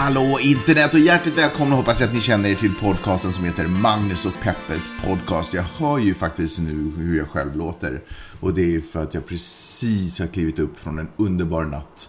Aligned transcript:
Hallå 0.00 0.38
internet 0.40 0.94
och 0.94 1.00
hjärtligt 1.00 1.38
välkomna 1.38 1.76
hoppas 1.76 2.00
jag 2.00 2.08
att 2.08 2.14
ni 2.14 2.20
känner 2.20 2.48
er 2.48 2.54
till 2.54 2.74
podcasten 2.74 3.32
som 3.32 3.44
heter 3.44 3.66
Magnus 3.66 4.26
och 4.26 4.40
Peppes 4.42 4.88
podcast. 5.04 5.54
Jag 5.54 5.62
hör 5.62 5.98
ju 5.98 6.14
faktiskt 6.14 6.58
nu 6.58 6.92
hur 6.96 7.18
jag 7.18 7.28
själv 7.28 7.56
låter. 7.56 8.02
Och 8.40 8.54
det 8.54 8.76
är 8.76 8.80
för 8.80 9.02
att 9.02 9.14
jag 9.14 9.26
precis 9.26 10.20
har 10.20 10.26
klivit 10.26 10.58
upp 10.58 10.78
från 10.78 10.98
en 10.98 11.08
underbar 11.16 11.64
natt 11.64 12.08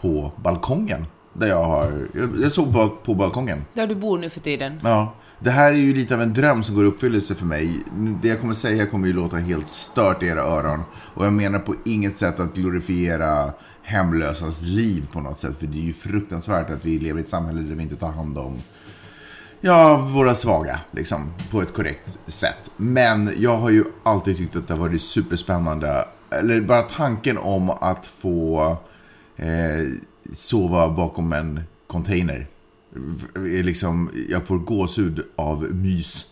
på 0.00 0.32
balkongen. 0.36 1.06
Där 1.32 1.46
jag 1.46 1.64
har, 1.64 2.08
jag, 2.42 2.52
sov 2.52 2.72
på, 2.72 2.88
på 2.88 3.14
balkongen. 3.14 3.64
Där 3.74 3.86
du 3.86 3.94
bor 3.94 4.18
nu 4.18 4.30
för 4.30 4.40
tiden. 4.40 4.80
Ja, 4.82 5.14
det 5.38 5.50
här 5.50 5.72
är 5.72 5.76
ju 5.76 5.94
lite 5.94 6.14
av 6.14 6.22
en 6.22 6.34
dröm 6.34 6.62
som 6.62 6.74
går 6.74 6.84
i 6.84 6.88
uppfyllelse 6.88 7.34
för 7.34 7.46
mig. 7.46 7.84
Det 8.22 8.28
jag 8.28 8.40
kommer 8.40 8.54
säga 8.54 8.86
kommer 8.86 9.06
ju 9.06 9.12
låta 9.12 9.36
helt 9.36 9.68
stört 9.68 10.22
i 10.22 10.26
era 10.26 10.42
öron. 10.42 10.82
Och 11.14 11.26
jag 11.26 11.32
menar 11.32 11.58
på 11.58 11.74
inget 11.84 12.16
sätt 12.16 12.40
att 12.40 12.54
glorifiera 12.54 13.52
hemlösas 13.82 14.62
liv 14.62 15.08
på 15.12 15.20
något 15.20 15.38
sätt. 15.38 15.58
För 15.58 15.66
det 15.66 15.78
är 15.78 15.82
ju 15.82 15.92
fruktansvärt 15.92 16.70
att 16.70 16.84
vi 16.84 16.98
lever 16.98 17.20
i 17.20 17.22
ett 17.22 17.28
samhälle 17.28 17.60
där 17.60 17.74
vi 17.74 17.82
inte 17.82 17.96
tar 17.96 18.12
hand 18.12 18.38
om 18.38 18.58
ja, 19.62 19.96
våra 19.96 20.34
svaga, 20.34 20.80
liksom, 20.90 21.32
på 21.50 21.62
ett 21.62 21.72
korrekt 21.72 22.18
sätt. 22.26 22.70
Men 22.76 23.32
jag 23.38 23.56
har 23.56 23.70
ju 23.70 23.84
alltid 24.02 24.36
tyckt 24.36 24.56
att 24.56 24.68
det 24.68 24.74
har 24.74 24.80
varit 24.80 25.02
superspännande. 25.02 26.08
Eller 26.30 26.60
bara 26.60 26.82
tanken 26.82 27.38
om 27.38 27.70
att 27.70 28.06
få 28.06 28.76
eh, 29.36 29.88
sova 30.32 30.90
bakom 30.90 31.32
en 31.32 31.60
container. 31.86 32.46
Är 33.34 33.62
liksom, 33.62 34.10
jag 34.28 34.42
får 34.42 34.58
gåshud 34.58 35.24
av 35.36 35.74
mys. 35.74 36.26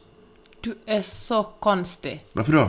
Du 0.60 0.78
är 0.86 1.02
så 1.02 1.42
konstig. 1.42 2.24
Varför 2.32 2.52
då? 2.52 2.68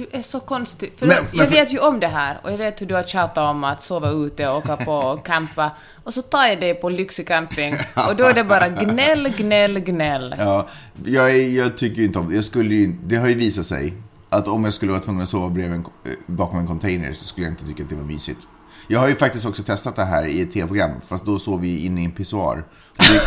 Du 0.00 0.06
är 0.18 0.22
så 0.22 0.40
konstig. 0.40 0.92
För 0.98 1.06
Men- 1.06 1.16
men 1.30 1.38
jag 1.38 1.48
för- 1.48 1.54
vet 1.54 1.72
ju 1.72 1.78
om 1.78 2.00
det 2.00 2.06
här 2.06 2.40
och 2.42 2.52
jag 2.52 2.56
vet 2.58 2.80
hur 2.80 2.86
du 2.86 2.94
har 2.94 3.02
tjatat 3.02 3.38
om 3.50 3.64
att 3.64 3.82
sova 3.82 4.10
ute 4.10 4.48
och 4.48 4.56
åka 4.56 4.76
på 4.76 4.92
och 4.94 5.26
campa. 5.26 5.70
Och 6.04 6.14
så 6.14 6.22
tar 6.22 6.46
jag 6.46 6.60
dig 6.60 6.74
på 6.74 6.88
lyxig 6.88 7.26
camping 7.28 7.76
och 8.08 8.16
då 8.16 8.24
är 8.24 8.34
det 8.34 8.44
bara 8.44 8.68
gnäll, 8.68 9.28
gnäll, 9.36 9.78
gnäll. 9.80 10.34
Ja, 10.38 10.68
jag, 11.04 11.30
är- 11.30 11.48
jag 11.58 11.78
tycker 11.78 12.02
inte 12.02 12.18
om 12.18 12.28
det. 12.28 12.34
Jag 12.34 12.44
skulle 12.44 12.74
ju, 12.74 12.92
det 13.04 13.16
har 13.16 13.28
ju 13.28 13.34
visat 13.34 13.66
sig 13.66 13.94
att 14.30 14.48
om 14.48 14.64
jag 14.64 14.72
skulle 14.72 14.92
vara 14.92 15.02
tvungen 15.02 15.22
att 15.22 15.28
sova 15.28 15.48
bredvid 15.48 15.78
eh, 15.80 15.84
bakom 16.26 16.58
en 16.58 16.66
container 16.66 17.12
så 17.12 17.24
skulle 17.24 17.46
jag 17.46 17.52
inte 17.52 17.66
tycka 17.66 17.82
att 17.82 17.88
det 17.88 17.94
var 17.96 18.04
mysigt. 18.04 18.40
Jag 18.88 19.00
har 19.00 19.08
ju 19.08 19.14
faktiskt 19.14 19.46
också 19.46 19.62
testat 19.62 19.96
det 19.96 20.04
här 20.04 20.26
i 20.26 20.40
ett 20.40 20.52
tv-program, 20.52 20.90
fast 21.08 21.24
då 21.26 21.38
sov 21.38 21.60
vi 21.60 21.84
inne 21.84 22.00
i 22.02 22.04
en 22.04 22.12
pissoar. 22.12 22.64
Och 22.98 23.04
det, 23.04 23.20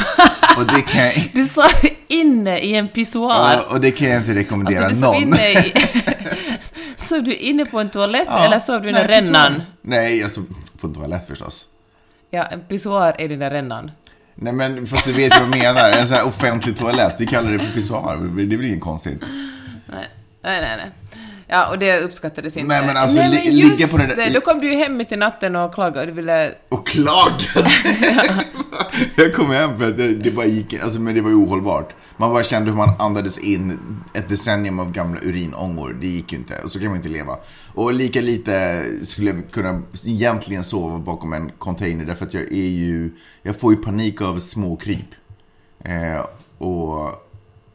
och 0.62 0.66
det 0.76 0.82
kan 0.82 1.02
jag, 1.06 1.30
Du 1.34 1.46
sov 1.46 1.64
inne 2.08 2.60
i 2.60 2.76
en 2.76 2.88
pissoar. 2.88 3.58
och, 3.68 3.74
och 3.74 3.82
det 3.82 3.92
kan 3.92 4.08
jag 4.10 4.22
inte 4.22 4.36
rekommendera 4.36 4.86
Alltså 4.86 5.00
du 5.02 5.06
någon. 5.06 5.16
inne 5.16 5.52
i... 5.52 5.74
sov 7.16 7.24
du 7.24 7.36
inne 7.36 7.66
på 7.66 7.80
en 7.80 7.90
toalett 7.90 8.28
Ja, 8.32 8.46
eller 8.46 8.60
sov 8.60 8.82
du 8.82 8.90
i 8.90 8.94
den 8.94 9.08
rännan? 9.08 9.62
Nej, 9.82 10.20
jag 10.20 10.32
sov 10.32 10.44
på 10.82 10.88
en 10.88 10.94
toalett 10.94 11.28
förstås. 11.28 11.66
Ja, 12.30 12.44
en 12.46 12.62
pissoar 12.62 13.16
är 13.18 13.30
den 13.30 13.40
där 13.40 13.50
rännan. 13.52 13.92
Nej 14.36 14.54
men 14.54 14.88
fast 14.88 15.06
du 15.06 15.14
vet 15.14 15.32
vad 15.32 15.42
jag 15.42 15.50
menar, 15.50 15.92
en 15.92 16.08
sån 16.08 16.16
här 16.18 16.26
offentlig 16.26 16.78
toalett, 16.78 17.16
vi 17.20 17.26
kallar 17.26 17.52
det 17.52 17.60
för 17.60 17.74
pissoar, 17.74 18.18
det 18.18 18.56
är 18.56 18.58
väl 18.58 18.66
inget 18.66 18.82
konstigt. 18.82 19.22
Nej, 19.88 20.08
nej, 20.44 20.62
nej. 20.62 20.78
nej. 20.78 20.92
Ja, 21.48 21.68
och 21.70 21.80
det 21.80 22.00
uppskattades 22.00 22.58
inte. 22.58 22.68
Nej, 22.68 22.86
men 22.86 22.98
alltså, 22.98 23.20
nej, 23.20 23.30
men 23.46 23.56
just 23.58 23.80
ligga 23.80 23.92
på 23.92 23.98
den 23.98 24.18
där- 24.18 24.34
då 24.34 24.42
kom 24.42 24.60
du 24.60 24.72
ju 24.74 24.78
hem 24.78 24.98
mitt 24.98 25.12
i 25.12 25.16
natten 25.16 25.56
och 25.56 25.74
klagade 25.74 26.00
och 26.00 26.08
du 26.08 26.14
ville... 26.14 26.52
Och 26.70 26.88
klagade. 26.88 27.72
jag 29.16 29.34
kom 29.34 29.52
hem 29.52 29.78
för 29.80 29.90
att 29.90 29.98
det, 29.98 30.16
det 30.16 30.32
bara 30.32 30.46
gick, 30.46 30.74
alltså 30.74 31.00
men 31.00 31.16
det 31.16 31.22
var 31.22 31.30
ju 31.30 31.36
ohållbart. 31.36 31.94
Man 32.18 32.32
bara 32.32 32.44
kände 32.44 32.70
hur 32.70 32.78
man 32.78 32.96
andades 33.00 33.38
in 33.38 33.80
ett 34.14 34.30
decennium 34.30 34.80
av 34.80 34.92
gamla 34.92 35.20
urinångor. 35.22 35.98
Det 36.02 36.08
gick 36.08 36.32
ju 36.32 36.38
inte, 36.38 36.62
och 36.64 36.72
så 36.72 36.80
kan 36.80 36.88
man 36.88 36.98
inte 36.98 37.10
leva. 37.10 37.38
Och 37.74 37.94
lika 37.94 38.22
lite 38.22 38.86
skulle 39.04 39.32
jag 39.32 39.52
kunna 39.52 39.82
egentligen 40.06 40.64
sova 40.64 41.00
bakom 41.00 41.34
en 41.34 41.52
container 41.58 42.06
därför 42.06 42.26
att 42.26 42.34
jag 42.34 42.44
är 42.44 42.70
ju, 42.70 43.12
jag 43.42 43.60
får 43.60 43.74
ju 43.74 43.80
panik 43.80 44.22
av 44.22 44.40
småkryp. 44.40 45.08
Eh, 45.80 46.26
och, 46.58 47.10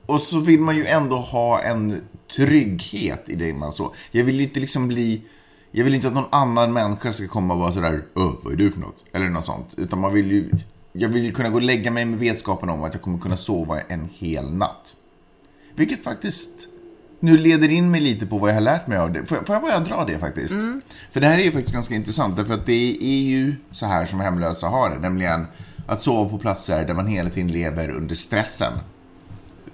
och 0.06 0.21
så 0.21 0.41
vill 0.41 0.60
man 0.60 0.77
ju 0.77 0.87
ändå 0.87 1.16
ha 1.16 1.60
en 1.62 2.00
trygghet 2.37 3.28
i 3.28 3.34
det 3.34 3.53
man 3.53 3.72
så. 3.72 3.94
Jag 4.10 4.25
vill 4.25 4.37
ju 4.37 4.43
inte 4.43 4.60
liksom 4.60 4.88
bli, 4.88 5.22
jag 5.71 5.84
vill 5.84 5.94
inte 5.94 6.09
att 6.09 6.15
någon 6.15 6.32
annan 6.32 6.72
människa 6.72 7.12
ska 7.12 7.28
komma 7.28 7.54
och 7.54 7.60
vara 7.60 7.72
sådär, 7.72 8.03
Öh, 8.16 8.32
vad 8.43 8.53
är 8.53 8.56
du 8.56 8.71
för 8.71 8.81
något? 8.81 9.04
Eller 9.12 9.28
något 9.28 9.44
sånt. 9.44 9.75
Utan 9.77 9.98
man 9.98 10.12
vill 10.12 10.31
ju, 10.31 10.50
jag 10.93 11.09
vill 11.09 11.25
ju 11.25 11.32
kunna 11.32 11.49
gå 11.49 11.54
och 11.54 11.62
lägga 11.62 11.91
mig 11.91 12.04
med 12.04 12.19
vetskapen 12.19 12.69
om 12.69 12.84
att 12.84 12.93
jag 12.93 13.03
kommer 13.03 13.19
kunna 13.19 13.37
sova 13.37 13.81
en 13.81 14.09
hel 14.19 14.53
natt. 14.53 14.94
Vilket 15.75 16.04
faktiskt 16.04 16.69
nu 17.21 17.38
leder 17.38 17.69
in 17.69 17.91
mig 17.91 18.00
lite 18.00 18.26
på 18.26 18.38
vad 18.38 18.50
jag 18.50 18.54
har 18.54 18.60
lärt 18.60 18.87
mig 18.87 18.98
av 18.98 19.12
det. 19.12 19.27
Får 19.27 19.37
jag, 19.37 19.47
får 19.47 19.54
jag 19.54 19.62
bara 19.62 19.78
dra 19.78 20.04
det 20.04 20.19
faktiskt? 20.19 20.54
För 21.12 21.21
det 21.21 21.27
här 21.27 21.38
är 21.38 21.43
ju 21.43 21.53
faktiskt 21.53 21.75
ganska 21.75 21.94
intressant. 21.94 22.37
Därför 22.37 22.54
att 22.54 22.66
det 22.66 22.98
är 23.00 23.22
ju 23.22 23.56
så 23.71 23.87
här 23.87 24.06
som 24.06 24.21
hemlösa 24.21 24.66
har 24.66 24.91
det. 24.91 24.98
Nämligen 24.98 25.47
att 25.87 26.03
sova 26.03 26.31
på 26.31 26.38
platser 26.38 26.84
där 26.84 26.94
man 26.94 27.06
hela 27.06 27.31
tiden 27.31 27.53
lever 27.53 27.91
under 27.91 28.15
stressen. 28.15 28.72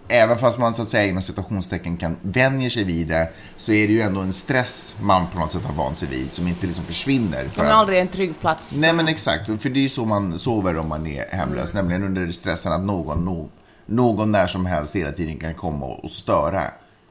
Även 0.09 0.39
fast 0.39 0.59
man 0.59 0.75
så 0.75 0.83
att 0.83 0.89
säga 0.89 1.07
inom 1.07 1.23
citationstecken 1.23 1.97
kan 1.97 2.17
vänja 2.23 2.71
sig 2.71 2.85
vid 2.85 3.09
det 3.09 3.29
så 3.57 3.73
är 3.73 3.87
det 3.87 3.93
ju 3.93 4.01
ändå 4.01 4.21
en 4.21 4.33
stress 4.33 4.97
man 5.01 5.27
på 5.33 5.39
något 5.39 5.53
sätt 5.53 5.63
har 5.65 5.75
vant 5.75 5.99
sig 5.99 6.09
vid 6.09 6.33
som 6.33 6.49
inte 6.49 6.67
liksom 6.67 6.85
försvinner. 6.85 7.49
För 7.49 7.63
är 7.63 7.67
att- 7.67 7.73
aldrig 7.75 8.01
en 8.01 8.09
trygg 8.09 8.41
plats. 8.41 8.73
Nej 8.77 8.93
men 8.93 9.09
exakt, 9.09 9.63
för 9.63 9.71
det 9.71 9.79
är 9.79 9.83
ju 9.83 9.89
så 9.89 10.05
man 10.05 10.39
sover 10.39 10.77
om 10.79 10.89
man 10.89 11.07
är 11.07 11.37
hemlös. 11.37 11.75
Nämligen 11.75 12.03
under 12.05 12.33
stressen 12.33 12.73
att 12.73 12.87
någon, 12.87 13.25
no, 13.25 13.51
någon 13.87 14.33
när 14.33 14.47
som 14.47 14.67
helst 14.67 14.97
hela 14.97 15.13
tiden 15.13 15.39
kan 15.39 15.55
komma 15.55 15.87
och 15.87 16.11
störa 16.11 16.63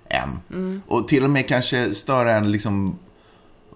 en. 0.10 0.82
Och 0.88 1.08
till 1.08 1.24
och 1.24 1.30
med 1.30 1.48
kanske 1.48 1.94
störa 1.94 2.32
en 2.36 2.52
liksom 2.52 3.00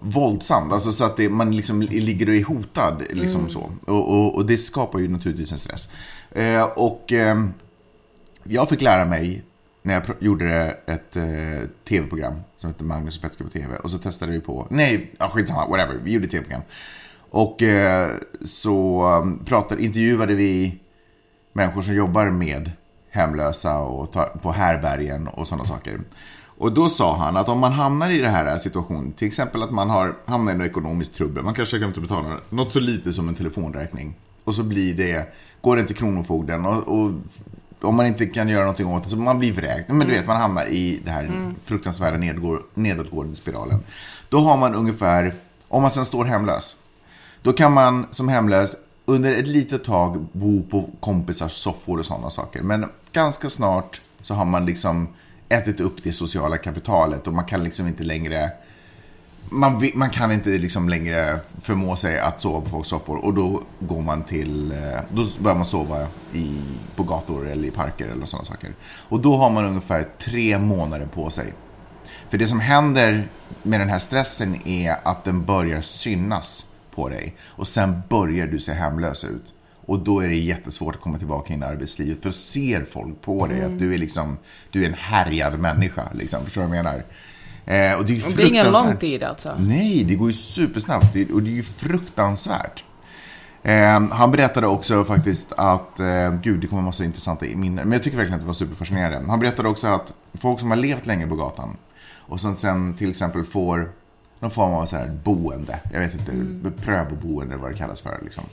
våldsamt. 0.00 0.72
Alltså 0.72 0.92
så 0.92 1.04
att 1.04 1.16
det, 1.16 1.28
man 1.28 1.56
liksom 1.56 1.82
ligger 1.82 2.28
och 2.28 2.34
är 2.34 2.44
hotad. 2.44 3.02
Liksom 3.10 3.48
så. 3.48 3.70
Och, 3.86 4.08
och, 4.08 4.34
och 4.34 4.46
det 4.46 4.56
skapar 4.56 4.98
ju 4.98 5.08
naturligtvis 5.08 5.52
en 5.52 5.58
stress. 5.58 5.88
Eh, 6.32 6.62
och 6.62 7.12
ehm, 7.12 7.52
jag 8.48 8.68
fick 8.68 8.82
lära 8.82 9.04
mig 9.04 9.42
när 9.82 9.94
jag 9.94 10.02
gjorde 10.18 10.76
ett 10.86 11.16
eh, 11.16 11.68
tv-program 11.88 12.34
som 12.56 12.70
hette 12.70 12.84
Magnus 12.84 13.16
och 13.16 13.22
Petska 13.22 13.44
på 13.44 13.50
TV. 13.50 13.76
Och 13.76 13.90
så 13.90 13.98
testade 13.98 14.32
vi 14.32 14.40
på, 14.40 14.66
nej, 14.70 15.14
ja, 15.18 15.28
skitsamma, 15.28 15.66
whatever. 15.66 16.00
Vi 16.02 16.12
gjorde 16.12 16.24
ett 16.24 16.30
tv-program. 16.30 16.62
Och 17.30 17.62
eh, 17.62 18.10
så 18.44 19.02
mm, 19.22 19.44
pratade, 19.44 19.84
intervjuade 19.84 20.34
vi 20.34 20.78
människor 21.52 21.82
som 21.82 21.94
jobbar 21.94 22.30
med 22.30 22.72
hemlösa 23.10 23.78
och 23.78 24.12
tar, 24.12 24.24
på 24.24 24.52
härbergen 24.52 25.28
och 25.28 25.48
sådana 25.48 25.64
saker. 25.64 26.00
Och 26.58 26.72
då 26.72 26.88
sa 26.88 27.16
han 27.16 27.36
att 27.36 27.48
om 27.48 27.58
man 27.58 27.72
hamnar 27.72 28.10
i 28.10 28.18
den 28.18 28.30
här 28.30 28.58
situationen, 28.58 29.12
till 29.12 29.28
exempel 29.28 29.62
att 29.62 29.70
man 29.70 29.90
har 29.90 30.16
hamnat 30.26 30.54
i 30.54 30.58
något 30.58 30.66
ekonomiskt 30.66 31.16
trubbel, 31.16 31.44
man 31.44 31.54
kanske 31.54 31.76
har 31.76 31.78
glömt 31.78 31.96
att 31.96 32.02
betala 32.02 32.40
något 32.50 32.72
så 32.72 32.80
lite 32.80 33.12
som 33.12 33.28
en 33.28 33.34
telefonräkning. 33.34 34.14
Och 34.44 34.54
så 34.54 34.62
blir 34.62 34.94
det, 34.94 35.32
går 35.60 35.76
det 35.76 35.84
till 35.84 35.96
Kronofogden 35.96 36.66
och, 36.66 36.88
och 36.88 37.10
om 37.82 37.96
man 37.96 38.06
inte 38.06 38.26
kan 38.26 38.48
göra 38.48 38.60
någonting 38.60 38.86
åt 38.86 39.04
det 39.04 39.10
så 39.10 39.16
man 39.16 39.38
blir 39.38 39.52
vräkt. 39.52 39.88
Men 39.88 40.06
du 40.06 40.14
vet, 40.14 40.26
man 40.26 40.36
hamnar 40.36 40.66
i 40.66 41.00
det 41.04 41.10
här 41.10 41.52
fruktansvärda 41.64 42.16
nedgå, 42.16 42.60
nedåtgående 42.74 43.36
spiralen. 43.36 43.80
Då 44.28 44.38
har 44.38 44.56
man 44.56 44.74
ungefär, 44.74 45.34
om 45.68 45.82
man 45.82 45.90
sen 45.90 46.04
står 46.04 46.24
hemlös, 46.24 46.76
då 47.42 47.52
kan 47.52 47.72
man 47.72 48.06
som 48.10 48.28
hemlös 48.28 48.76
under 49.04 49.32
ett 49.32 49.46
litet 49.46 49.84
tag 49.84 50.26
bo 50.32 50.62
på 50.62 50.90
kompisars 51.00 51.52
soffor 51.52 51.98
och 51.98 52.06
sådana 52.06 52.30
saker. 52.30 52.62
Men 52.62 52.86
ganska 53.12 53.50
snart 53.50 54.00
så 54.22 54.34
har 54.34 54.44
man 54.44 54.66
liksom 54.66 55.08
ätit 55.48 55.80
upp 55.80 56.02
det 56.02 56.12
sociala 56.12 56.58
kapitalet 56.58 57.26
och 57.26 57.32
man 57.32 57.44
kan 57.44 57.64
liksom 57.64 57.86
inte 57.86 58.02
längre 58.02 58.50
man, 59.50 59.90
man 59.94 60.10
kan 60.10 60.32
inte 60.32 60.50
liksom 60.50 60.88
längre 60.88 61.38
förmå 61.62 61.96
sig 61.96 62.20
att 62.20 62.40
sova 62.40 62.60
på 62.60 62.70
folks 62.70 62.88
soffor 62.88 63.16
och 63.16 63.34
då 63.34 63.62
går 63.80 64.02
man 64.02 64.22
till, 64.22 64.72
eh, 64.72 65.00
då 65.12 65.26
börjar 65.40 65.56
man 65.56 65.64
sova 65.64 66.06
i, 66.32 66.60
på 66.96 67.02
gator 67.02 67.48
eller 67.48 67.68
i 67.68 67.70
parker 67.70 68.08
eller 68.08 68.26
sådana 68.26 68.44
saker. 68.44 68.74
Och 69.08 69.20
då 69.20 69.36
har 69.36 69.50
man 69.50 69.64
ungefär 69.64 70.08
tre 70.18 70.58
månader 70.58 71.06
på 71.06 71.30
sig. 71.30 71.52
För 72.28 72.38
det 72.38 72.46
som 72.46 72.60
händer 72.60 73.28
med 73.62 73.80
den 73.80 73.88
här 73.88 73.98
stressen 73.98 74.68
är 74.68 74.96
att 75.02 75.24
den 75.24 75.44
börjar 75.44 75.80
synas 75.80 76.66
på 76.94 77.08
dig. 77.08 77.36
Och 77.40 77.68
sen 77.68 78.02
börjar 78.08 78.46
du 78.46 78.58
se 78.58 78.72
hemlös 78.72 79.24
ut. 79.24 79.54
Och 79.86 79.98
då 79.98 80.20
är 80.20 80.28
det 80.28 80.36
jättesvårt 80.36 80.94
att 80.94 81.00
komma 81.00 81.18
tillbaka 81.18 81.52
in 81.52 81.62
i 81.62 81.66
arbetslivet. 81.66 82.22
För 82.22 82.30
ser 82.30 82.84
folk 82.84 83.20
på 83.20 83.46
dig 83.46 83.64
att 83.64 83.78
du 83.78 83.94
är 83.94 83.98
liksom, 83.98 84.38
du 84.70 84.82
är 84.82 84.88
en 84.88 84.94
härjad 84.94 85.58
människa. 85.58 86.02
Liksom, 86.14 86.44
förstår 86.44 86.62
du 86.62 86.68
vad 86.68 86.76
jag 86.76 86.84
menar? 86.84 87.04
Eh, 87.68 87.94
och 87.98 88.04
det 88.04 88.12
är, 88.16 88.36
Det 88.36 88.42
är 88.42 88.46
ingen 88.48 88.70
lång 88.70 88.96
tid 88.96 89.22
alltså. 89.22 89.54
Nej, 89.58 90.04
det 90.04 90.14
går 90.14 90.28
ju 90.28 90.32
supersnabbt 90.32 91.06
Det- 91.12 91.30
och 91.32 91.42
det 91.42 91.50
är 91.50 91.54
ju 91.54 91.62
fruktansvärt. 91.62 92.84
Eh, 93.62 94.00
han 94.10 94.30
berättade 94.30 94.66
också 94.66 95.04
faktiskt 95.04 95.52
att, 95.56 96.00
eh, 96.00 96.32
gud 96.42 96.60
det 96.60 96.66
kommer 96.66 96.82
massa 96.82 97.04
intressanta 97.04 97.44
minnen, 97.46 97.74
men 97.88 97.92
jag 97.92 98.02
tycker 98.02 98.16
verkligen 98.16 98.34
att 98.34 98.40
det 98.40 98.46
var 98.46 98.54
superfascinerande. 98.54 99.30
Han 99.30 99.40
berättade 99.40 99.68
också 99.68 99.86
att 99.86 100.12
folk 100.34 100.60
som 100.60 100.70
har 100.70 100.76
levt 100.76 101.06
länge 101.06 101.26
på 101.26 101.34
gatan 101.36 101.76
och 102.16 102.40
som 102.40 102.56
sen 102.56 102.94
till 102.94 103.10
exempel 103.10 103.44
får 103.44 103.90
någon 104.40 104.50
form 104.50 104.72
av 104.72 104.86
så 104.86 104.96
här 104.96 105.18
boende. 105.24 105.78
Jag 105.92 106.00
vet 106.00 106.14
inte, 106.14 106.32
prövoboende 106.84 107.56
vad 107.56 107.70
det 107.70 107.76
kallas 107.76 108.00
för. 108.00 108.18
Liksom. 108.22 108.44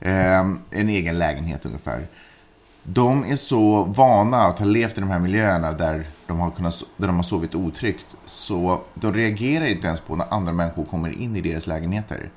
Eh, 0.00 0.38
en 0.70 0.88
egen 0.88 1.18
lägenhet 1.18 1.66
ungefär. 1.66 2.06
De 2.82 3.24
är 3.24 3.36
så 3.36 3.84
vana 3.84 4.36
att 4.44 4.58
ha 4.58 4.66
levt 4.66 4.98
i 4.98 5.00
de 5.00 5.10
här 5.10 5.18
miljöerna 5.18 5.72
där 5.72 6.04
de 6.26 6.40
har, 6.40 6.50
kunnat, 6.50 6.82
där 6.96 7.06
de 7.06 7.16
har 7.16 7.22
sovit 7.22 7.54
otryggt. 7.54 8.16
Så 8.24 8.80
de 8.94 9.14
reagerar 9.14 9.66
inte 9.66 9.86
ens 9.86 10.00
på 10.00 10.16
när 10.16 10.34
andra 10.34 10.52
människor 10.52 10.84
kommer 10.84 11.22
in 11.22 11.36
i 11.36 11.40
deras 11.40 11.66
lägenheter. 11.66 12.30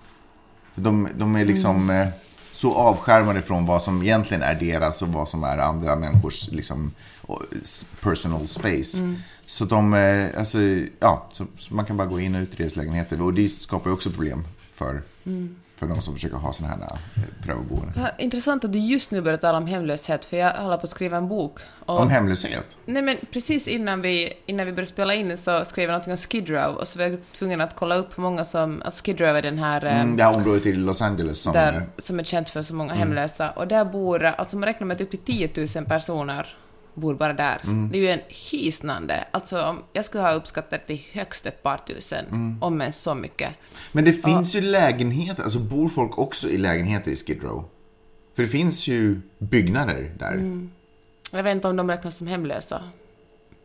De, 0.75 1.07
de 1.15 1.35
är 1.35 1.45
liksom 1.45 1.89
eh, 1.89 2.07
så 2.51 2.73
avskärmade 2.73 3.41
från 3.41 3.65
vad 3.65 3.83
som 3.83 4.03
egentligen 4.03 4.43
är 4.43 4.55
deras 4.55 5.01
och 5.01 5.07
vad 5.07 5.29
som 5.29 5.43
är 5.43 5.57
andra 5.57 5.95
människors 5.95 6.51
liksom, 6.51 6.91
personal 8.01 8.47
space. 8.47 9.15
Så 9.45 9.65
de, 9.65 9.93
eh, 9.93 10.39
alltså, 10.39 10.57
ja, 10.99 11.27
så, 11.33 11.45
så 11.57 11.75
man 11.75 11.85
kan 11.85 11.97
bara 11.97 12.07
gå 12.07 12.19
in 12.19 12.35
och 12.35 12.41
ut 12.41 12.53
i 12.53 12.63
deras 12.63 12.75
lägenheter. 12.75 13.21
Och 13.21 13.33
det 13.33 13.49
skapar 13.49 13.89
ju 13.89 13.93
också 13.93 14.09
problem 14.09 14.43
för, 14.73 15.01
för 15.79 15.87
de 15.87 16.01
som 16.01 16.13
försöker 16.13 16.37
ha 16.37 16.53
sådana 16.53 16.75
här 16.75 16.83
eh, 16.91 17.43
prövoboenden. 17.45 17.93
Ja, 17.97 18.09
intressant 18.17 18.65
att 18.65 18.73
du 18.73 18.79
just 18.79 19.11
nu 19.11 19.21
börjar 19.21 19.37
tala 19.37 19.57
om 19.57 19.67
hemlöshet, 19.67 20.25
för 20.25 20.37
jag 20.37 20.53
håller 20.53 20.77
på 20.77 20.83
att 20.83 20.89
skriva 20.89 21.17
en 21.17 21.27
bok. 21.27 21.59
Och, 21.85 21.99
Om 21.99 22.09
hemlöshet. 22.09 22.77
nej 22.85 23.01
men 23.01 23.17
precis 23.31 23.67
innan 23.67 24.01
vi, 24.01 24.33
innan 24.45 24.65
vi 24.65 24.71
började 24.71 24.91
spela 24.91 25.13
in 25.13 25.37
så 25.37 25.65
skrev 25.65 25.83
jag 25.83 25.91
någonting 25.91 26.11
om 26.13 26.17
Skid 26.17 26.49
Row, 26.49 26.75
och 26.75 26.87
så 26.87 26.99
var 26.99 27.05
jag 27.05 27.19
tvungen 27.37 27.61
att 27.61 27.75
kolla 27.75 27.95
upp 27.95 28.17
hur 28.17 28.21
många 28.23 28.45
som... 28.45 28.81
Alltså 28.85 29.03
Skid 29.05 29.19
Row 29.21 29.35
är 29.35 29.41
den 29.41 29.57
här... 29.59 29.85
eh, 29.85 30.01
Mm, 30.01 30.17
det 30.17 30.23
här 30.23 30.35
området 30.35 30.65
i 30.65 30.73
Los 30.73 31.01
Angeles 31.01 31.41
som... 31.41 31.53
där, 31.53 31.81
som 31.97 32.19
är 32.19 32.23
känt 32.23 32.49
för 32.49 32.61
så 32.61 32.75
många 32.75 32.93
hemlösa. 32.93 33.49
Och 33.49 33.67
där 33.67 33.85
bor, 33.85 34.23
alltså 34.23 34.57
man 34.57 34.65
räknar 34.67 34.87
med 34.87 34.95
att 34.95 35.01
upp 35.01 35.09
till 35.09 35.19
10 35.19 35.49
000 35.75 35.85
personer 35.85 36.55
bor 36.97 37.15
bara 37.15 37.33
där. 37.33 37.61
Det 37.91 37.97
är 37.97 38.01
ju 38.01 38.09
en 38.09 38.19
hisnande, 38.27 39.27
alltså 39.31 39.77
jag 39.93 40.05
skulle 40.05 40.23
ha 40.23 40.31
uppskattat 40.31 40.87
till 40.87 41.01
högst 41.11 41.45
ett 41.45 41.63
par 41.63 41.77
tusen, 41.77 42.25
om 42.61 42.81
ens 42.81 42.97
så 43.01 43.15
mycket. 43.15 43.53
Men 43.91 44.05
det 44.05 44.13
finns 44.13 44.55
ju 44.55 44.61
lägenheter, 44.61 45.43
alltså 45.43 45.59
bor 45.59 45.89
folk 45.89 46.17
också 46.17 46.49
i 46.49 46.57
lägenheter 46.57 47.11
i 47.11 47.15
Skid 47.15 47.43
Row? 47.43 47.65
För 48.35 48.43
det 48.43 48.49
finns 48.49 48.87
ju 48.87 49.21
byggnader 49.37 50.11
där. 50.19 50.67
Jag 51.31 51.43
vet 51.43 51.55
inte 51.55 51.67
om 51.67 51.75
de 51.75 51.89
räknas 51.89 52.17
som 52.17 52.27
hemlösa. 52.27 52.83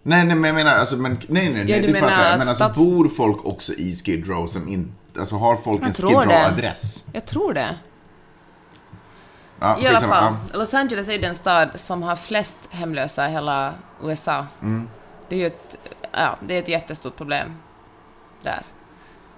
Nej, 0.03 0.27
nej, 0.27 0.37
men 0.37 0.45
jag 0.45 0.55
menar, 0.55 0.77
alltså, 0.77 0.97
men, 0.97 1.13
nej, 1.13 1.49
nej, 1.53 1.65
nej, 1.65 1.81
du 1.81 1.87
det 1.87 1.93
menar 1.93 2.09
fattar 2.09 2.31
jag. 2.31 2.39
Men 2.39 2.49
alltså, 2.49 2.65
stats- 2.65 2.77
bor 2.77 3.09
folk 3.09 3.47
också 3.47 3.73
i 3.73 3.93
Skid 3.93 4.29
Row 4.29 4.47
som 4.47 4.69
inte, 4.69 5.21
alltså 5.21 5.37
har 5.37 5.57
folk 5.57 5.81
Jag 5.81 5.87
en 5.89 5.93
Skid. 5.95 6.05
Row-adress? 6.05 7.11
Jag 7.13 7.27
tror 7.27 7.55
det. 7.55 7.77
Ja, 9.63 9.79
I 9.81 9.87
alla 9.87 10.01
fall, 10.01 10.35
Ja. 10.53 10.59
Los 10.59 10.75
Angeles 10.75 11.09
är 11.09 11.13
ju 11.13 11.19
den 11.19 11.35
stad 11.35 11.69
som 11.75 12.03
har 12.03 12.17
flest 12.17 12.59
hemlösa 12.71 13.29
i 13.29 13.33
hela 13.33 13.75
USA. 14.03 14.47
Mm. 14.63 14.89
Det 15.29 15.35
är 15.35 15.39
ju 15.41 15.47
ett, 15.47 15.77
ja, 16.13 16.37
det 16.41 16.55
är 16.55 16.59
ett 16.59 16.69
jättestort 16.69 17.17
problem 17.17 17.57
där. 18.43 18.63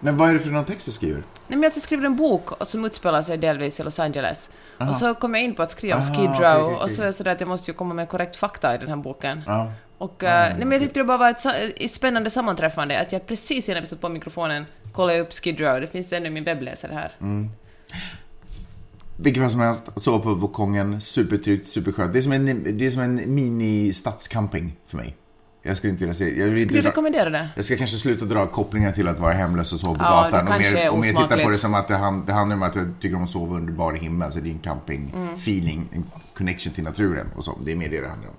Men 0.01 0.17
vad 0.17 0.29
är 0.29 0.33
det 0.33 0.41
för 0.41 0.51
någon 0.51 0.65
text 0.65 0.87
du 0.87 0.93
skriver? 0.93 1.23
Nej, 1.47 1.59
men 1.59 1.63
jag 1.63 1.73
skriver 1.73 2.07
en 2.07 2.17
bok 2.17 2.53
och 2.53 2.69
som 2.69 2.85
utspelar 2.85 3.23
sig 3.23 3.37
delvis 3.39 3.81
i 3.81 3.83
Los 3.83 3.99
Angeles. 4.01 4.51
Och 4.79 4.95
så 4.97 5.15
kom 5.15 5.35
jag 5.35 5.43
in 5.45 5.55
på 5.55 5.63
att 5.63 5.71
skriva 5.71 5.97
om 5.97 6.03
Aha, 6.03 6.15
Skid 6.15 6.31
Row 6.31 6.65
okej, 6.65 6.77
och 6.83 6.91
så 6.91 7.03
är 7.03 7.07
det 7.07 7.13
sådär 7.13 7.33
att 7.33 7.41
jag 7.41 7.49
måste 7.49 7.71
ju 7.71 7.77
komma 7.77 7.95
med 7.95 8.09
korrekt 8.09 8.37
fakta 8.37 8.75
i 8.75 8.79
den 8.79 8.89
här 8.89 8.97
boken. 8.97 9.43
Ja. 9.47 9.73
Och 9.99 10.25
eh, 10.25 10.49
nej, 10.49 10.59
men 10.59 10.73
jag 10.73 10.81
tyckte 10.81 11.01
det 11.01 11.05
bara 11.05 11.19
var 11.19 11.31
ett, 11.31 11.41
sa- 11.41 11.55
ett 11.55 11.93
spännande 11.93 12.31
sammanträffande 12.31 13.01
att 13.01 13.13
jag 13.13 13.27
precis 13.27 13.69
innan 13.69 13.81
vi 13.83 13.87
satt 13.87 14.01
på 14.01 14.09
mikrofonen 14.09 14.67
kollade 14.93 15.21
upp 15.21 15.33
Skid 15.33 15.61
Row. 15.61 15.81
Det 15.81 15.87
finns 15.87 16.13
ännu 16.13 16.27
i 16.27 16.31
min 16.31 16.45
webbläsare 16.45 16.93
här. 16.95 17.13
Mm. 17.21 17.51
Vilket 19.17 19.43
fall 19.43 19.51
som 19.51 19.61
helst, 19.61 19.89
sova 19.97 20.19
på 20.19 20.35
balkongen, 20.35 21.01
supertryggt, 21.01 21.69
superskönt. 21.69 22.13
Det 22.13 22.19
är 22.19 22.23
som 22.23 22.33
en, 22.33 22.79
det 22.79 22.87
är 22.87 22.91
som 22.91 23.03
en 23.03 23.35
mini-stadscamping 23.35 24.73
för 24.87 24.97
mig. 24.97 25.17
Jag 25.67 25.77
skulle 25.77 25.91
inte 25.91 26.05
vilja 26.05 26.15
se... 26.15 26.39
Jag, 26.41 26.47
vill 26.49 26.65
Skulle 26.67 26.81
dra, 26.83 26.89
rekommendera 26.89 27.31
det? 27.31 27.49
jag 27.57 27.65
ska 27.65 27.77
kanske 27.77 27.97
sluta 27.97 28.25
dra 28.25 28.47
kopplingar 28.47 28.93
till 28.93 29.09
att 29.09 29.19
vara 29.21 29.33
hemlös 29.33 29.73
och 29.73 29.81
sova 29.81 29.99
på 29.99 30.05
Ja, 30.05 30.23
gatan. 30.31 30.49
Och 30.49 30.59
mer, 30.61 30.91
och 30.91 30.99
mer 30.99 31.09
titta 31.13 31.37
på 31.45 31.51
det 31.51 31.57
som 31.59 31.75
att 31.75 31.89
det, 31.89 31.97
hand, 31.97 32.27
det 32.27 32.33
handlar 32.33 32.57
om 32.57 32.63
att 32.63 32.77
jag 32.77 32.95
tycker 33.01 33.17
om 33.17 33.25
att 33.25 33.31
sova 33.31 33.57
under 33.57 33.73
bar 33.73 33.93
himmel. 33.93 34.33
Så 34.33 34.39
det 34.39 34.49
är 34.49 34.51
en 34.51 34.61
Mm. 34.65 34.79
camping-feeling, 34.79 35.85
en 35.93 36.05
connection 36.37 36.73
till 36.73 36.85
naturen 36.85 37.27
och 37.37 37.45
så. 37.45 37.59
Det 37.65 37.73
är 37.73 37.77
mer 37.77 37.89
det 37.89 38.01
det 38.01 38.09
handlar 38.09 38.29
om. 38.29 38.37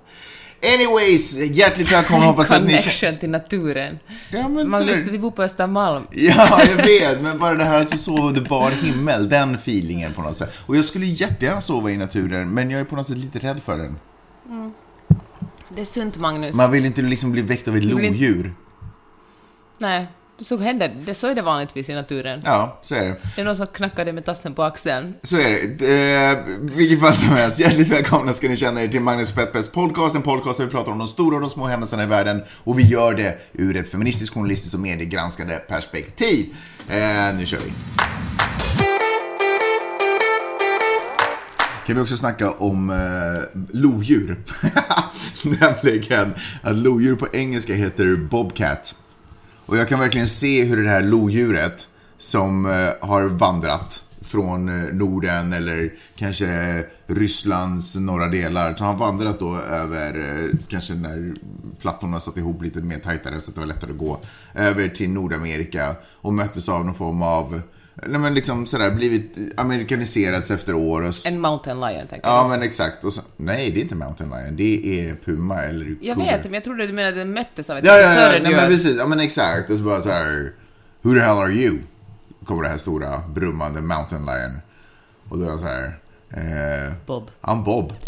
Anyways, 0.74 1.38
hjärtligt 1.38 1.92
välkomna. 1.92 2.26
Hoppas 2.26 2.52
att 2.52 2.64
ni. 2.64 2.68
Connection 2.70 3.18
till 3.18 3.30
naturen. 3.30 4.00
Ja, 4.32 4.48
men 4.50 4.70
Magnus, 4.70 5.08
vi 5.08 5.20
bor 5.20 5.32
på 5.32 5.44
Östermalm. 5.44 6.08
Ja, 6.12 6.62
jag 6.78 6.86
vet. 6.86 7.22
Men 7.22 7.38
bara 7.40 7.54
det 7.56 7.64
här 7.64 7.82
att 7.82 7.94
vi 7.94 7.98
sover 7.98 8.24
under 8.24 8.42
bar 8.50 8.72
himmel, 8.72 9.30
den 9.30 9.56
feelingen 9.56 10.14
på 10.14 10.22
något 10.22 10.38
sätt. 10.38 10.54
Och 10.66 10.78
jag 10.78 10.86
skulle 10.86 11.06
jättegärna 11.06 11.62
sova 11.62 11.92
i 11.92 11.98
naturen, 11.98 12.50
men 12.54 12.70
jag 12.70 12.82
är 12.82 12.86
på 12.86 12.96
något 12.96 13.08
sätt 13.08 13.18
lite 13.18 13.40
rädd 13.40 13.64
för 13.64 13.78
den. 13.78 14.00
Det 15.70 15.82
är 15.82 15.86
sunt, 15.86 16.18
Magnus. 16.20 16.56
Man 16.56 16.72
vill 16.72 16.86
inte 16.86 17.02
liksom 17.02 17.32
bli 17.32 17.42
väckt 17.42 17.68
av 17.68 17.78
ett 17.78 17.84
vill 17.84 17.92
inte- 17.92 18.04
lodjur. 18.12 18.54
Nej, 19.78 20.08
så 20.40 20.58
händer 20.58 20.96
det. 21.06 21.14
Så 21.14 21.28
är 21.28 21.36
det 21.36 21.42
vanligtvis 21.42 21.90
i 21.90 21.94
naturen. 21.94 22.42
Ja, 22.44 22.80
så 22.82 22.96
är 22.96 23.06
det. 23.06 23.16
Det 23.36 23.42
är 23.42 23.46
någon 23.46 23.56
som 23.56 23.68
knackar 23.68 24.06
dig 24.06 24.14
med 24.14 24.26
tassen 24.26 24.54
på 24.54 24.64
axeln. 24.64 25.14
Så 25.22 25.38
är 25.38 25.68
det. 25.78 26.26
Eh, 26.26 26.38
vilket 26.62 27.00
fall 27.00 27.14
som 27.14 27.30
helst, 27.30 27.60
hjärtligt 27.60 27.90
välkomna 27.90 28.34
ska 28.34 28.50
ni 28.50 28.58
känna 28.58 28.84
er 28.84 28.88
till 28.88 29.02
Magnus 29.02 29.32
Peppers 29.32 29.68
podcast. 29.68 30.16
En 30.16 30.22
podcast 30.22 30.58
där 30.58 30.66
vi 30.66 30.72
pratar 30.72 30.92
om 30.92 30.98
de 30.98 31.08
stora 31.08 31.36
och 31.36 31.42
de 31.42 31.50
små 31.50 31.68
händelserna 31.68 32.04
i 32.04 32.06
världen. 32.06 32.44
Och 32.64 32.80
vi 32.80 32.84
gör 32.84 33.14
det 33.14 33.38
ur 33.54 33.76
ett 33.76 33.90
feministiskt, 33.90 34.34
journalistiskt 34.34 34.74
och 34.74 34.80
mediegranskande 34.80 35.56
perspektiv. 35.56 36.56
Eh, 36.90 37.36
nu 37.38 37.46
kör 37.46 37.60
vi. 37.60 37.74
Kan 41.86 41.96
vi 41.96 42.02
också 42.02 42.18
snacka 42.18 42.52
om 42.52 42.90
eh, 42.90 43.62
lodjur. 43.74 44.38
Nämligen 45.62 46.34
att 46.62 46.78
lodjur 46.78 47.16
på 47.16 47.28
engelska 47.34 47.74
heter 47.74 48.16
bobcat. 48.16 48.96
Och 49.66 49.78
jag 49.78 49.90
kan 49.90 50.00
verkligen 50.00 50.28
se 50.28 50.64
hur 50.64 50.84
det 50.84 50.90
här 50.90 51.02
lodjuret 51.02 51.88
som 52.18 52.66
eh, 52.66 53.08
har 53.08 53.30
vandrat 53.30 54.04
från 54.22 54.70
eh, 54.70 54.94
Norden 54.94 55.54
eller 55.54 55.94
kanske 56.16 56.48
eh, 56.48 56.84
Rysslands 57.08 57.96
norra 57.96 58.28
delar. 58.28 58.76
Så 58.76 58.84
har 58.84 58.92
han 58.92 59.00
vandrat 59.00 59.40
då 59.40 59.58
över, 59.58 60.52
kanske 60.68 60.94
när 60.94 61.34
plattorna 61.82 62.20
satt 62.20 62.38
ihop 62.38 62.62
lite 62.62 62.80
mer 62.80 63.00
tajtare 63.00 63.42
så 63.42 63.52
att 63.52 63.56
det 63.56 63.62
var 63.62 63.68
lättare 63.68 63.92
att 63.92 63.98
gå. 63.98 64.20
Över 64.54 64.90
till 64.90 65.10
Nordamerika 65.10 65.96
och 66.06 66.34
möttes 66.34 66.70
av 66.70 66.86
någon 66.86 66.96
form 66.96 67.22
av, 67.22 67.62
nej 68.08 68.20
men 68.20 68.34
liksom 68.34 68.66
sådär 68.66 68.92
blivit 68.92 69.38
amerikaniserats 69.58 70.52
efter 70.52 70.76
år. 70.76 71.02
Och 71.02 71.14
En 71.28 71.42
mountain 71.42 71.80
lion, 71.80 72.08
tänker 72.08 72.28
Ja 72.28 72.38
jag. 72.42 72.50
men 72.50 72.64
exakt. 72.64 73.04
Och 73.06 73.14
så, 73.14 73.22
nej 73.38 73.72
det 73.72 73.80
är 73.80 73.82
inte 73.82 73.96
mountain 73.96 74.30
lion, 74.30 74.56
det 74.56 75.00
är 75.10 75.16
puma 75.26 75.64
eller 75.64 75.96
Jag 76.02 76.16
vet, 76.16 76.44
men 76.44 76.54
jag 76.54 76.64
trodde 76.64 76.88
du 76.88 76.94
menade 76.94 77.10
att 77.10 77.16
den 77.28 77.34
möttes 77.34 77.70
av 77.70 77.78
ett 77.78 77.86
Ja, 77.86 77.94
ja, 77.98 78.02
ja, 78.02 78.12
större 78.30 78.40
nej, 78.42 78.50
djur. 78.52 78.58
men 78.58 78.68
precis. 78.68 78.98
Ja, 78.98 79.08
men 79.08 79.20
exakt. 79.20 79.70
Och 79.70 79.78
så 79.78 79.84
bara 79.84 80.02
så 80.02 80.10
här, 80.10 80.52
Who 81.02 81.14
the 81.14 81.20
hell 81.20 81.38
are 81.38 81.52
you? 81.54 81.78
Kommer 82.46 82.64
det 82.64 82.70
här 82.70 82.78
stora 82.78 83.20
brummande 83.30 83.82
mountain 83.82 84.26
lion. 84.26 84.60
Och 85.30 85.38
då 85.38 85.46
är 85.46 85.50
jag 85.50 85.60
så 85.60 85.66
här, 85.66 86.00
eh, 86.88 86.94
Bob. 87.06 87.30
I'm 87.42 87.64
Bob. 87.64 87.94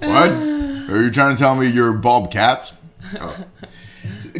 What? 0.00 0.30
Are 0.90 0.96
you 1.02 1.10
trying 1.12 1.36
to 1.36 1.42
tell 1.42 1.54
me 1.56 1.66
you're 1.66 2.00
Bobcat? 2.00 2.74
Ja. 3.14 3.30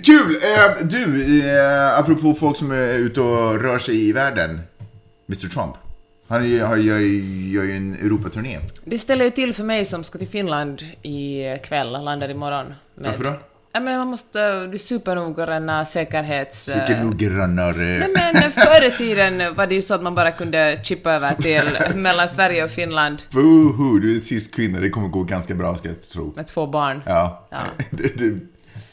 Kul! 0.04 0.34
Eh, 0.36 0.86
du, 0.86 1.40
eh, 1.48 1.98
apropå 1.98 2.34
folk 2.34 2.56
som 2.56 2.70
är 2.72 2.94
ute 2.98 3.20
och 3.20 3.60
rör 3.62 3.78
sig 3.78 4.08
i 4.08 4.12
världen. 4.12 4.60
Mr 5.28 5.48
Trump. 5.48 5.74
Han 6.28 6.50
gör, 6.50 6.76
gör 6.76 6.98
ju 6.98 7.76
en 7.76 7.94
Europaturné. 7.94 8.58
Det 8.84 8.98
ställer 8.98 9.24
ju 9.24 9.30
till 9.30 9.54
för 9.54 9.64
mig 9.64 9.84
som 9.84 10.04
ska 10.04 10.18
till 10.18 10.28
Finland 10.28 10.82
i 11.02 11.42
kväll, 11.64 11.90
landar 12.04 12.28
imorgon. 12.30 12.66
Med... 12.66 13.06
Varför 13.06 13.24
då? 13.24 13.32
Ja, 13.72 13.80
men 13.80 13.98
man 13.98 14.06
måste 14.08 14.66
bli 14.70 14.78
supernoggranna 14.78 15.84
säkerhets... 15.84 16.68
eh, 16.68 16.86
Vilken 16.88 17.06
noggrannare. 17.06 18.08
Nej 18.14 18.32
men 18.34 18.52
förr 18.52 18.84
i 18.84 18.90
tiden 18.90 19.54
var 19.54 19.66
det 19.66 19.74
ju 19.74 19.82
så 19.82 19.94
att 19.94 20.02
man 20.02 20.14
bara 20.14 20.32
kunde 20.32 20.80
chippa 20.84 21.12
över 21.12 21.34
till 21.34 21.78
mellan 21.94 22.28
Sverige 22.28 22.64
och 22.64 22.70
Finland 22.70 23.22
Woho, 23.30 23.98
du 23.98 24.14
är 24.14 24.18
sist 24.18 24.54
kvinna. 24.54 24.80
Det 24.80 24.90
kommer 24.90 25.08
gå 25.08 25.22
ganska 25.22 25.54
bra 25.54 25.76
ska 25.76 25.88
jag 25.88 26.02
tro. 26.02 26.32
med 26.36 26.46
två 26.46 26.66
barn. 26.66 27.02
Ja. 27.06 27.48
Ja. 27.50 27.58
det, 27.90 28.18
det, 28.18 28.38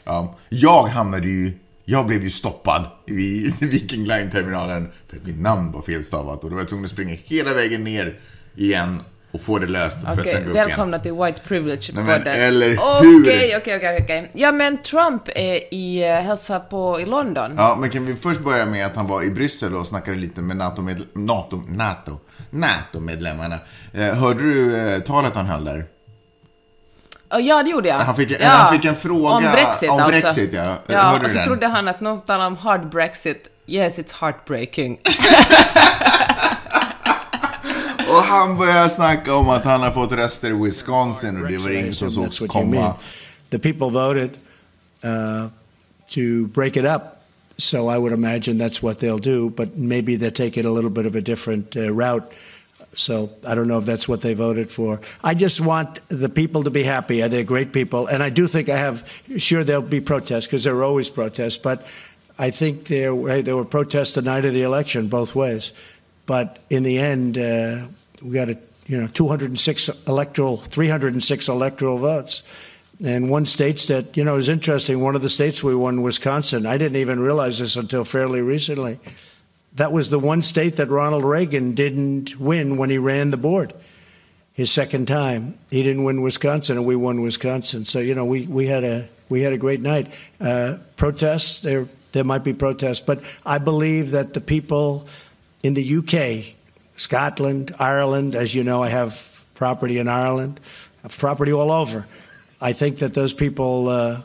ja. 0.08 0.34
Jag 0.48 0.82
hamnade 0.82 1.26
ju... 1.26 1.52
Jag 1.84 2.06
blev 2.06 2.22
ju 2.22 2.30
stoppad 2.30 2.84
vid 3.06 3.54
Viking 3.60 4.04
Line-terminalen 4.06 4.88
för 5.08 5.16
att 5.16 5.24
mitt 5.26 5.40
namn 5.40 5.72
var 5.72 5.82
felstavat 5.82 6.44
och 6.44 6.50
då 6.50 6.56
var 6.56 6.60
jag 6.62 6.68
tvungen 6.68 6.84
att 6.84 6.90
springa 6.90 7.16
hela 7.24 7.54
vägen 7.54 7.84
ner 7.84 8.18
igen 8.56 9.02
och 9.32 9.40
få 9.40 9.58
det 9.58 9.66
löst 9.66 10.02
för 10.02 10.10
att 10.10 10.28
sen 10.28 10.44
gå 10.44 10.50
upp 10.50 10.54
igen. 10.54 10.68
välkomna 10.68 10.98
till 10.98 11.12
White 11.12 11.40
Privilege-podden. 11.48 12.26
eller 12.28 12.78
Okej, 12.80 13.08
hur? 13.10 13.56
okej, 13.60 13.76
okej, 13.76 13.98
okej. 14.02 14.30
Ja 14.34 14.52
men 14.52 14.82
Trump 14.82 15.22
är 15.34 15.74
i, 15.74 16.04
uh, 16.04 16.10
hälsar 16.26 16.60
på 16.60 17.00
i 17.00 17.06
London. 17.06 17.54
Ja, 17.56 17.76
men 17.80 17.90
kan 17.90 18.06
vi 18.06 18.14
först 18.16 18.40
börja 18.40 18.66
med 18.66 18.86
att 18.86 18.96
han 18.96 19.06
var 19.06 19.22
i 19.22 19.30
Bryssel 19.30 19.74
och 19.74 19.86
snackade 19.86 20.16
lite 20.16 20.40
med 20.40 20.56
NATO-medl- 20.56 21.06
NATO, 21.12 21.62
NATO, 21.68 22.18
NATO-medlemmarna. 22.50 23.58
Eh, 23.92 24.14
hörde 24.14 24.42
du 24.42 24.76
eh, 24.76 25.00
talet 25.00 25.34
han 25.34 25.46
höll 25.46 25.64
där? 25.64 25.84
Ja, 27.30 27.62
det 27.62 27.70
gjorde 27.70 27.88
jag. 27.88 27.98
Han 27.98 28.16
fick- 28.16 28.36
ja. 28.40 28.48
han 28.48 28.74
fick 28.76 28.84
en 28.84 28.96
fråga 28.96 29.28
om 29.28 29.42
Brexit 29.42 29.90
om 29.90 30.00
alltså. 30.00 30.10
Brexit, 30.20 30.52
ja. 30.52 30.76
Ja, 30.86 31.02
Hörde 31.02 31.24
och 31.24 31.30
så 31.30 31.36
den? 31.36 31.46
trodde 31.46 31.66
han 31.66 31.88
att 31.88 32.00
någon 32.00 32.20
talade 32.20 32.46
om 32.46 32.56
hard 32.56 32.88
Brexit. 32.88 33.48
Yes, 33.66 33.98
it's 33.98 34.20
heartbreaking. 34.20 34.98
Och 38.08 38.22
han 38.22 38.58
började 38.58 38.90
snacka 38.90 39.34
om 39.34 39.48
att 39.48 39.64
han 39.64 39.82
har 39.82 39.90
fått 39.90 40.12
röster 40.12 40.50
i 40.50 40.52
Wisconsin 40.64 41.42
och 41.42 41.48
det 41.50 41.58
var 41.58 41.70
ingen 41.70 41.94
som 41.94 42.14
mean. 42.22 42.30
komma. 42.48 42.94
The 43.50 43.58
people 43.58 43.90
voted 43.90 44.30
uh, 45.04 45.46
to 46.08 46.46
break 46.54 46.76
it 46.76 46.84
up. 46.84 47.02
So 47.58 47.90
I 47.94 47.98
would 47.98 48.12
imagine 48.12 48.58
that's 48.68 48.82
what 48.82 48.98
they'll 48.98 49.18
do, 49.18 49.50
but 49.50 49.76
maybe 49.76 50.16
they're 50.16 50.30
taking 50.46 50.66
a 50.66 50.70
little 50.70 50.90
bit 50.90 51.06
of 51.06 51.14
a 51.16 51.20
different 51.20 51.76
uh, 51.76 51.80
route. 51.92 52.32
So 52.98 53.30
I 53.46 53.54
don't 53.54 53.68
know 53.68 53.78
if 53.78 53.84
that's 53.84 54.08
what 54.08 54.22
they 54.22 54.34
voted 54.34 54.72
for. 54.72 55.00
I 55.22 55.34
just 55.34 55.60
want 55.60 56.00
the 56.08 56.28
people 56.28 56.64
to 56.64 56.70
be 56.70 56.82
happy. 56.82 57.20
They're 57.20 57.44
great 57.44 57.72
people, 57.72 58.08
and 58.08 58.24
I 58.24 58.28
do 58.30 58.48
think 58.48 58.68
I 58.68 58.76
have. 58.76 59.08
Sure, 59.36 59.62
there'll 59.62 59.82
be 59.82 60.00
protests 60.00 60.46
because 60.46 60.64
there 60.64 60.74
are 60.74 60.82
always 60.82 61.08
protests, 61.08 61.56
but 61.56 61.86
I 62.40 62.50
think 62.50 62.86
there 62.88 63.42
there 63.42 63.56
were 63.56 63.64
protests 63.64 64.14
the 64.14 64.22
night 64.22 64.44
of 64.44 64.52
the 64.52 64.62
election 64.62 65.06
both 65.06 65.36
ways. 65.36 65.72
But 66.26 66.58
in 66.70 66.82
the 66.82 66.98
end, 66.98 67.38
uh, 67.38 67.86
we 68.20 68.34
got 68.34 68.50
a 68.50 68.58
you 68.86 69.00
know 69.00 69.06
206 69.06 69.90
electoral, 70.08 70.56
306 70.56 71.48
electoral 71.48 71.98
votes. 71.98 72.42
And 73.04 73.30
one 73.30 73.46
states 73.46 73.86
that, 73.86 74.16
you 74.16 74.24
know, 74.24 74.34
is 74.34 74.48
interesting. 74.48 74.98
One 75.00 75.14
of 75.14 75.22
the 75.22 75.28
states 75.28 75.62
we 75.62 75.72
won, 75.72 76.02
Wisconsin. 76.02 76.66
I 76.66 76.78
didn't 76.78 76.96
even 76.96 77.20
realize 77.20 77.60
this 77.60 77.76
until 77.76 78.04
fairly 78.04 78.40
recently. 78.40 78.98
That 79.74 79.92
was 79.92 80.10
the 80.10 80.18
one 80.18 80.42
state 80.42 80.76
that 80.76 80.88
Ronald 80.88 81.24
Reagan 81.24 81.74
didn't 81.74 82.38
win 82.38 82.76
when 82.76 82.90
he 82.90 82.98
ran 82.98 83.30
the 83.30 83.36
board. 83.36 83.74
His 84.52 84.72
second 84.72 85.06
time, 85.06 85.56
he 85.70 85.82
didn't 85.84 86.02
win 86.02 86.20
Wisconsin, 86.20 86.78
and 86.78 86.86
we 86.86 86.96
won 86.96 87.22
Wisconsin. 87.22 87.84
So 87.84 88.00
you 88.00 88.14
know, 88.14 88.24
we, 88.24 88.46
we 88.46 88.66
had 88.66 88.82
a 88.82 89.08
we 89.28 89.42
had 89.42 89.52
a 89.52 89.58
great 89.58 89.80
night. 89.80 90.08
Uh, 90.40 90.78
protests 90.96 91.60
there 91.60 91.86
there 92.12 92.24
might 92.24 92.42
be 92.42 92.52
protests, 92.52 93.00
but 93.00 93.22
I 93.46 93.58
believe 93.58 94.10
that 94.12 94.34
the 94.34 94.40
people 94.40 95.06
in 95.62 95.74
the 95.74 95.98
UK, 95.98 96.56
Scotland, 96.96 97.74
Ireland, 97.78 98.34
as 98.34 98.54
you 98.54 98.64
know, 98.64 98.82
I 98.82 98.88
have 98.88 99.44
property 99.54 99.98
in 99.98 100.08
Ireland, 100.08 100.58
I 101.00 101.02
have 101.02 101.16
property 101.16 101.52
all 101.52 101.70
over. 101.70 102.06
I 102.60 102.72
think 102.72 102.98
that 102.98 103.14
those 103.14 103.34
people 103.34 103.88
uh, 103.88 104.22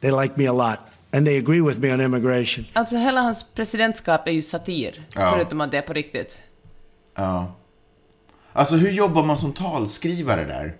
they 0.00 0.12
like 0.12 0.38
me 0.38 0.44
a 0.44 0.52
lot. 0.52 0.92
And 1.16 1.26
they 1.26 1.38
agree 1.38 1.60
with 1.60 1.80
me 1.80 1.94
on 1.94 2.00
immigration. 2.00 2.64
Alltså 2.72 2.96
hela 2.96 3.20
hans 3.20 3.44
presidentskap 3.54 4.28
är 4.28 4.32
ju 4.32 4.42
satir, 4.42 5.06
Ja. 5.14 5.30
förutom 5.34 5.60
att 5.60 5.70
det 5.70 5.78
är 5.78 5.82
på 5.82 5.92
riktigt. 5.92 6.38
Ja. 7.16 7.54
Alltså 8.52 8.76
hur 8.76 8.90
jobbar 8.90 9.24
man 9.24 9.36
som 9.36 9.52
talskrivare 9.52 10.44
där? 10.44 10.74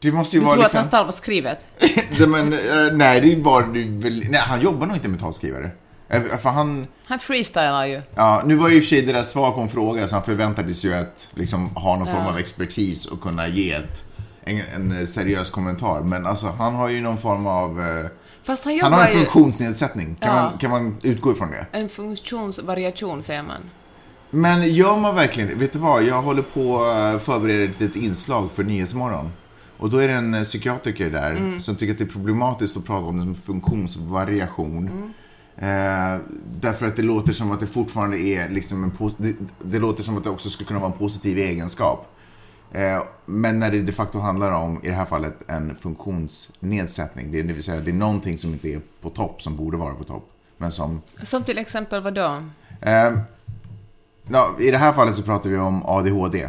Det 0.00 0.12
måste 0.12 0.36
ju 0.36 0.40
Du 0.40 0.46
vara 0.46 0.54
tror 0.54 0.62
liksom... 0.62 0.78
att 0.80 0.84
hans 0.84 0.90
tal 0.90 1.04
var 1.04 1.12
skrivet? 1.12 1.58
Nej, 2.18 2.28
men, 2.28 2.52
eh, 2.52 2.92
nej, 2.92 3.20
det 3.20 3.36
var 3.42 3.62
det 3.62 3.84
väl... 3.84 4.24
Nej, 4.30 4.40
han 4.40 4.60
jobbar 4.60 4.86
nog 4.86 4.96
inte 4.96 5.08
med 5.08 5.20
talskrivare. 5.20 5.70
Eh, 6.08 6.22
För 6.22 6.50
han... 6.50 6.86
Han 7.04 7.18
freestylar 7.18 7.86
ju. 7.86 8.02
Ja, 8.14 8.42
nu 8.46 8.56
var 8.56 8.68
ju 8.68 8.76
i 8.76 8.78
och 8.78 8.82
för 8.82 8.88
sig 8.88 9.02
det 9.02 9.12
där 9.12 9.22
svar 9.22 9.50
på 9.52 9.60
en 9.60 9.68
fråga, 9.68 10.08
så 10.08 10.14
han 10.14 10.24
förväntades 10.24 10.84
ju 10.84 10.94
att 10.94 11.30
liksom 11.34 11.76
ha 11.76 11.96
någon 11.96 12.06
form 12.06 12.22
Ja. 12.24 12.28
av 12.30 12.38
expertis 12.38 13.06
och 13.06 13.20
kunna 13.20 13.48
ge 13.48 13.72
ett, 13.72 14.04
en, 14.44 14.90
en 14.92 15.06
seriös 15.06 15.50
kommentar. 15.50 16.00
Men 16.00 16.26
alltså, 16.26 16.46
han 16.46 16.74
har 16.74 16.88
ju 16.88 17.00
någon 17.00 17.18
form 17.18 17.46
av... 17.46 17.80
Eh, 17.80 18.06
Fast 18.48 18.64
han 18.64 18.78
han 18.82 18.92
har 18.92 19.06
en 19.06 19.12
funktionsnedsättning. 19.12 20.16
Kan, 20.20 20.36
Ja. 20.36 20.42
man, 20.42 20.58
kan 20.58 20.70
man 20.70 20.96
utgå 21.02 21.32
ifrån 21.32 21.50
det? 21.50 21.66
En 21.72 21.88
funktionsvariation, 21.88 23.22
säger 23.22 23.42
man. 23.42 23.60
Men 24.30 24.74
gör 24.74 24.96
man 24.96 25.14
verkligen 25.14 25.58
Vet 25.58 25.72
du 25.72 25.78
vad? 25.78 26.02
Jag 26.02 26.22
håller 26.22 26.42
på 26.42 26.84
att 26.84 27.22
förbereda 27.22 27.84
ett 27.84 27.96
inslag 27.96 28.50
för 28.50 28.64
Nyhetsmorgon. 28.64 29.30
Och 29.78 29.90
då 29.90 29.98
är 29.98 30.08
det 30.08 30.14
en 30.14 30.34
eh, 30.34 30.42
psykiatriker 30.42 31.10
där 31.10 31.30
Mm. 31.30 31.60
som 31.60 31.76
tycker 31.76 31.92
att 31.92 31.98
det 31.98 32.04
är 32.04 32.08
problematiskt 32.08 32.76
att 32.76 32.84
prata 32.84 33.06
om 33.06 33.20
som 33.22 33.34
funktionsvariation. 33.34 34.88
Mm. 34.88 36.14
Eh, 36.14 36.20
därför 36.60 36.86
att 36.86 36.96
det 36.96 37.02
låter 37.02 37.32
som 37.32 37.52
att 37.52 37.60
det 37.60 37.66
fortfarande 37.66 38.18
är 38.20 38.48
liksom 38.48 38.84
en 38.84 39.12
det, 39.16 39.34
det 39.62 39.78
låter 39.78 40.02
som 40.02 40.16
att 40.16 40.24
det 40.24 40.30
också 40.30 40.48
skulle 40.48 40.66
kunna 40.68 40.80
vara 40.80 40.92
en 40.92 40.98
positiv 40.98 41.38
egenskap. 41.38 42.17
Eh, 42.72 43.02
men 43.24 43.58
när 43.58 43.70
det 43.70 43.82
de 43.82 43.92
facto 43.92 44.18
handlar 44.18 44.52
om, 44.52 44.84
i 44.84 44.88
det 44.88 44.94
här 44.94 45.04
fallet, 45.04 45.34
en 45.46 45.76
funktionsnedsättning. 45.76 47.32
Det, 47.32 47.42
vill 47.42 47.62
säga, 47.62 47.80
det 47.80 47.90
är 47.90 47.94
någonting 47.94 48.38
som 48.38 48.52
inte 48.52 48.68
är 48.68 48.80
på 49.00 49.10
topp, 49.10 49.42
som 49.42 49.56
borde 49.56 49.76
vara 49.76 49.94
på 49.94 50.04
topp. 50.04 50.30
Men 50.56 50.72
som 50.72 51.02
Som 51.22 51.44
till 51.44 51.58
exempel 51.58 52.02
vad 52.02 52.14
då? 52.14 52.42
Eh, 52.80 53.12
ja, 54.28 54.56
I 54.58 54.70
det 54.70 54.78
här 54.78 54.92
fallet 54.92 55.16
så 55.16 55.22
pratar 55.22 55.50
vi 55.50 55.58
om 55.58 55.86
ADHD. 55.86 56.48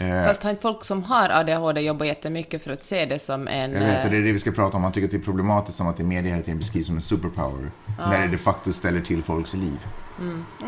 Eh, 0.00 0.24
Fast 0.26 0.42
han, 0.42 0.56
folk 0.62 0.84
som 0.84 1.02
har 1.04 1.28
ADHD 1.28 1.80
jobbar 1.80 2.06
jättemycket 2.06 2.64
för 2.64 2.70
att 2.70 2.82
se 2.82 3.04
det 3.04 3.18
som 3.18 3.48
en... 3.48 3.72
jag 3.72 3.80
vet, 3.80 4.04
eh, 4.04 4.10
det 4.10 4.16
är 4.16 4.22
det 4.22 4.32
vi 4.32 4.38
ska 4.38 4.50
prata 4.50 4.76
om. 4.76 4.82
Han 4.82 4.92
tycker 4.92 5.04
att 5.06 5.10
det 5.10 5.16
är 5.16 5.22
problematiskt 5.22 5.78
som 5.78 5.88
att 5.88 6.00
i 6.00 6.04
media 6.04 6.30
hela 6.32 6.42
tiden 6.42 6.58
beskrivs 6.58 6.86
som 6.86 6.96
en 6.96 7.02
superpower. 7.02 7.70
När 7.98 8.20
det 8.20 8.28
de 8.28 8.36
facto 8.38 8.72
ställer 8.72 9.00
till 9.00 9.22
folks 9.22 9.54
liv. 9.54 9.78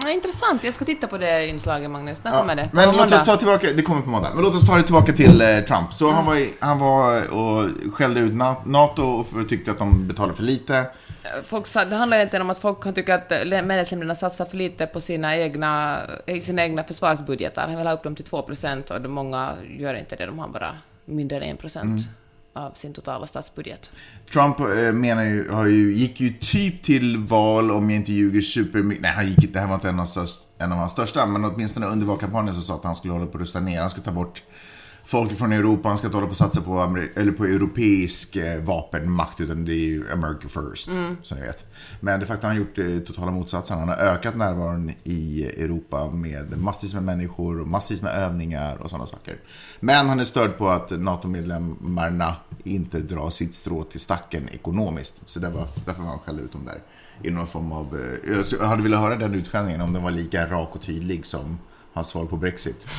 Ja, 0.02 0.10
intressant, 0.10 0.64
jag 0.64 0.74
ska 0.74 0.84
titta 0.84 1.06
på 1.06 1.18
det 1.18 1.46
inslaget 1.46 1.90
Magnus. 1.90 2.24
När 2.24 2.30
kommer 2.40 2.54
det? 2.56 2.68
Men 2.72 2.84
På 2.84 2.90
låt 2.90 3.00
måndag? 3.00 3.16
oss 3.16 3.24
ta 3.24 3.36
tillbaka, 3.36 3.72
det 3.72 3.82
kommer 3.82 4.00
på 4.02 4.10
måndag. 4.10 4.28
Men 4.34 4.44
låt 4.44 4.54
oss 4.54 4.66
ta 4.66 4.76
det 4.76 4.82
tillbaka 4.82 5.12
till 5.12 5.40
eh, 5.40 5.58
Trump. 5.60 5.92
Så 5.92 6.10
han 6.10 6.26
var, 6.26 6.36
i- 6.36 6.52
han 6.60 6.78
var 6.78 7.30
och 7.30 7.68
skällde 7.94 8.20
ut 8.20 8.32
Na- 8.32 8.56
NATO 8.64 9.24
att 9.40 9.48
tyckte 9.48 9.70
att 9.70 9.78
de 9.78 10.08
betalar 10.08 10.32
för 10.34 10.42
lite. 10.42 10.84
Folk 11.44 11.66
sa, 11.66 11.84
det 11.84 11.96
handlar 11.96 12.16
egentligen 12.16 12.42
om 12.42 12.50
att 12.50 12.58
folk 12.58 12.82
kan 12.82 12.94
tycka 12.94 13.14
att 13.14 13.32
eh, 13.32 13.38
medlemsländerna 13.44 14.14
satsar 14.14 14.44
för 14.44 14.56
lite 14.56 14.86
på 14.86 15.00
sina 15.00 15.36
egna, 15.36 15.98
sina 16.42 16.62
egna 16.62 16.84
försvarsbudgetar. 16.84 17.66
Han 17.68 17.76
vill 17.76 17.86
ha 17.86 17.94
upp 17.94 18.02
dem 18.02 18.16
till 18.16 18.24
2 18.24 18.42
procent 18.42 18.90
och 18.90 19.00
de 19.00 19.18
många 19.22 19.56
gör 19.78 19.94
inte 19.94 20.16
det, 20.16 20.26
de 20.26 20.38
har 20.38 20.48
bara 20.48 20.76
mindre 21.04 21.36
än 21.40 21.42
1 21.54 21.58
procent 21.60 21.84
Mm. 22.54 22.66
av 22.68 22.72
sin 22.74 22.92
totala 22.92 23.26
statsbudget. 23.26 23.90
Trump 24.32 24.60
eh, 24.60 24.92
menar 24.92 25.24
ju, 25.24 25.50
har 25.50 25.66
ju, 25.66 25.92
gick 25.94 26.20
ju 26.20 26.32
typ 26.40 26.82
till 26.82 27.16
val, 27.16 27.70
om 27.70 27.90
jag 27.90 27.96
inte 28.00 28.12
ljuger, 28.12 28.40
supermycket. 28.40 29.02
Nej, 29.02 29.12
han 29.12 29.28
gick 29.28 29.38
inte, 29.42 29.52
det 29.52 29.60
här 29.60 29.68
var 29.68 29.74
inte 29.74 29.88
en 29.88 30.00
av, 30.00 30.06
störst, 30.06 30.42
en 30.58 30.72
av 30.72 30.78
hans 30.78 30.92
största, 30.92 31.26
men 31.26 31.44
åtminstone 31.44 31.86
under 31.86 32.06
valkampanjen 32.06 32.54
så 32.54 32.60
sa 32.60 32.74
att 32.74 32.84
han 32.84 32.96
skulle 32.96 33.12
hålla 33.12 33.26
på 33.26 33.36
att 33.38 33.40
rusta 33.40 33.60
ner. 33.60 33.80
Han 33.80 33.90
skulle 33.90 34.04
ta 34.04 34.12
bort 34.12 34.42
folk 35.04 35.38
från 35.38 35.52
Europa, 35.52 35.88
han 35.88 35.98
ska 35.98 36.06
inte 36.06 36.16
hålla 36.16 36.26
på 36.26 36.30
att 36.30 36.36
satsa 36.36 36.60
på, 36.60 36.98
eller 37.16 37.32
på 37.32 37.44
europeisk 37.44 38.36
eh, 38.36 38.62
vapenmakt, 38.62 39.40
utan 39.40 39.64
det 39.64 39.72
är 39.72 39.86
ju 39.86 40.12
America 40.12 40.48
first, 40.48 40.84
som 41.22 41.38
ni 41.38 41.42
vet. 41.46 41.66
Men 42.00 42.20
de 42.20 42.26
facto 42.26 42.42
har 42.46 42.48
han 42.48 42.56
gjort 42.62 42.78
eh, 42.78 42.98
totala 42.98 43.30
motsatsen. 43.30 43.78
Han 43.78 43.88
har 43.88 43.96
ökat 43.96 44.36
närvaron 44.36 44.92
i 45.04 45.44
Europa 45.44 46.10
med 46.10 46.58
massvis 46.58 46.94
med 46.94 47.02
människor 47.02 47.60
och 47.60 47.68
massvis 47.68 48.02
med 48.02 48.14
övningar 48.14 48.76
och 48.76 48.90
sådana 48.90 49.06
saker. 49.06 49.36
Men 49.80 50.08
han 50.08 50.20
är 50.20 50.24
störd 50.24 50.56
på 50.58 50.68
att 50.68 50.90
NATO-medlemmarna 50.90 52.36
inte 52.64 53.00
drar 53.00 53.30
sitt 53.30 53.54
strå 53.54 53.84
till 53.84 54.00
stacken 54.00 54.48
ekonomiskt. 54.48 55.22
Så 55.26 55.40
det 55.40 55.50
var, 55.50 55.68
därför 55.86 56.02
var 56.02 56.08
han 56.10 56.18
skällde 56.18 56.42
ut 56.42 56.52
dem 56.52 56.64
där. 56.64 56.78
I 57.22 57.30
någon 57.30 57.46
form 57.46 57.72
av... 57.72 57.86
eh, 58.26 58.32
jag- 58.34 58.44
Jag 58.60 58.66
hade 58.66 58.82
velat 58.82 59.00
höra 59.00 59.16
den 59.16 59.34
utskällningen 59.34 59.80
om 59.80 59.92
den 59.92 60.02
var 60.02 60.10
lika 60.10 60.46
rak 60.50 60.68
och 60.74 60.82
tydlig 60.82 61.26
som 61.26 61.58
hans 61.92 62.08
svar 62.08 62.24
på 62.26 62.36
Brexit. 62.36 62.86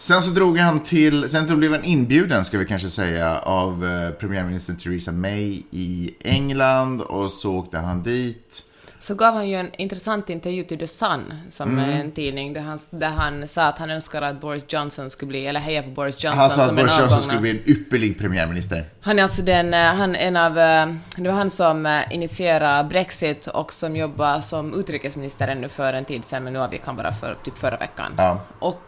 Sen 0.00 0.22
så 0.22 0.30
drog 0.30 0.58
han 0.58 0.80
till, 0.80 1.30
sen 1.30 1.48
så 1.48 1.56
blev 1.56 1.72
han 1.72 1.84
inbjuden 1.84 2.44
ska 2.44 2.58
vi 2.58 2.66
kanske 2.66 2.90
säga 2.90 3.38
av 3.38 3.84
eh, 3.84 4.10
premiärminister 4.10 4.74
Theresa 4.74 5.12
May 5.12 5.62
i 5.70 6.14
England 6.20 7.00
och 7.00 7.30
så 7.30 7.56
åkte 7.56 7.78
han 7.78 8.02
dit. 8.02 8.69
Så 9.02 9.14
gav 9.14 9.34
han 9.34 9.48
ju 9.48 9.54
en 9.56 9.70
intressant 9.78 10.30
intervju 10.30 10.64
till 10.64 10.78
The 10.78 10.86
Sun, 10.86 11.34
som 11.50 11.78
Mm. 11.78 11.90
är 11.90 12.00
en 12.00 12.10
tidning, 12.10 12.52
där 12.52 12.60
han, 12.60 12.78
där 12.90 13.08
han 13.08 13.48
sa 13.48 13.62
att 13.64 13.78
han 13.78 13.90
önskar 13.90 14.22
att 14.22 14.40
Boris 14.40 14.64
Johnson 14.68 15.10
skulle 15.10 15.28
bli, 15.28 15.46
eller 15.46 15.60
heja 15.60 15.82
på 15.82 15.88
Boris 15.90 16.24
Johnson 16.24 16.40
Han 16.40 16.50
sa 16.50 16.64
att 16.64 16.76
Boris 16.76 16.98
Johnson 16.98 17.20
skulle 17.20 17.40
bli 17.40 17.50
en 17.50 17.62
ypperlig 17.70 18.18
premiärminister. 18.18 18.84
Han 19.00 19.18
är 19.18 19.22
alltså 19.22 19.42
den, 19.42 19.74
eh, 19.74 19.80
han 19.94 20.14
en 20.16 20.36
av, 20.36 20.58
eh, 20.58 20.86
det 21.16 21.28
var 21.28 21.32
han 21.32 21.50
som 21.50 21.86
eh, 21.86 22.14
initierade 22.14 22.88
Brexit 22.88 23.46
och 23.46 23.72
som 23.72 23.96
jobbar 23.96 24.40
som 24.40 24.74
utrikesminister 24.74 25.48
ännu 25.48 25.68
för 25.68 25.92
en 25.92 26.04
tid 26.04 26.24
sedan, 26.24 26.44
men 26.44 26.52
nu 26.52 26.58
avgick 26.58 26.82
han 26.84 26.96
bara 26.96 27.12
för 27.12 27.36
typ 27.44 27.58
förra 27.58 27.76
veckan. 27.76 28.12
Ja. 28.16 28.40
Och, 28.58 28.82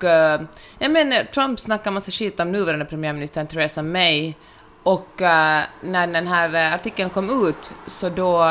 ja 0.78 0.88
men 0.88 1.14
Trump 1.34 1.60
snackar 1.60 1.90
massa 1.90 2.10
skit 2.10 2.40
om 2.40 2.52
nuvarande 2.52 2.84
premiärministern 2.84 3.46
Theresa 3.46 3.82
May, 3.82 4.34
och 4.82 5.08
när 5.82 6.06
den 6.06 6.26
här 6.26 6.74
artikeln 6.74 7.10
kom 7.10 7.48
ut 7.48 7.70
så 7.86 8.08
då, 8.08 8.44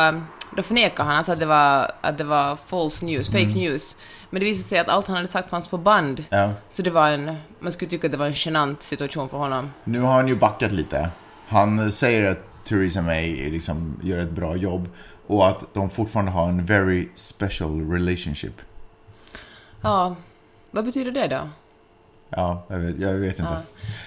då 0.55 0.63
förnekade 0.63 1.08
han 1.08 1.17
alltså 1.17 1.31
att 1.31 1.39
det 1.39 1.46
var, 1.46 1.91
att 2.01 2.17
det 2.17 2.24
var 2.24 2.55
false 2.55 3.05
news, 3.05 3.27
fake 3.27 3.55
news. 3.55 3.96
Men 4.29 4.39
det 4.39 4.46
visade 4.46 4.70
sig 4.70 4.79
att 4.79 4.88
allt 4.88 5.08
han 5.08 5.15
hade 5.15 5.27
sagt 5.27 5.50
fanns 5.50 5.67
på 5.67 5.77
band. 5.77 6.25
Ja. 6.29 6.53
Så 6.70 6.81
det 6.81 6.89
var 6.89 7.10
en, 7.10 7.36
man 7.60 7.72
skulle 7.72 7.89
tycka 7.89 8.08
att 8.08 8.12
det 8.12 8.17
var 8.17 8.25
en 8.25 8.34
genant 8.36 8.84
situation 8.84 9.29
för 9.29 9.38
honom. 9.38 9.72
Nu 9.84 10.00
har 10.00 10.13
han 10.13 10.27
ju 10.27 10.36
backat 10.36 10.72
lite. 10.72 11.10
Han 11.48 11.91
säger 11.91 12.31
att 12.31 12.63
Theresa 12.63 13.01
May 13.01 13.50
liksom 13.50 14.00
gör 14.03 14.22
ett 14.22 14.31
bra 14.31 14.55
jobb 14.55 14.89
och 15.27 15.48
att 15.48 15.74
de 15.74 15.89
fortfarande 15.89 16.31
har 16.31 16.50
en 16.50 16.65
very 16.65 17.10
special 17.15 17.91
relationship. 17.91 18.62
Ja, 19.81 20.15
vad 20.72 20.86
betyder 20.86 21.12
det 21.12 21.27
då? 21.27 21.50
Ja, 22.35 22.65
jag 22.67 22.77
vet, 22.77 23.00
jag 23.00 23.13
vet 23.13 23.39
inte. 23.39 23.51
Ja. 23.51 23.61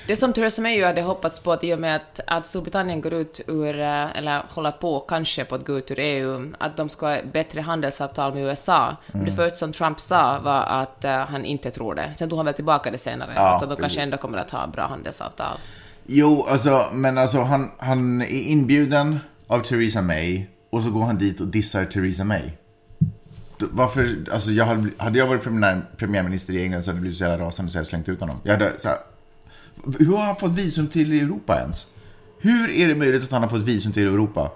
Det 0.06 0.16
som 0.16 0.32
Theresa 0.32 0.62
May 0.62 0.76
ju 0.76 0.84
hade 0.84 1.02
hoppats 1.02 1.40
på 1.40 1.52
att 1.52 1.64
i 1.64 1.74
och 1.74 1.78
med 1.78 1.96
att, 1.96 2.20
att 2.26 2.46
Storbritannien 2.46 3.00
går 3.00 3.12
ut 3.12 3.40
ur, 3.46 3.80
eh, 3.80 4.18
eller 4.18 4.42
håller 4.48 4.70
på 4.70 5.00
kanske 5.00 5.44
på 5.44 5.54
att 5.54 5.66
gå 5.66 5.78
ut 5.78 5.90
ur 5.90 5.98
EU, 5.98 6.52
att 6.58 6.76
de 6.76 6.88
ska 6.88 7.06
ha 7.06 7.18
bättre 7.32 7.60
handelsavtal 7.60 8.34
med 8.34 8.42
USA. 8.42 8.96
Mm. 9.12 9.26
Det 9.26 9.32
första 9.32 9.56
som 9.56 9.72
Trump 9.72 10.00
sa 10.00 10.38
var 10.38 10.62
att 10.62 11.04
eh, 11.04 11.16
han 11.16 11.44
inte 11.44 11.70
tror 11.70 11.94
det. 11.94 12.14
Sen 12.16 12.28
tog 12.28 12.38
han 12.38 12.46
väl 12.46 12.54
tillbaka 12.54 12.90
det 12.90 12.98
senare. 12.98 13.32
Ja, 13.34 13.40
alltså 13.40 13.66
de 13.66 13.76
kanske 13.76 14.00
ändå 14.00 14.16
kommer 14.16 14.38
att 14.38 14.50
ha 14.50 14.66
bra 14.66 14.86
handelsavtal. 14.86 15.58
Jo, 16.06 16.46
alltså, 16.48 16.86
men 16.92 17.18
alltså 17.18 17.40
han, 17.40 17.70
han 17.78 18.22
är 18.22 18.26
inbjuden 18.26 19.18
av 19.46 19.60
Theresa 19.60 20.02
May 20.02 20.44
och 20.70 20.82
så 20.82 20.90
går 20.90 21.04
han 21.04 21.18
dit 21.18 21.40
och 21.40 21.46
dissar 21.46 21.84
Theresa 21.84 22.24
May. 22.24 22.50
Varför, 23.72 24.16
alltså 24.32 24.50
jag 24.50 24.64
hade, 24.64 24.90
hade 24.96 25.18
jag 25.18 25.26
varit 25.26 25.42
premiär, 25.42 25.90
premiärminister 25.96 26.52
i 26.54 26.62
England 26.62 26.82
så 26.82 26.90
hade 26.90 26.96
jag 26.96 27.02
blivit 27.02 27.18
så 27.18 27.24
jävla 27.24 27.44
rasande 27.46 27.72
så 27.72 27.78
jag 27.78 27.86
slängt 27.86 28.08
ut 28.08 28.20
honom. 28.20 28.36
Jag 28.42 28.52
hade, 28.52 28.72
så 28.78 28.88
här, 28.88 28.98
hur 29.98 30.16
har 30.16 30.24
han 30.24 30.36
fått 30.36 30.52
visum 30.52 30.88
till 30.88 31.20
Europa 31.20 31.58
ens? 31.60 31.86
Hur 32.40 32.70
är 32.70 32.88
det 32.88 32.94
möjligt 32.94 33.24
att 33.24 33.30
han 33.30 33.42
har 33.42 33.48
fått 33.48 33.62
visum 33.62 33.92
till 33.92 34.06
Europa? 34.06 34.50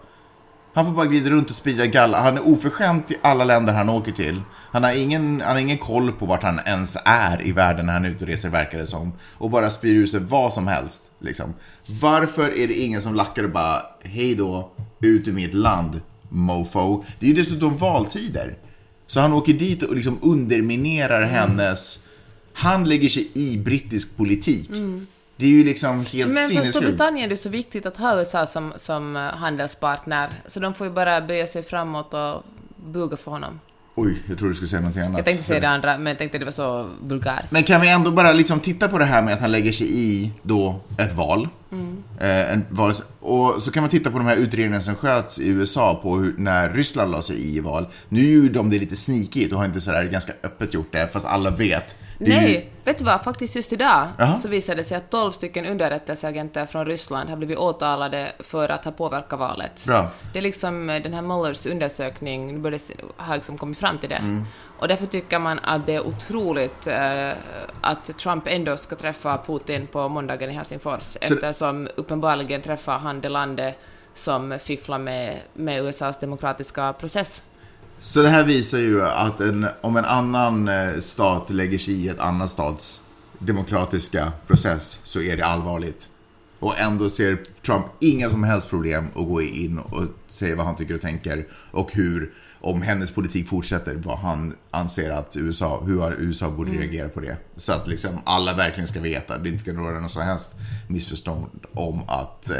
Han 0.74 0.86
får 0.86 0.92
bara 0.92 1.06
glida 1.06 1.30
runt 1.30 1.50
och 1.50 1.56
sprida 1.56 1.86
galla. 1.86 2.20
Han 2.20 2.36
är 2.36 2.48
oförskämd 2.48 3.02
i 3.08 3.16
alla 3.22 3.44
länder 3.44 3.72
han 3.72 3.88
åker 3.88 4.12
till. 4.12 4.42
Han 4.70 4.84
har, 4.84 4.92
ingen, 4.92 5.40
han 5.40 5.50
har 5.52 5.60
ingen 5.60 5.78
koll 5.78 6.12
på 6.12 6.26
vart 6.26 6.42
han 6.42 6.60
ens 6.66 6.96
är 7.04 7.46
i 7.46 7.52
världen 7.52 7.86
när 7.86 7.92
han 7.92 8.04
är 8.04 8.08
ute 8.08 8.24
och 8.24 8.28
reser, 8.28 8.48
verkar 8.48 8.78
det 8.78 8.86
som. 8.86 9.12
Och 9.38 9.50
bara 9.50 9.70
spyr 9.70 9.94
ur 9.94 10.06
sig 10.06 10.20
vad 10.20 10.52
som 10.52 10.66
helst. 10.66 11.02
Liksom. 11.20 11.54
Varför 12.00 12.58
är 12.58 12.68
det 12.68 12.74
ingen 12.74 13.00
som 13.00 13.14
lackar 13.14 13.42
och 13.42 13.50
bara, 13.50 13.82
hej 14.02 14.34
då, 14.34 14.70
ut 15.00 15.28
ur 15.28 15.32
mitt 15.32 15.54
land, 15.54 16.00
mofo. 16.28 17.04
Det 17.18 17.26
är 17.26 17.30
ju 17.30 17.36
dessutom 17.36 17.76
valtider. 17.76 18.56
Så 19.08 19.20
han 19.20 19.32
åker 19.32 19.52
dit 19.52 19.82
och 19.82 19.96
liksom 19.96 20.18
underminerar 20.22 21.22
hennes... 21.22 22.04
Han 22.52 22.88
lägger 22.88 23.08
sig 23.08 23.30
i 23.34 23.58
brittisk 23.58 24.16
politik. 24.16 24.70
Det 25.36 25.46
är 25.46 25.50
ju 25.50 25.64
liksom 25.64 26.04
helt 26.06 26.12
Men 26.12 26.34
för 26.34 26.48
sinnessjukt. 26.48 26.76
Storbritannien 26.76 27.24
är 27.24 27.28
det 27.28 27.36
så 27.36 27.48
viktigt 27.48 27.86
att 27.86 27.96
ha 27.96 28.18
USA 28.18 28.46
som, 28.46 28.72
som 28.76 29.16
eh, 29.16 29.22
handelspartner, 29.22 30.30
så 30.46 30.60
de 30.60 30.74
får 30.74 30.86
ju 30.86 30.92
bara 30.92 31.20
böja 31.20 31.46
sig 31.46 31.62
framåt 31.62 32.14
och 32.14 32.42
buga 32.76 33.16
för 33.16 33.30
honom. 33.30 33.60
Oj, 34.00 34.18
jag 34.28 34.38
tror 34.38 34.48
du 34.48 34.54
skulle 34.54 34.68
säga 34.68 34.80
någonting 34.80 35.02
annat. 35.02 35.16
Jag 35.16 35.24
tänkte 35.24 35.44
säga 35.44 35.60
det 35.60 35.68
andra, 35.68 35.98
men 35.98 36.06
jag 36.06 36.18
tänkte 36.18 36.38
det 36.38 36.44
var 36.44 36.52
så 36.52 36.90
vulgärt. 37.02 37.50
Men 37.50 37.62
kan 37.62 37.80
vi 37.80 37.88
ändå 37.88 38.10
bara 38.10 38.32
liksom 38.32 38.60
titta 38.60 38.88
på 38.88 38.98
det 38.98 39.04
här 39.04 39.22
med 39.22 39.34
att 39.34 39.40
han 39.40 39.52
lägger 39.52 39.72
sig 39.72 39.86
i 39.90 40.32
då 40.42 40.80
ett 40.98 41.14
val. 41.14 41.48
Eh, 42.20 42.52
en 42.52 42.64
val 42.68 42.92
och 43.20 43.62
så 43.62 43.70
kan 43.70 43.82
man 43.82 43.90
titta 43.90 44.10
på 44.10 44.18
de 44.18 44.26
här 44.26 44.36
utredningarna 44.36 44.80
som 44.80 44.94
sköts 44.94 45.40
i 45.40 45.48
USA 45.48 46.00
på 46.02 46.16
hur, 46.16 46.34
när 46.38 46.70
Ryssland 46.70 47.10
la 47.10 47.22
sig 47.22 47.36
i 47.36 47.56
i 47.56 47.60
val. 47.60 47.86
Nu 48.08 48.22
gjorde 48.22 48.48
de 48.48 48.70
det 48.70 48.78
lite 48.78 48.96
sneakigt 48.96 49.52
och 49.52 49.58
har 49.58 49.66
inte 49.66 49.80
sådär 49.80 50.04
ganska 50.04 50.32
öppet 50.42 50.74
gjort 50.74 50.92
det, 50.92 51.08
fast 51.12 51.26
alla 51.26 51.50
vet. 51.50 51.96
Nej, 52.20 52.70
vet 52.84 52.98
du 52.98 53.04
vad? 53.04 53.22
Faktiskt 53.22 53.56
just 53.56 53.72
idag 53.72 54.08
Jaha. 54.18 54.36
så 54.36 54.48
visade 54.48 54.80
det 54.80 54.84
sig 54.84 54.96
att 54.96 55.10
12 55.10 55.32
stycken 55.32 55.66
underrättelseagenter 55.66 56.66
från 56.66 56.86
Ryssland 56.86 57.30
har 57.30 57.36
blivit 57.36 57.58
åtalade 57.58 58.32
för 58.38 58.68
att 58.68 58.84
ha 58.84 58.92
påverkat 58.92 59.38
valet. 59.38 59.84
Bra. 59.86 60.10
Det 60.32 60.38
är 60.38 60.42
liksom 60.42 60.90
eh, 60.90 61.02
den 61.02 61.14
här 61.14 61.22
Mullers 61.22 61.66
undersökning, 61.66 62.62
det- 62.62 62.80
har 63.16 63.34
liksom 63.34 63.58
kommit 63.58 63.78
fram 63.78 63.98
till 63.98 64.08
det. 64.08 64.14
Mm. 64.16 64.44
Och 64.78 64.88
därför 64.88 65.06
tycker 65.06 65.38
man 65.38 65.58
att 65.58 65.86
det 65.86 65.94
är 65.94 66.06
otroligt 66.06 66.86
eh, 66.86 67.30
att 67.80 68.18
Trump 68.18 68.44
ändå 68.46 68.76
ska 68.76 68.96
träffa 68.96 69.38
Putin 69.46 69.86
på 69.86 70.08
måndagen 70.08 70.50
i 70.50 70.52
Helsingfors, 70.52 71.16
eftersom 71.20 71.88
uppenbarligen 71.96 72.62
träffar 72.62 72.98
han 72.98 73.20
det 73.20 73.28
landet 73.28 73.74
som 74.14 74.58
fifflar 74.58 74.98
med, 74.98 75.36
med 75.54 75.84
USAs 75.84 76.18
demokratiska 76.20 76.92
process. 76.92 77.42
Så 78.00 78.22
det 78.22 78.28
här 78.28 78.44
visar 78.44 78.78
ju 78.78 79.04
att 79.04 79.40
en, 79.40 79.66
om 79.80 79.96
en 79.96 80.04
annan 80.04 80.68
eh, 80.68 81.00
stat 81.00 81.50
lägger 81.50 81.78
sig 81.78 81.94
i 81.94 82.08
ett 82.08 82.18
annat 82.18 82.50
stats 82.50 83.02
demokratiska 83.38 84.32
process 84.46 85.00
så 85.04 85.20
är 85.20 85.36
det 85.36 85.46
allvarligt. 85.46 86.08
Och 86.58 86.78
ändå 86.78 87.10
ser 87.10 87.38
Trump 87.66 87.86
inga 88.00 88.28
som 88.28 88.44
helst 88.44 88.70
problem 88.70 89.08
att 89.14 89.26
gå 89.26 89.42
in 89.42 89.78
och 89.78 90.04
säga 90.26 90.56
vad 90.56 90.66
han 90.66 90.76
tycker 90.76 90.94
och 90.94 91.00
tänker 91.00 91.46
och 91.70 91.92
hur, 91.92 92.32
om 92.60 92.82
hennes 92.82 93.10
politik 93.10 93.48
fortsätter, 93.48 93.94
vad 93.94 94.18
han 94.18 94.54
anser 94.70 95.10
att 95.10 95.36
USA, 95.36 95.82
hur 95.86 96.14
USA 96.18 96.50
borde 96.50 96.70
reagera 96.70 97.08
på 97.08 97.20
det. 97.20 97.36
Så 97.56 97.72
att 97.72 97.88
liksom 97.88 98.18
alla 98.24 98.54
verkligen 98.54 98.88
ska 98.88 99.00
veta, 99.00 99.38
det 99.38 99.48
inte 99.48 99.62
ska 99.62 99.72
råda 99.72 100.00
någon 100.00 100.08
som 100.08 100.22
helst 100.22 100.56
missförstånd 100.88 101.66
om 101.72 102.02
att 102.08 102.50
eh, 102.50 102.56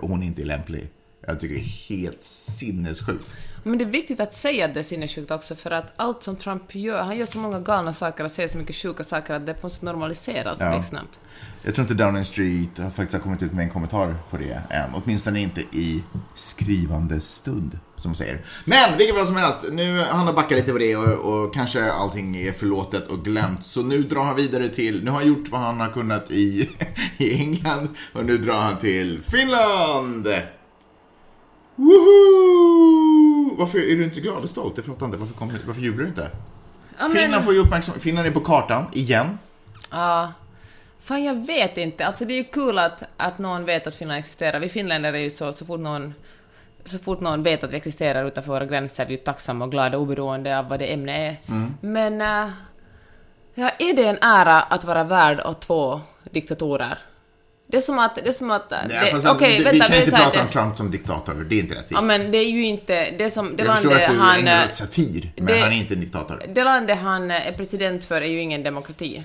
hon 0.00 0.22
inte 0.22 0.42
är 0.42 0.46
lämplig. 0.46 0.90
Jag 1.26 1.40
tycker 1.40 1.54
det 1.54 1.60
är 1.60 1.96
helt 1.96 2.22
sinnessjukt. 2.22 3.36
Men 3.64 3.78
det 3.78 3.84
är 3.84 3.88
viktigt 3.88 4.20
att 4.20 4.36
säga 4.36 4.64
att 4.64 4.74
det 4.74 4.80
är 4.80 4.84
sinnessjukt 4.84 5.30
också, 5.30 5.54
för 5.54 5.70
att 5.70 5.92
allt 5.96 6.22
som 6.22 6.36
Trump 6.36 6.74
gör, 6.74 7.02
han 7.02 7.16
gör 7.16 7.26
så 7.26 7.38
många 7.38 7.60
galna 7.60 7.92
saker 7.92 8.24
och 8.24 8.30
säger 8.30 8.48
så 8.48 8.58
mycket 8.58 8.76
sjuka 8.76 9.04
saker 9.04 9.34
att 9.34 9.46
det 9.46 9.54
på 9.54 9.66
något 9.66 9.72
sätt 9.72 9.82
normaliseras 9.82 10.58
Ja. 10.60 10.70
blixtsnabbt. 10.70 11.20
Jag 11.62 11.74
tror 11.74 11.84
inte 11.84 11.94
Downing 12.04 12.24
Street 12.24 12.78
har 12.78 12.90
faktiskt 12.90 13.12
har 13.12 13.20
kommit 13.20 13.42
ut 13.42 13.52
med 13.52 13.62
en 13.64 13.70
kommentar 13.70 14.14
på 14.30 14.36
det 14.36 14.62
än. 14.70 14.90
Åtminstone 14.94 15.40
inte 15.40 15.60
i 15.60 16.02
skrivande 16.34 17.20
stund, 17.20 17.78
som 17.96 18.08
man 18.10 18.16
säger. 18.16 18.44
Men 18.64 18.98
vilket 18.98 19.16
fall 19.16 19.26
som 19.26 19.36
helst, 19.36 19.64
nu 19.72 20.00
han 20.00 20.26
har 20.26 20.32
backat 20.32 20.58
lite 20.58 20.72
på 20.72 20.78
det 20.78 20.96
och, 20.96 21.32
och 21.44 21.54
kanske 21.54 21.92
allting 21.92 22.36
är 22.36 22.52
förlåtet 22.52 23.06
och 23.08 23.24
glömt. 23.24 23.64
Så 23.64 23.82
nu 23.82 24.02
drar 24.02 24.22
han 24.22 24.36
vidare 24.36 24.68
till, 24.68 25.04
nu 25.04 25.10
har 25.10 25.18
han 25.18 25.28
gjort 25.28 25.48
vad 25.48 25.60
han 25.60 25.80
har 25.80 25.88
kunnat 25.88 26.30
i, 26.30 26.70
i 27.16 27.34
England 27.34 27.88
och 28.12 28.24
nu 28.26 28.38
drar 28.38 28.60
han 28.60 28.78
till 28.78 29.22
Finland! 29.22 30.28
Woho! 31.76 33.56
Varför 33.58 33.78
är 33.78 33.96
du 33.96 34.04
inte 34.04 34.20
glad 34.20 34.42
och 34.42 34.48
stolt? 34.48 34.76
Det 34.76 34.82
fattar 34.82 35.00
jag 35.00 35.08
inte. 35.08 35.18
Varför, 35.18 35.66
varför 35.66 35.80
jublar 35.80 36.02
du 36.02 36.08
inte? 36.08 36.30
Ja, 36.98 37.08
men- 37.08 37.10
Finland 37.16 37.44
får 37.44 37.54
ju 37.54 37.60
uppmärksamhet. 37.60 38.02
Finland 38.02 38.26
är 38.26 38.30
på 38.32 38.40
kartan, 38.40 38.84
igen. 38.92 39.38
Ja. 39.90 40.32
Fan, 41.02 41.24
jag 41.24 41.46
vet 41.46 41.76
inte. 41.78 42.06
Alltså 42.06 42.24
det 42.24 42.34
är 42.34 42.36
ju 42.36 42.44
kul 42.44 42.78
att, 42.78 43.02
att 43.16 43.38
någon 43.38 43.64
vet 43.64 43.86
att 43.86 43.94
Finland 43.94 44.18
existerar. 44.18 44.60
Vi 44.60 44.68
finländare 44.68 45.18
är 45.18 45.22
ju 45.22 45.30
så, 45.30 45.52
så 45.52 45.66
fort 45.66 45.80
någon 45.80 46.14
så 46.84 46.98
fort 46.98 47.20
någon 47.20 47.42
vet 47.42 47.64
att 47.64 47.70
vi 47.70 47.76
existerar 47.76 48.24
utanför 48.24 48.52
våra 48.52 48.66
gränser 48.66 49.02
är 49.04 49.08
vi 49.08 49.14
ju 49.14 49.20
tacksamma 49.20 49.64
och 49.64 49.70
glada 49.70 49.98
oberoende 49.98 50.58
av 50.58 50.68
vad 50.68 50.78
det 50.78 50.92
ämne 50.92 51.28
är. 51.28 51.36
Mm. 51.48 51.74
Men 51.80 52.20
äh, 52.20 52.52
ja, 53.54 53.70
är 53.78 53.94
det 53.94 54.04
en 54.06 54.18
ära 54.20 54.60
att 54.62 54.84
vara 54.84 55.04
värd 55.04 55.40
åt 55.40 55.60
två 55.60 56.00
diktatorer? 56.30 56.98
Det 57.72 57.76
är 57.78 57.80
som 57.80 57.98
att... 57.98 58.14
Det 58.14 58.28
är 58.28 58.32
som 58.32 58.50
att... 58.50 58.70
Nej, 58.70 58.86
det, 58.88 59.10
fast 59.10 59.26
okej, 59.26 59.58
vi, 59.58 59.64
vänta, 59.64 59.72
vi 59.72 59.78
kan 59.80 59.90
men 59.90 59.98
inte 60.04 60.16
prata 60.16 60.40
om 60.42 60.48
Trump 60.48 60.76
som 60.76 60.90
diktator, 60.90 61.34
det 61.34 61.54
är 61.54 61.60
inte 61.60 61.74
rättvist. 61.74 61.92
Ja, 61.92 62.00
men 62.00 62.30
det 62.32 62.38
är 62.38 62.50
ju 62.50 62.64
inte... 62.66 63.10
Det 63.18 63.30
som... 63.30 63.56
Det 63.56 63.64
jag 63.64 63.74
förstår 63.76 63.94
att 63.94 64.10
du 64.10 64.16
han... 64.18 64.38
ägnar 64.38 64.64
åt 64.66 64.74
satir, 64.74 65.32
men 65.36 65.46
det- 65.46 65.60
han 65.60 65.72
är 65.72 65.76
inte 65.76 65.94
en 65.94 66.00
diktator. 66.00 66.42
Det 66.54 66.64
landet 66.64 66.98
han 66.98 67.30
är 67.30 67.52
president 67.52 68.04
för 68.04 68.20
är 68.22 68.26
ju 68.26 68.40
ingen 68.40 68.62
demokrati. 68.62 69.22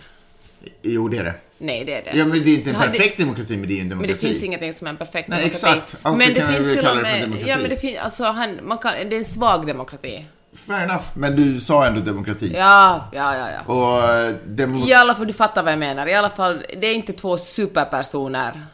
Jo, 0.82 1.08
det 1.10 1.18
är 1.18 1.24
det. 1.24 1.34
Nej, 1.58 1.86
det 1.86 1.94
är 1.94 2.04
det. 2.04 2.18
Ja, 2.18 2.26
men 2.26 2.44
det 2.44 2.50
är 2.50 2.54
inte 2.56 2.70
en 2.70 2.76
Ja, 2.76 2.82
det- 2.82 2.92
perfekt 2.92 3.18
demokrati, 3.18 3.58
men 3.58 3.68
det 3.68 3.74
är 3.74 3.82
en 3.82 3.88
Men 3.88 3.90
demokrati. 3.90 4.26
det 4.26 4.32
finns 4.32 4.44
ingenting 4.44 4.74
som 4.74 4.88
är 4.88 4.92
en 4.92 4.98
perfekt 4.98 5.30
Nej, 5.30 5.40
demokrati. 5.40 5.78
exakt. 5.78 5.96
Alltså 6.02 6.26
men 6.26 6.34
det 6.34 6.40
kan 6.40 6.54
finns 6.54 6.68
vi 6.68 6.76
kalla 6.78 7.02
det 7.02 7.06
för 7.06 7.20
demokrati. 7.20 7.50
Ja, 7.50 7.58
men 7.58 7.70
det 7.70 7.78
finns... 7.78 7.98
Alltså, 7.98 8.24
han, 8.24 8.60
man 8.64 8.78
kan, 8.78 8.94
det 9.10 9.16
är 9.16 9.20
en 9.20 9.26
svag 9.26 9.68
demokrati. 9.68 10.26
Fair 10.66 10.84
enough, 10.84 11.04
men 11.14 11.36
du 11.36 11.60
sa 11.60 11.86
ändå 11.86 12.02
demokrati. 12.02 12.54
Ja, 12.56 13.08
ja, 13.12 13.38
ja, 13.38 13.50
ja. 13.52 13.74
Och 13.74 14.14
eh, 14.14 14.36
demo... 14.46 14.88
I 14.88 14.94
alla 14.94 15.16
fall, 15.16 15.28
du 15.28 15.34
fattar 15.34 15.64
vad 15.64 15.72
jag 15.72 15.80
menar. 15.80 16.08
I 16.08 16.14
alla 16.14 16.30
fall, 16.30 16.66
det 16.82 16.88
är 16.88 16.94
inte 16.94 17.14
två 17.14 17.38
superpersoner 17.38 18.66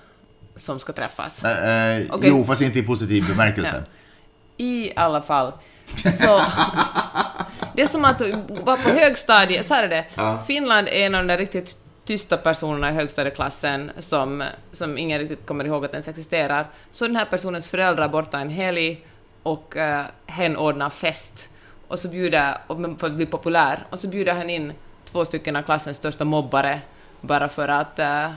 som 0.56 0.80
ska 0.80 0.94
träffas. 0.94 1.44
Eh, 1.44 1.98
eh, 1.98 2.06
Okej. 2.10 2.30
Jo, 2.30 2.44
fast 2.44 2.62
inte 2.62 2.80
i 2.80 2.84
positiv 2.84 3.28
bemärkelse. 3.28 3.84
I 4.58 4.92
alla 4.96 5.22
fall. 5.22 5.52
Så... 6.20 6.42
Det 7.76 7.82
är 7.82 7.88
som 7.88 8.06
att 8.06 8.22
vara 8.48 8.78
på 8.78 8.90
högstadiet, 8.90 9.66
så 9.66 9.74
här 9.74 9.84
är 9.84 9.90
det. 9.90 10.06
Finland 10.48 10.88
är 10.88 11.06
en 11.06 11.16
av 11.16 11.26
de 11.26 11.38
riktigt 11.38 11.78
tysta 12.06 12.38
personerna 12.38 12.90
i 12.90 12.94
högstadieklassen 12.94 13.92
som, 14.00 14.44
som 14.72 14.98
ingen 14.98 15.20
riktigt 15.20 15.46
kommer 15.46 15.66
ihåg 15.66 15.86
att 15.86 15.92
ens 15.92 16.08
existerar. 16.08 16.68
Så 16.92 17.08
den 17.08 17.16
här 17.16 17.26
personens 17.26 17.70
föräldrar 17.70 18.10
borta 18.10 18.40
en 18.40 18.50
helg 18.50 19.06
och 19.44 19.76
uh, 19.76 20.02
hen 20.26 20.58
ordnar 20.58 20.90
fest. 20.90 21.50
Och 21.94 22.00
så 22.00 22.08
bjuder, 22.08 22.58
för 22.98 23.08
att 23.08 23.14
bli 23.14 23.26
populär, 23.26 23.88
och 23.90 24.00
så 24.00 24.08
bjuder 24.08 24.34
han 24.34 24.50
in 24.50 24.74
två 25.06 25.26
stycken 25.26 25.56
av 25.56 25.62
klassens 25.62 25.98
största 25.98 26.26
mobbare 26.26 26.82
bara 27.22 27.50
för 27.50 27.68
att, 27.68 28.00
eh, 28.00 28.32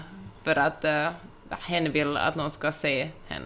för 0.45 0.59
att 0.59 0.85
uh, 0.85 1.09
hen 1.51 1.93
vill 1.93 2.17
att 2.17 2.35
någon 2.35 2.51
ska 2.51 2.73
se 2.73 3.11
hen. 3.29 3.43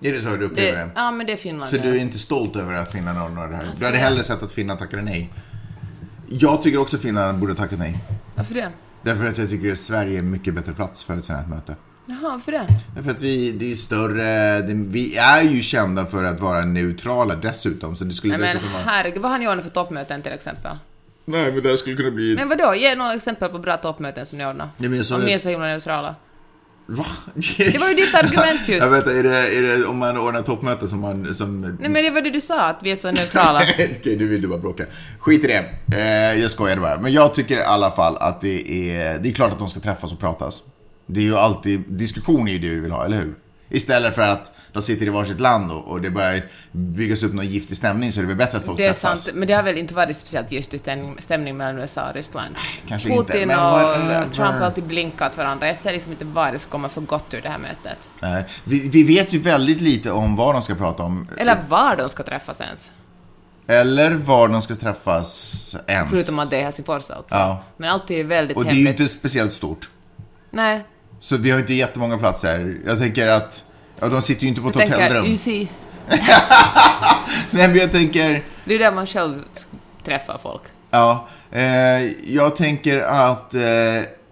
Är 0.00 0.12
det 0.12 0.20
så 0.20 0.36
du 0.36 0.44
upplever 0.44 0.78
Det, 0.78 0.90
ja, 0.94 1.10
men 1.10 1.26
det 1.26 1.32
är 1.32 1.36
Finland. 1.36 1.70
Så 1.70 1.76
du 1.76 1.96
är 1.96 2.00
inte 2.00 2.18
stolt 2.18 2.56
över 2.56 2.72
att 2.74 2.92
Finland 2.92 3.22
ordnar 3.22 3.48
det 3.48 3.56
här? 3.56 3.64
Alltså, 3.64 3.78
Du 3.78 3.84
hade 3.84 3.96
jag- 3.96 4.04
hellre 4.04 4.22
sett 4.22 4.42
att 4.42 4.52
Finland 4.52 4.80
tackade 4.80 5.02
nej. 5.02 5.32
Jag 6.28 6.62
tycker 6.62 6.78
också 6.78 6.98
Finland 6.98 7.38
borde 7.38 7.54
tacka 7.54 7.76
nej. 7.76 7.96
Varför 8.34 8.54
det? 8.54 8.70
Därför 9.02 9.26
att 9.26 9.38
jag 9.38 9.50
tycker 9.50 9.72
att 9.72 9.78
Sverige 9.78 10.14
är 10.14 10.18
en 10.18 10.30
mycket 10.30 10.54
bättre 10.54 10.72
plats 10.72 11.04
för 11.04 11.16
ett 11.16 11.24
sånt 11.24 11.38
här 11.38 11.46
möte. 11.46 11.76
Jaha, 12.06 12.30
varför 12.30 12.52
det? 12.52 12.66
Därför 12.94 13.10
att 13.10 13.20
vi, 13.20 13.52
det 13.52 13.70
är 13.70 13.74
större, 13.74 14.62
det, 14.62 14.74
vi 14.74 15.16
är 15.16 15.42
ju 15.42 15.60
kända 15.60 16.06
för 16.06 16.24
att 16.24 16.40
vara 16.40 16.64
neutrala 16.64 17.34
dessutom. 17.34 17.96
Så 17.96 18.04
det 18.04 18.12
skulle 18.12 18.32
Nej 18.32 18.40
men 18.40 18.46
dessutom 18.46 18.72
vara... 18.72 18.82
herregud, 18.86 19.22
vad 19.22 19.30
har 19.30 19.38
ni 19.38 19.48
ordnat 19.48 19.64
för 19.64 19.72
toppmöten 19.72 20.22
till 20.22 20.32
exempel? 20.32 20.76
Nej, 21.24 21.52
men 21.52 21.62
det 21.62 21.76
skulle 21.76 21.96
kunna 21.96 22.10
bli... 22.10 22.34
Men 22.36 22.48
vadå, 22.48 22.74
ge 22.74 22.94
några 22.94 23.14
exempel 23.14 23.48
på 23.48 23.58
bra 23.58 23.76
toppmöten 23.76 24.26
som 24.26 24.38
ni 24.38 24.46
ordnar. 24.46 24.68
Ja, 24.76 24.88
men 24.88 24.96
jag 24.96 25.06
sa 25.06 25.16
Om 25.16 25.24
ni 25.24 25.32
är 25.32 25.38
så 25.38 25.48
himla 25.48 25.66
neutrala. 25.66 26.14
Va? 26.86 27.06
Det 27.58 27.80
var 27.80 27.88
ju 27.88 27.94
ditt 27.94 28.14
argument 28.14 28.68
just. 28.68 28.84
Jag 28.84 28.90
vet, 28.90 29.06
är 29.06 29.22
det, 29.22 29.56
är 29.58 29.62
det 29.62 29.86
om 29.86 29.98
man 29.98 30.18
ordnar 30.18 30.42
toppmöte 30.42 30.88
som 30.88 31.00
man... 31.00 31.34
Som... 31.34 31.60
Nej 31.60 31.90
men 31.90 32.04
det 32.04 32.10
var 32.10 32.20
det 32.20 32.30
du 32.30 32.40
sa, 32.40 32.60
att 32.60 32.78
vi 32.82 32.90
är 32.90 32.96
så 32.96 33.10
neutrala. 33.10 33.62
Okej, 33.74 34.16
nu 34.16 34.26
vill 34.26 34.42
du 34.42 34.48
bara 34.48 34.58
bråka. 34.58 34.84
Skit 35.18 35.44
i 35.44 35.46
det. 35.46 35.64
Eh, 35.96 36.40
jag 36.40 36.50
skojade 36.50 36.80
bara. 36.80 37.00
Men 37.00 37.12
jag 37.12 37.34
tycker 37.34 37.58
i 37.58 37.62
alla 37.62 37.90
fall 37.90 38.16
att 38.16 38.40
det 38.40 38.90
är... 38.90 39.18
Det 39.18 39.28
är 39.28 39.32
klart 39.32 39.52
att 39.52 39.58
de 39.58 39.68
ska 39.68 39.80
träffas 39.80 40.12
och 40.12 40.20
pratas. 40.20 40.62
Det 41.06 41.20
är 41.20 41.24
ju 41.24 41.36
alltid... 41.36 41.80
Diskussion 41.88 42.48
är 42.48 42.52
ju 42.52 42.58
det 42.58 42.68
vi 42.68 42.80
vill 42.80 42.92
ha, 42.92 43.04
eller 43.04 43.16
hur? 43.16 43.34
Istället 43.68 44.14
för 44.14 44.22
att 44.22 44.52
de 44.72 44.82
sitter 44.82 45.06
i 45.06 45.08
varsitt 45.08 45.40
land 45.40 45.72
och, 45.72 45.88
och 45.88 46.00
det 46.02 46.10
börjar 46.10 46.42
byggas 46.72 47.22
upp 47.22 47.32
någon 47.34 47.46
giftig 47.46 47.76
stämning 47.76 48.12
så 48.12 48.20
är 48.20 48.22
det 48.22 48.28
väl 48.28 48.36
bättre 48.36 48.58
att 48.58 48.64
folk 48.64 48.78
Det 48.78 48.84
är 48.86 48.92
träffas. 48.92 49.24
sant, 49.24 49.36
men 49.36 49.48
det 49.48 49.54
har 49.54 49.62
väl 49.62 49.78
inte 49.78 49.94
varit 49.94 50.16
speciellt 50.16 50.52
giftig 50.52 50.80
stämning, 50.80 51.16
stämning 51.20 51.56
mellan 51.56 51.78
USA 51.78 52.08
och 52.08 52.14
Ryssland. 52.14 52.54
kanske 52.86 53.08
Putin 53.08 53.42
inte, 53.42 53.46
men 53.46 54.22
och. 54.26 54.32
Trump 54.32 54.50
har 54.50 54.60
alltid 54.66 54.84
blinkat 54.84 55.36
varandra. 55.36 55.66
Jag 55.66 55.76
ser 55.76 55.92
liksom 55.92 56.12
inte 56.12 56.24
vad 56.24 56.52
det 56.52 56.58
ska 56.58 56.70
komma 56.70 56.88
för 56.88 57.00
gott 57.00 57.34
ur 57.34 57.40
det 57.40 57.48
här 57.48 57.58
mötet. 57.58 58.08
Nej, 58.20 58.44
vi, 58.64 58.88
vi 58.88 59.02
vet 59.02 59.32
ju 59.32 59.38
väldigt 59.38 59.80
lite 59.80 60.10
om 60.10 60.36
vad 60.36 60.54
de 60.54 60.62
ska 60.62 60.74
prata 60.74 61.02
om. 61.02 61.28
Eller 61.38 61.58
var 61.68 61.96
de 61.96 62.08
ska 62.08 62.22
träffas 62.22 62.60
ens. 62.60 62.90
Eller 63.66 64.10
var 64.14 64.48
de 64.48 64.62
ska 64.62 64.74
träffas 64.74 65.76
ens. 65.86 66.10
Förutom 66.10 66.38
att 66.38 66.50
det 66.50 66.56
är 66.56 66.62
Helsingfors 66.62 67.10
alltså. 67.10 67.34
Ja. 67.34 67.62
Men 67.76 67.90
allt 67.90 68.10
är 68.10 68.14
ju 68.14 68.22
väldigt 68.22 68.56
Och 68.56 68.64
det 68.64 68.70
är 68.70 68.74
ju 68.74 68.88
inte 68.88 69.08
speciellt 69.08 69.52
stort. 69.52 69.88
Nej, 70.50 70.84
Så 71.24 71.36
vi 71.36 71.50
har 71.50 71.58
inte 71.58 71.74
jättemånga 71.74 72.18
platser. 72.18 72.76
Jag 72.86 72.98
tänker 72.98 73.26
att, 73.26 73.64
ja 74.00 74.08
de 74.08 74.22
sitter 74.22 74.42
ju 74.42 74.48
inte 74.48 74.60
på 74.60 74.68
ett 74.68 74.76
jag 74.76 74.86
tänker 74.86 75.02
hotellrum. 75.02 75.32
UC. 75.32 75.46
Nej, 77.50 77.68
men 77.68 77.76
jag 77.76 77.92
tänker... 77.92 78.42
Det 78.64 78.74
är 78.74 78.78
där 78.78 78.92
man 78.92 79.06
själv 79.06 79.42
träffar 80.04 80.38
folk. 80.42 80.62
Ja, 80.90 81.28
eh, 81.50 81.62
jag 82.34 82.56
tänker 82.56 83.00
att 83.00 83.54
eh, 83.54 83.60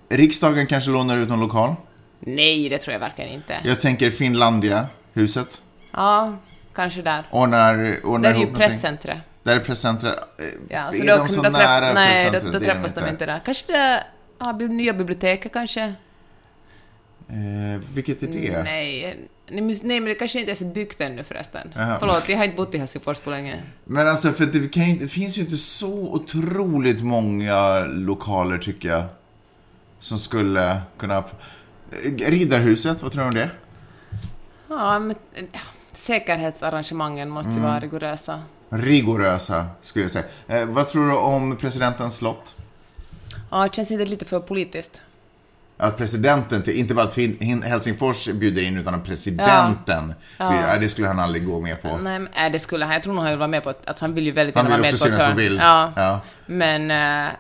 riksdagen 0.09 0.67
kanske 0.67 0.91
lånar 0.91 1.17
ut 1.17 1.29
någon 1.29 1.41
lokal. 1.41 1.75
Nej, 2.21 2.69
det 2.69 2.79
tror 2.79 2.93
jag 2.93 3.01
verkligen 3.01 3.31
inte. 3.31 3.61
Jag 3.65 3.81
tänker 3.81 4.11
Finlandia, 4.11 4.87
huset. 5.13 5.63
Ja, 5.93 6.39
kanske 6.75 7.03
där. 7.03 7.25
Ordnar, 7.31 8.01
ordnar 8.05 8.33
Det 8.33 8.37
är 8.37 8.41
ju 8.41 8.55
presscentret. 8.55 9.19
Där 9.43 9.57
är 9.57 9.61
presscentret. 9.61 10.15
Eh, 10.39 10.47
Ja, 10.69 10.79
är 10.79 10.93
så 10.93 11.05
de 11.05 11.19
då, 11.19 11.29
så 11.29 11.43
då, 11.43 11.51
nära 11.51 11.93
nej, 11.95 12.31
då, 12.33 12.51
då 12.51 12.59
är 12.59 12.61
träffas 12.61 12.95
de 12.95 13.09
inte 13.09 13.27
där. 13.27 13.41
Kanske 13.45 13.73
det 13.73 14.05
ja, 14.39 14.53
nya 14.53 14.93
biblioteket 14.93 15.53
kanske? 15.53 15.95
Eh, 17.33 17.81
vilket 17.95 18.23
är 18.23 18.27
det? 18.27 18.63
Nej, 18.63 19.19
nej, 19.51 20.01
men 20.01 20.05
det 20.05 20.15
kanske 20.15 20.39
inte 20.39 20.51
ens 20.51 20.61
är 20.61 20.65
byggt 20.67 21.01
ännu 21.01 21.25
förresten. 21.25 21.73
Jaha. 21.75 21.97
Förlåt, 22.01 22.29
jag 22.29 22.37
har 22.37 22.45
inte 22.45 22.57
bott 22.57 22.75
i 22.75 22.79
Helsingfors 22.79 23.19
på 23.19 23.31
länge. 23.31 23.63
Men 23.85 24.09
alltså, 24.09 24.31
för 24.33 24.47
det, 24.47 24.77
ju, 24.77 24.97
det 24.99 25.09
finns 25.09 25.39
ju 25.39 25.43
inte 25.43 25.57
så 25.57 26.13
otroligt 26.15 27.03
många 27.03 27.81
lokaler, 27.85 28.59
tycker 28.59 28.89
jag, 28.89 29.03
som 29.99 30.19
skulle 30.19 30.81
kunna... 30.97 31.17
Eh, 31.17 32.31
Riddarhuset, 32.31 33.03
vad 33.03 33.13
tror 33.13 33.23
du 33.23 33.29
om 33.29 33.35
det? 33.35 33.51
Ja, 34.69 34.99
men 34.99 35.17
säkerhetsarrangemangen 35.93 37.29
måste 37.31 37.51
Mm. 37.51 37.63
vara 37.63 37.81
rigorösa. 37.81 38.43
Rigorösa, 38.71 39.67
skulle 39.81 40.05
jag 40.05 40.13
säga. 40.13 40.25
Eh, 40.49 40.67
vad 40.67 40.89
tror 40.89 41.09
du 41.09 41.17
om 41.17 41.57
presidentens 41.57 42.17
slott? 42.17 42.57
Ja, 43.51 43.63
det 43.63 43.75
känns 43.75 43.91
inte 43.91 44.05
lite 44.05 44.25
för 44.25 44.41
politiskt. 44.41 45.03
Att 45.83 45.97
presidenten, 45.97 46.63
till, 46.63 46.77
inte 46.77 46.95
bara 46.95 47.07
att 47.07 47.17
Helsingfors 47.65 48.29
bjuder 48.29 48.63
in, 48.63 48.77
utan 48.77 48.95
att 48.95 49.05
presidenten 49.05 50.15
bjuder, 50.39 50.69
ja. 50.69 50.79
det 50.81 50.89
skulle 50.89 51.09
han 51.09 51.21
aldrig 51.21 51.47
gå 51.47 51.61
med 51.61 51.83
på. 51.83 51.97
Nej, 51.97 52.19
men, 52.19 52.53
det 52.53 52.59
skulle 52.59 52.85
han. 52.85 52.95
Jag 52.95 53.03
tror 53.03 53.15
nog 53.15 53.23
han 53.23 53.33
vill 53.33 53.39
vara 53.39 53.49
med 53.49 53.65
på 53.65 53.71
att, 53.71 53.89
alltså 53.89 54.05
han 54.05 54.15
vill 54.15 54.25
ju 54.25 54.33
väldigt 54.33 54.57
Han 54.57 54.65
gärna 54.65 54.77
vill 54.77 54.83
vara 54.83 54.89
med 54.89 54.95
också 54.95 55.09
på 55.09 55.15
ett 55.15 55.21
synas 55.21 55.31
på 55.31 55.37
bild. 55.37 55.61
Ja, 55.61 55.93
Ja. 55.97 56.21
men, 56.47 56.91
äh, 56.91 57.33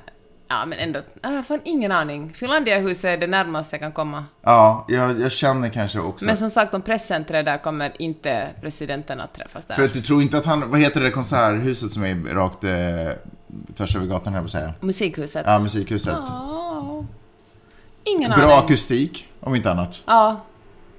ja, 0.48 0.66
men 0.66 0.78
ändå, 0.78 0.98
äh, 0.98 1.04
jag 1.22 1.42
har 1.48 1.60
ingen 1.64 1.92
aning. 1.92 2.32
Finlandiahuset 2.34 3.04
är 3.04 3.16
det 3.16 3.26
närmaste 3.26 3.74
jag 3.74 3.80
kan 3.80 3.92
komma. 3.92 4.24
Ja, 4.42 4.84
jag, 4.88 5.20
jag 5.20 5.32
känner 5.32 5.68
kanske 5.68 5.98
också. 6.00 6.24
Men 6.24 6.36
som 6.36 6.50
sagt, 6.50 6.74
om 6.74 6.82
presscentret 6.82 7.44
där 7.44 7.58
kommer 7.58 8.02
inte 8.02 8.48
presidenten 8.60 9.20
att 9.20 9.34
träffas 9.34 9.64
där. 9.64 9.74
För 9.74 9.82
att 9.82 9.92
du 9.92 10.00
tror 10.00 10.22
inte 10.22 10.38
att 10.38 10.46
han, 10.46 10.70
vad 10.70 10.80
heter 10.80 11.00
det 11.00 11.10
konserthuset 11.10 11.90
som 11.90 12.04
är 12.04 12.34
rakt 12.34 12.64
eh, 12.64 12.70
tvärs 13.74 13.96
över 13.96 14.06
gatan 14.06 14.34
här 14.34 14.42
på 14.42 14.48
säga? 14.48 14.74
Musikhuset? 14.80 15.44
Ja, 15.46 15.58
musikhuset. 15.58 16.16
Ja. 16.22 16.61
Ingen 18.04 18.30
Bra 18.30 18.44
aning. 18.44 18.64
akustik, 18.64 19.28
om 19.40 19.54
inte 19.54 19.70
annat. 19.70 20.02
Ja, 20.06 20.44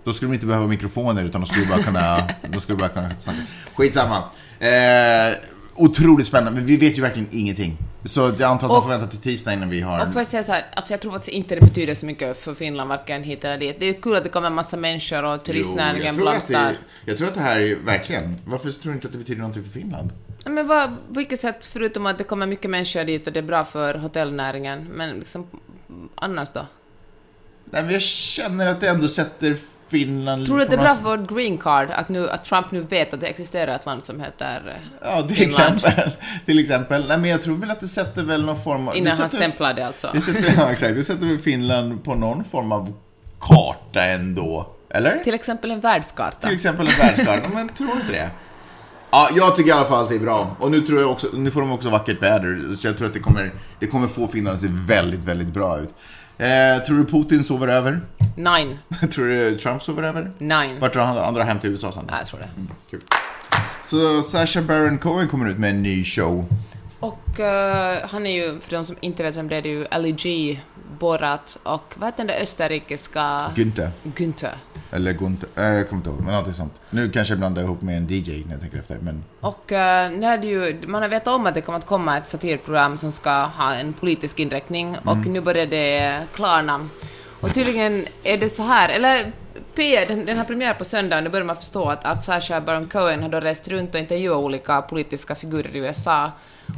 Då 0.04 0.14
skulle 0.14 0.32
de 0.32 0.36
inte 0.36 0.48
behöva 0.48 0.68
mikrofoner 0.68 1.24
utan 1.24 1.42
de 1.42 1.48
skulle 1.48 1.66
bara 1.66 1.84
kunna, 1.84 2.18
de 2.54 2.60
skulle 2.60 2.78
bara 2.78 2.90
kunna 2.90 3.10
snacka. 3.20 3.40
Skitsamma. 3.76 4.24
Eh, 4.60 5.34
otroligt 5.76 6.28
spännande, 6.28 6.52
men 6.52 6.66
vi 6.66 6.78
vet 6.78 6.98
ju 6.98 7.02
verkligen 7.02 7.28
ingenting. 7.32 7.78
Så 8.06 8.22
jag 8.22 8.42
antar 8.42 8.68
att 8.68 8.72
man 8.72 8.82
får 8.82 8.90
vänta 8.90 9.08
till 9.08 9.20
tisdag 9.20 9.54
innan 9.54 9.70
vi 9.70 9.82
har... 9.82 10.02
och 10.02 10.14
får 10.14 10.20
jag 10.20 10.28
säga 10.28 10.44
så 10.44 10.52
här, 10.52 10.66
alltså 10.76 10.94
jag 10.94 11.02
tror 11.02 11.12
faktiskt 11.12 11.34
inte 11.34 11.56
det 11.56 11.62
betyder 11.62 11.96
så 11.96 12.06
mycket 12.06 12.44
för 12.44 12.54
Finland, 12.54 12.90
varken 12.90 13.24
hit 13.24 13.44
eller 13.44 13.58
dit. 13.58 13.80
Det 13.80 13.86
är 13.86 13.94
ju 13.94 14.02
kul 14.02 14.16
att 14.16 14.24
det 14.24 14.30
kommer 14.30 14.48
en 14.48 14.54
massa 14.54 14.78
människor 14.78 15.24
och 15.24 15.44
turistnäringen 15.44 16.16
blomstrar. 16.16 16.76
jag 17.06 17.18
tror 17.18 17.28
att 17.28 17.34
det 17.34 17.40
här 17.42 17.60
är 17.60 17.76
verkligen... 17.76 18.36
Varför 18.46 18.70
tror 18.70 18.92
du 18.92 18.96
inte 18.96 19.08
att 19.08 19.14
det 19.14 19.20
betyder 19.20 19.40
någonting 19.40 19.64
för 19.64 19.70
Finland? 19.70 20.14
Men 20.46 20.68
vad, 20.68 20.90
på 20.90 21.20
vilket 21.20 21.42
sätt, 21.42 21.66
förutom 21.66 22.06
att 22.06 22.18
det 22.18 22.24
kommer 22.24 22.46
mycket 22.46 22.72
människor 22.72 23.04
dit 23.04 23.28
och 23.28 23.34
det 23.34 23.40
är 23.40 23.44
bra 23.44 23.66
för 23.66 23.94
hotellnäringen, 23.94 24.84
men 24.84 25.20
liksom 25.20 25.48
annars 26.16 26.52
då? 26.54 26.66
Nej, 27.74 27.84
men 27.84 27.94
jag 27.94 28.02
känner 28.02 28.68
att 28.68 28.80
det 28.82 28.88
ändå 28.88 29.08
sätter 29.08 29.58
Finland... 29.88 30.46
Tror 30.46 30.58
du 30.58 30.64
att 30.64 30.70
det 30.70 30.76
är 30.76 30.82
bra 30.82 30.96
för 30.96 31.18
vårt 31.18 31.30
green 31.30 31.58
card 31.58 31.92
att, 31.92 32.10
nu, 32.10 32.30
att 32.30 32.46
Trump 32.46 32.72
nu 32.72 32.82
vet 32.82 33.14
att 33.14 33.20
det 33.20 33.28
existerar 33.28 33.76
ett 33.76 33.86
land 33.86 34.04
som 34.04 34.20
heter... 34.20 34.76
eh, 34.76 35.10
Ja, 35.10 35.22
till 35.22 35.36
Finland? 35.36 35.76
exempel. 35.78 36.12
till 36.46 36.60
exempel. 36.60 37.08
Nej, 37.08 37.18
men 37.18 37.30
jag 37.30 37.42
tror 37.42 37.56
väl 37.58 37.72
att 37.72 37.80
det 37.80 37.88
sätter 37.88 38.24
väl 38.24 38.46
någon 38.46 38.62
form 38.62 38.88
av... 38.88 38.98
Innan 38.98 39.18
han 39.18 39.30
stämplade 39.30 39.74
det 39.74 39.88
alltså. 39.88 40.10
Det 40.14 40.22
sätter, 40.22 40.54
ja, 40.58 40.72
exakt. 40.72 40.96
Det 40.96 41.04
sätter 41.04 41.26
väl 41.26 41.40
Finland 41.40 42.04
på 42.04 42.16
någon 42.16 42.44
form 42.44 42.72
av 42.72 42.94
karta 43.40 44.04
ändå. 44.04 44.68
Eller? 44.90 45.18
Till 45.18 45.34
exempel 45.34 45.72
en 45.72 45.80
världskarta. 45.80 46.48
Till 46.48 46.56
exempel 46.56 46.88
en 46.88 46.94
världskarta. 47.00 47.50
Men 47.54 47.70
tror 47.70 47.92
inte 47.92 48.12
det? 48.12 48.30
Ja, 49.12 49.30
jag 49.36 49.56
tycker 49.56 49.70
i 49.70 49.74
alla 49.74 49.86
fall 49.86 50.04
att 50.04 50.10
det 50.10 50.16
är 50.16 50.20
bra. 50.20 50.56
Och 50.60 50.72
nu 50.72 50.82
tror 50.82 51.02
jag 51.02 51.12
också, 51.12 51.28
nu 51.34 51.52
får 51.52 51.62
de 51.62 51.72
också 51.72 51.90
vackert 51.90 52.22
väder. 52.22 52.76
Så 52.76 52.88
jag 52.88 52.98
tror 52.98 53.08
att 53.08 53.14
det 53.14 53.20
kommer, 53.20 53.52
det 53.80 53.88
kommer 53.88 54.08
få 54.08 54.28
Finland 54.28 54.54
att 54.54 54.62
se 54.62 54.68
väldigt, 54.72 55.24
väldigt 55.24 55.48
bra 55.48 55.80
ut. 55.80 55.94
Eh, 56.38 56.84
tror 56.86 56.98
du 56.98 57.06
Putin 57.06 57.44
sover 57.44 57.68
över? 57.68 58.02
Nine. 58.36 58.80
tror 59.12 59.26
du 59.26 59.58
Trump 59.58 59.84
sover 59.84 60.04
över? 60.04 60.32
Nine. 60.38 60.80
Vart 60.80 60.94
drar 60.94 61.06
han 61.06 61.18
andra 61.18 61.44
hem 61.44 61.60
till 61.60 61.70
USA 61.70 61.92
sen? 61.92 62.06
Ja, 62.08 62.18
jag 62.18 62.28
tror 62.28 62.40
det. 62.40 62.50
Kul. 62.90 63.02
Så 63.84 64.22
Sacha 64.22 64.62
Baron 64.62 64.98
Cohen 64.98 65.28
kommer 65.28 65.50
ut 65.50 65.58
med 65.58 65.70
en 65.70 65.84
ny 65.84 66.04
show. 66.04 66.46
Och 67.00 67.40
eh, 67.40 68.08
han 68.10 68.26
är 68.26 68.32
ju, 68.32 68.60
för 68.60 68.72
de 68.72 68.86
som 68.86 68.96
inte 69.02 69.24
vet 69.24 69.36
vem 69.36 69.48
det 69.48 69.56
är, 69.56 69.62
det 69.62 69.70
är 69.70 69.74
ju 69.74 69.88
Ali 69.92 70.12
G, 70.12 70.60
Borat 71.00 71.58
och 71.64 71.94
vad 71.98 72.08
heter 72.08 72.18
den 72.18 72.28
där 72.28 72.42
österrikiska... 72.42 73.52
Günther. 73.56 73.90
Günther. 74.04 74.54
Eller 74.94 75.14
Gunther. 75.14 75.50
Eh, 75.56 75.64
jag 75.64 75.90
kommer 75.90 76.00
inte 76.00 76.10
ihåg, 76.10 76.20
men 76.20 76.28
någonting 76.28 76.54
sånt. 76.54 76.82
Nu 76.90 77.10
kanske 77.10 77.32
jag 77.32 77.40
blandar 77.40 77.62
ihop 77.62 77.82
med 77.82 77.98
en 77.98 78.08
DJ 78.10 78.44
när 78.46 78.52
jag 78.52 78.62
tänker 78.62 78.78
efter, 78.78 78.98
men... 79.02 79.24
Och 79.40 79.72
eh, 79.72 80.12
nu 80.12 80.26
är 80.26 80.38
det 80.38 80.48
ju, 80.48 80.82
man 80.88 81.02
har 81.02 81.10
vetat 81.10 81.28
om 81.28 81.46
att 81.46 81.54
det 81.54 81.62
kommer 81.62 81.80
att 81.80 81.86
komma 81.86 82.18
ett 82.18 82.28
satirprogram 82.28 82.98
som 82.98 83.12
ska 83.12 83.32
ha 83.32 83.74
en 83.74 83.94
politisk 83.94 84.40
inriktning 84.40 84.98
och 85.04 85.18
nu 85.18 85.42
börjar 85.42 85.66
det 85.66 86.22
klarna. 86.34 86.90
Och 87.42 87.54
tydligen 87.54 88.06
är 88.24 88.38
det 88.38 88.50
så 88.50 88.64
här, 88.64 88.90
eller 88.90 89.32
P, 89.76 90.06
den, 90.08 90.26
den 90.26 90.38
har 90.38 90.46
premiär 90.46 90.74
på 90.74 90.86
söndag 90.86 91.18
och 91.18 91.24
nu 91.24 91.30
börjar 91.30 91.46
man 91.46 91.56
förstå 91.56 91.90
att, 91.90 92.06
att 92.06 92.24
Sacha 92.24 92.62
Baron 92.62 92.88
Cohen 92.88 93.22
har 93.22 93.30
då 93.30 93.40
rest 93.40 93.68
runt 93.68 93.96
och 93.96 94.02
intervjuat 94.02 94.38
olika 94.38 94.82
politiska 94.82 95.36
figurer 95.36 95.76
i 95.76 95.80
USA. 95.80 96.32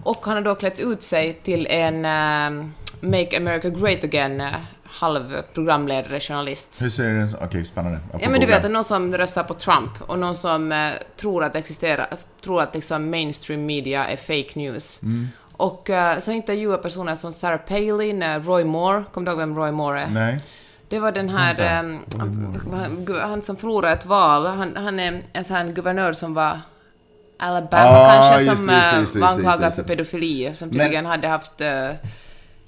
Och 0.04 0.26
han 0.26 0.36
har 0.36 0.42
då 0.42 0.56
klätt 0.56 0.80
ut 0.80 1.04
sig 1.04 1.34
till 1.44 1.68
en 1.68 2.06
eh, 2.06 2.66
Make 3.02 3.38
America 3.38 3.70
Great 3.70 4.04
Again 4.04 4.44
eh, 4.96 5.00
halv 5.02 5.42
programledare, 5.54 6.20
journalist. 6.20 6.82
Hur 6.82 6.90
säger 6.90 7.14
den? 7.14 7.28
Okej, 7.42 7.66
spännande. 7.66 8.00
Jag 8.04 8.12
får 8.12 8.22
Ja 8.22 8.30
men 8.30 8.40
du 8.42 8.48
vet, 8.48 8.66
att 8.66 8.72
någon 8.72 8.84
som 8.84 9.18
röstar 9.18 9.44
på 9.44 9.54
Trump 9.54 9.92
och 10.02 10.20
någon 10.20 10.36
som 10.36 10.72
eh, 10.72 10.92
tror 11.18 11.44
att 11.44 11.56
existerar, 11.56 12.08
tror 12.44 12.62
att 12.62 12.76
liksom 12.76 13.10
mainstream 13.10 13.66
media 13.66 14.06
är 14.08 14.16
fake 14.18 14.60
news. 14.60 15.02
Mm. 15.04 15.28
Och 15.58 15.90
eh, 15.90 16.20
så 16.20 16.32
intervjuar 16.32 16.78
personer 16.78 17.16
som 17.16 17.34
Sarah 17.34 17.58
Palin, 17.60 18.24
eh, 18.24 18.40
Roy 18.44 18.64
Moore, 18.64 19.04
kommer 19.14 19.26
du 19.26 19.32
ihåg 19.32 19.40
vem 19.40 19.56
Roy 19.56 19.72
Moore 19.72 20.02
är? 20.02 20.08
Nej. 20.10 20.40
Det 20.90 21.00
var 21.00 21.12
den 21.12 21.30
här, 21.30 21.56
ehm, 21.60 22.00
han, 23.22 23.42
som 23.42 23.56
förlorade 23.56 23.94
ett 23.94 24.06
val, 24.06 24.46
han, 24.46 24.76
han 24.76 25.00
är 25.00 25.24
en 25.34 25.44
sån 25.44 25.56
här 25.56 25.66
guvernör 25.72 26.14
som 26.14 26.34
var 26.34 26.60
Alabama 27.40 27.84
Ah, 27.84 28.20
kanske, 28.30 28.44
just 28.44 28.58
som 28.58 28.68
det, 28.68 28.74
just 28.76 28.90
det, 28.92 28.96
eh, 28.96 29.00
just 29.00 29.14
det, 29.14 29.20
var 29.20 29.28
det, 29.28 29.34
anklagad 29.34 29.62
det. 29.72 29.76
för 29.76 29.84
pedofili, 29.84 30.56
som 30.56 30.68
Men- 30.70 30.80
tydligen 30.80 31.06
hade 31.06 31.28
haft, 31.28 31.62
eh, 31.62 31.90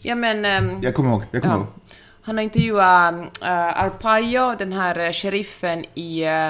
ja 0.02 0.16
men... 0.16 0.46
ehm, 0.46 0.80
Jag 0.82 0.94
kommer 0.94 1.10
ihåg, 1.10 1.24
jag 1.32 1.42
kommer 1.42 1.56
Ja. 1.56 1.60
ihåg. 1.60 1.68
Han 2.28 2.38
har 2.38 2.44
intervjuat 2.44 3.14
uh, 3.14 3.82
Arpaio, 3.84 4.56
den 4.56 4.74
här 4.74 5.00
eh, 5.00 5.12
sheriffen 5.12 5.86
i 5.94 6.24
eh, 6.24 6.50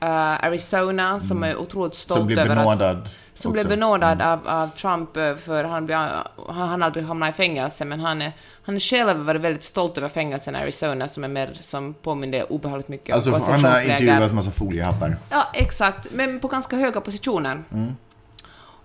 eh, 0.00 0.44
Arizona, 0.44 1.20
som 1.20 1.42
är 1.42 1.56
otroligt 1.56 1.94
stolt 1.94 2.20
Mm. 2.20 2.36
Som 2.36 2.42
över 2.42 2.56
att... 2.56 2.58
benådad. 2.58 3.08
Som 3.34 3.50
också. 3.52 3.60
Mm. 3.60 3.68
blev 3.68 3.78
benådad 3.78 4.22
av, 4.22 4.48
av 4.48 4.66
Trump 4.66 5.16
eh, 5.16 5.36
för 5.36 5.64
han, 5.64 5.86
blev, 5.86 5.98
han, 5.98 6.68
han 6.68 6.82
aldrig 6.82 7.04
hamnat 7.04 7.30
i 7.30 7.32
fängelse, 7.32 7.84
men 7.84 8.00
han 8.00 8.22
är, 8.22 8.32
han 8.62 8.80
själv 8.80 9.16
varit 9.16 9.40
väldigt 9.40 9.64
stolt 9.64 9.98
över 9.98 10.08
fängelsen 10.08 10.56
i 10.56 10.58
Arizona 10.58 11.08
som 11.08 11.24
är 11.24 11.28
mer, 11.28 11.58
som 11.60 11.94
påminner 11.94 12.52
obehagligt 12.52 12.88
mycket 12.88 13.14
Alltså, 13.14 13.34
om 13.34 13.42
han 13.42 13.64
har 13.64 13.80
intervjuat 13.80 14.32
massa 14.32 14.50
foliehattar. 14.50 15.16
Ja, 15.30 15.46
exakt. 15.54 16.06
Men 16.12 16.40
på 16.40 16.48
ganska 16.48 16.76
höga 16.76 17.00
positioner. 17.00 17.64
Mm. 17.72 17.96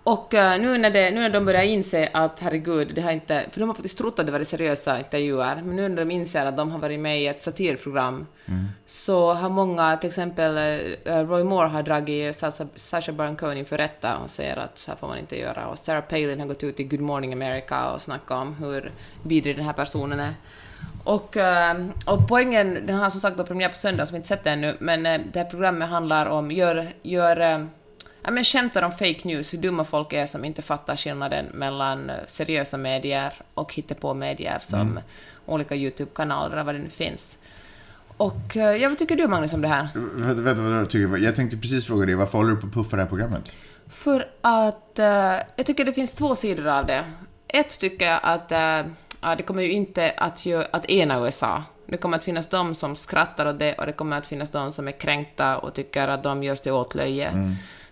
Och 0.03 0.33
eh, 0.33 0.61
nu, 0.61 0.77
när 0.77 0.89
det, 0.89 1.11
nu 1.11 1.19
när 1.19 1.29
de 1.29 1.45
börjar 1.45 1.61
inse 1.61 2.09
att 2.13 2.39
herregud, 2.39 2.95
det 2.95 3.01
har 3.01 3.11
inte... 3.11 3.45
För 3.51 3.59
de 3.59 3.69
har 3.69 3.75
faktiskt 3.75 3.97
trott 3.97 4.19
att 4.19 4.25
det 4.25 4.31
var 4.31 4.43
seriösa 4.43 4.97
intervjuer, 4.97 5.55
men 5.55 5.75
nu 5.75 5.89
när 5.89 5.95
de 5.95 6.11
inser 6.11 6.45
att 6.45 6.57
de 6.57 6.71
har 6.71 6.79
varit 6.79 6.99
med 6.99 7.21
i 7.21 7.27
ett 7.27 7.41
satirprogram 7.41 8.27
Mm. 8.45 8.65
så 8.85 9.33
har 9.33 9.49
många, 9.49 9.97
till 9.97 10.07
exempel 10.07 10.57
eh, 11.05 11.19
Roy 11.27 11.43
Moore 11.43 11.67
har 11.67 11.83
dragit 11.83 12.35
Sasha, 12.35 12.67
Sasha 12.75 13.11
Baron 13.11 13.35
Cohen 13.35 13.57
inför 13.57 13.77
rätta 13.77 14.17
och 14.17 14.29
säger 14.29 14.57
att 14.57 14.77
så 14.77 14.91
här 14.91 14.97
får 14.97 15.07
man 15.07 15.17
inte 15.17 15.39
göra. 15.39 15.67
Och 15.67 15.77
Sarah 15.77 16.01
Palin 16.01 16.39
har 16.39 16.47
gått 16.47 16.63
ut 16.63 16.79
i 16.79 16.83
Good 16.83 16.99
Morning 16.99 17.33
America 17.33 17.91
och 17.93 18.01
snackat 18.01 18.31
om 18.31 18.55
hur 18.55 18.91
vidrig 19.23 19.55
den 19.55 19.65
här 19.65 19.73
personen 19.73 20.19
är. 20.19 20.33
Och, 21.03 21.37
eh, 21.37 21.75
och 22.05 22.27
poängen, 22.29 22.85
den 22.85 22.95
har 22.95 23.09
som 23.09 23.21
sagt 23.21 23.37
då 23.37 23.43
premiär 23.43 23.69
på 23.69 23.75
söndag, 23.75 24.05
som 24.05 24.13
vi 24.13 24.17
inte 24.17 24.27
sett 24.27 24.43
det 24.43 24.49
ännu, 24.49 24.77
men 24.79 25.05
eh, 25.05 25.21
det 25.33 25.39
här 25.39 25.49
programmet 25.49 25.89
handlar 25.89 26.25
om, 26.25 26.51
gör, 26.51 26.87
gör 27.01 27.39
eh, 27.39 27.65
ja, 28.23 28.31
men 28.31 28.43
skämtar 28.43 28.81
om 28.83 28.91
fake 28.91 29.19
news, 29.23 29.53
hur 29.53 29.57
dumma 29.57 29.83
folk 29.83 30.13
är 30.13 30.25
som 30.25 30.45
inte 30.45 30.61
fattar 30.61 30.95
skillnaden 30.95 31.45
mellan 31.45 32.11
seriösa 32.27 32.77
medier 32.77 33.33
och 33.53 33.73
hittepå-medier 33.73 34.59
som 34.61 34.99
olika 35.45 35.75
YouTube-kanaler 35.75 36.57
och 36.59 36.65
vad 36.65 36.75
det 36.75 36.79
nu 36.79 36.89
finns. 36.89 37.37
Och 38.17 38.57
eh, 38.57 38.75
ja, 38.75 38.89
vad 38.89 38.97
tycker 38.97 39.15
du 39.15 39.27
Magnus 39.27 39.53
om 39.53 39.61
det 39.61 39.67
här? 39.67 39.87
Vänta, 39.95 40.41
vänta, 40.41 40.61
vad 40.61 40.89
tycker 40.89 41.07
du? 41.07 41.23
Jag 41.23 41.35
tänkte 41.35 41.57
precis 41.57 41.87
fråga 41.87 42.05
dig, 42.05 42.15
varför 42.15 42.37
håller 42.37 42.51
du 42.53 42.61
på 42.61 42.67
att 42.67 42.73
puffa 42.73 42.95
det 42.95 43.01
här 43.01 43.09
programmet? 43.09 43.53
För 43.89 44.27
att 44.41 44.99
eh, 44.99 45.05
jag 45.55 45.65
tycker 45.65 45.85
det 45.85 45.93
finns 45.93 46.13
två 46.13 46.35
sidor 46.35 46.67
av 46.67 46.85
det. 46.85 47.03
Ett 47.47 47.79
tycker 47.79 48.05
jag 48.07 48.19
att 48.23 48.51
eh, 48.51 48.91
ja, 49.21 49.35
det 49.37 49.43
kommer 49.43 49.61
ju 49.63 49.71
inte 49.71 50.13
att, 50.17 50.35
gö- 50.45 50.67
att 50.71 50.85
ena 50.85 51.19
USA. 51.25 51.63
Det 51.85 51.97
kommer 51.97 52.17
att 52.17 52.23
finnas 52.23 52.49
de 52.49 52.75
som 52.75 52.95
skrattar 52.95 53.45
åt 53.45 53.59
det 53.59 53.73
och 53.73 53.85
det 53.85 53.91
kommer 53.93 54.17
att 54.17 54.25
finnas 54.25 54.51
de 54.51 54.71
som 54.71 54.87
är 54.87 54.91
kränkta 54.91 55.57
och 55.57 55.73
tycker 55.73 56.07
att 56.07 56.23
de 56.23 56.43
görs 56.43 56.61
till 56.61 56.71
åtlöje. 56.71 57.31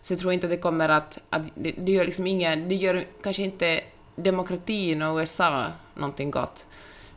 Så 0.02 0.14
jag 0.14 0.20
tror 0.20 0.34
inte 0.34 0.46
att 0.48 0.52
det 0.52 0.58
kommer 0.58 0.90
att... 0.90 1.18
att 1.30 1.42
det, 1.56 1.72
det 1.78 1.92
gör 1.92 2.06
liksom 2.06 2.28
ingen... 2.28 2.70
Det 2.70 2.76
gör 2.76 3.06
kanske 3.24 3.44
inte 3.44 3.82
demokratin 4.16 5.02
och 5.02 5.18
USA 5.18 5.66
någonting 5.96 6.32
gott. 6.32 6.66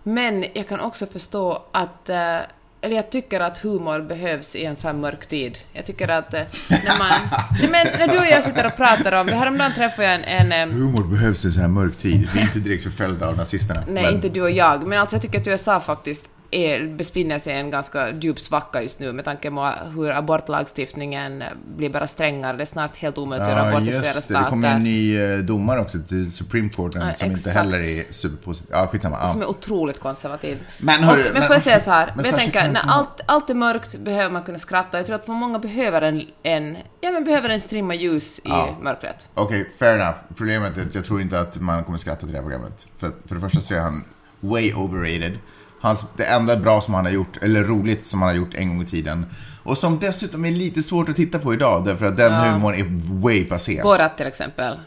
Men 0.03 0.45
jag 0.55 0.69
kan 0.69 0.81
också 0.81 1.07
förstå 1.07 1.63
att... 1.73 2.09
eh, 2.09 2.39
eller 2.81 2.97
jag 2.97 3.11
tycker 3.11 3.41
att 3.41 3.59
humor 3.59 4.01
behövs 4.01 4.57
i 4.57 4.65
en 4.65 4.77
så 4.77 4.87
här 4.87 4.95
mörk 4.95 5.27
tid. 5.27 5.59
Jag 5.73 5.87
tycker 5.87 6.09
att 6.09 6.35
eh, 6.35 6.43
när 6.71 6.99
man... 6.99 7.13
Nej, 7.61 7.71
men 7.71 7.87
när 7.99 8.09
du 8.15 8.19
och 8.19 8.27
jag 8.27 8.45
sitter 8.45 8.67
och 8.67 8.77
pratar 8.77 9.13
om... 9.13 9.29
Häromdagen 9.29 9.75
träffade 9.75 10.09
jag 10.09 10.15
en... 10.15 10.53
en 10.53 10.71
eh, 10.71 10.75
Humor 10.75 11.05
behövs 11.05 11.45
i 11.45 11.49
en 11.49 11.53
sån 11.53 11.61
här 11.63 11.69
mörk 11.69 11.97
tid. 11.99 12.29
Vi 12.35 12.41
är 12.41 12.45
inte 12.45 12.59
direkt 12.59 12.83
förföljda 12.83 13.29
av 13.29 13.37
nazisterna. 13.37 13.81
Nej, 13.89 14.03
men- 14.05 14.15
inte 14.15 14.29
du 14.29 14.43
och 14.43 14.51
jag. 14.51 14.87
Men 14.87 14.99
alltså 15.01 15.17
jag 15.17 15.23
tycker 15.23 15.41
att 15.41 15.47
USA 15.47 15.81
faktiskt 15.81 16.29
är, 16.55 16.97
befinner 16.97 17.39
sig 17.39 17.55
i 17.55 17.59
en 17.61 17.71
ganska 17.71 18.11
djup 18.11 18.41
svacka 18.41 18.83
just 18.83 18.99
nu 18.99 19.13
med 19.13 19.25
tanke 19.25 19.51
på 19.51 19.73
hur 19.95 20.11
abortlagstiftningen 20.11 21.45
blir 21.77 21.91
bara 21.91 22.07
strängare. 22.07 22.57
Det 22.57 22.63
är 22.63 22.67
snart 22.67 22.97
helt 22.97 23.19
omöjligt 23.19 23.49
att 23.49 23.53
göra 23.57 23.69
abort 23.69 23.83
i 23.83 23.87
flera 23.87 24.03
stater. 24.03 24.43
Det 24.43 24.49
kommer 24.49 24.75
en 24.75 24.83
ny 24.83 25.19
eh, 25.19 25.39
domare 25.39 25.81
också 25.81 25.99
till 26.09 26.33
Supreme 26.33 26.69
Court 26.69 26.95
Ja, 26.95 27.15
som 27.15 27.31
inte 27.31 27.51
heller 27.51 27.79
är 27.81 28.13
superpositiv. 28.13 28.71
Ja, 28.73 28.87
skitsamma. 28.87 29.19
Ja. 29.23 29.33
Som 29.33 29.43
är 29.43 29.47
otroligt 29.47 30.01
konservativ. 30.01 30.59
Men 30.79 31.01
och, 31.01 31.07
hörru, 31.07 31.23
men, 31.25 31.33
men- 31.33 31.43
får 31.43 31.55
jag 31.55 31.63
säga 31.63 31.81
så 31.81 31.91
här, 31.91 32.13
men 32.17 32.25
jag 32.25 32.39
tänker, 32.39 32.69
när 32.69 32.83
allt, 32.87 33.21
allt 33.27 33.51
är 33.51 33.55
mörkt 33.55 33.99
behöver 33.99 34.31
man 34.31 34.43
kunna 34.43 34.59
skratta. 34.59 34.97
Jag 34.97 35.07
tror 35.07 35.17
att 35.17 35.27
för 35.27 35.33
många 35.33 35.59
behöver 35.59 36.03
en, 36.03 36.23
en, 36.43 36.77
ja, 37.01 37.11
men 37.11 37.25
behöver 37.25 37.49
en 37.49 37.61
strimma 37.61 37.95
ljus 37.95 38.39
i 38.39 38.43
Ja. 38.45 38.69
mörkret. 38.83 39.29
Okej, 39.35 39.71
fair 39.79 39.95
enough. 39.99 40.17
Problemet 40.37 40.77
är 40.79 40.83
att 40.83 40.95
jag 40.95 41.05
tror 41.05 41.21
inte 41.21 41.41
att 41.41 41.61
man 41.61 41.85
kommer 41.85 41.99
skratta 41.99 42.21
till 42.21 42.29
det 42.33 42.37
här 42.39 42.43
programmet. 42.43 42.87
För, 42.99 43.11
för 43.27 43.35
det 43.35 43.41
första 43.41 43.61
så 43.61 43.75
är 43.75 43.81
han 43.81 44.05
way 44.41 44.75
overrated. 44.75 45.39
Hans, 45.85 46.05
det 46.17 46.25
enda 46.25 46.57
bra 46.57 46.81
som 46.81 46.95
han 46.95 47.05
har 47.05 47.13
gjort, 47.13 47.37
eller 47.43 47.63
roligt 47.65 48.07
som 48.07 48.23
han 48.23 48.29
har 48.31 48.37
gjort 48.37 48.55
en 48.55 48.69
gång 48.69 48.83
i 48.83 48.87
tiden. 48.87 49.27
Och 49.63 49.79
som 49.79 49.99
dessutom 49.99 50.45
är 50.45 50.51
lite 50.51 50.83
svårt 50.83 51.09
att 51.09 51.17
titta 51.17 51.39
på 51.39 51.55
idag, 51.55 51.85
därför 51.85 52.07
att 52.07 52.17
den 52.17 52.33
Ja. 52.33 52.39
humorn 52.41 52.75
är 52.75 53.21
way 53.23 53.45
passé. 53.45 53.81
Borat 53.83 54.17
till 54.17 54.27
exempel. 54.27 54.79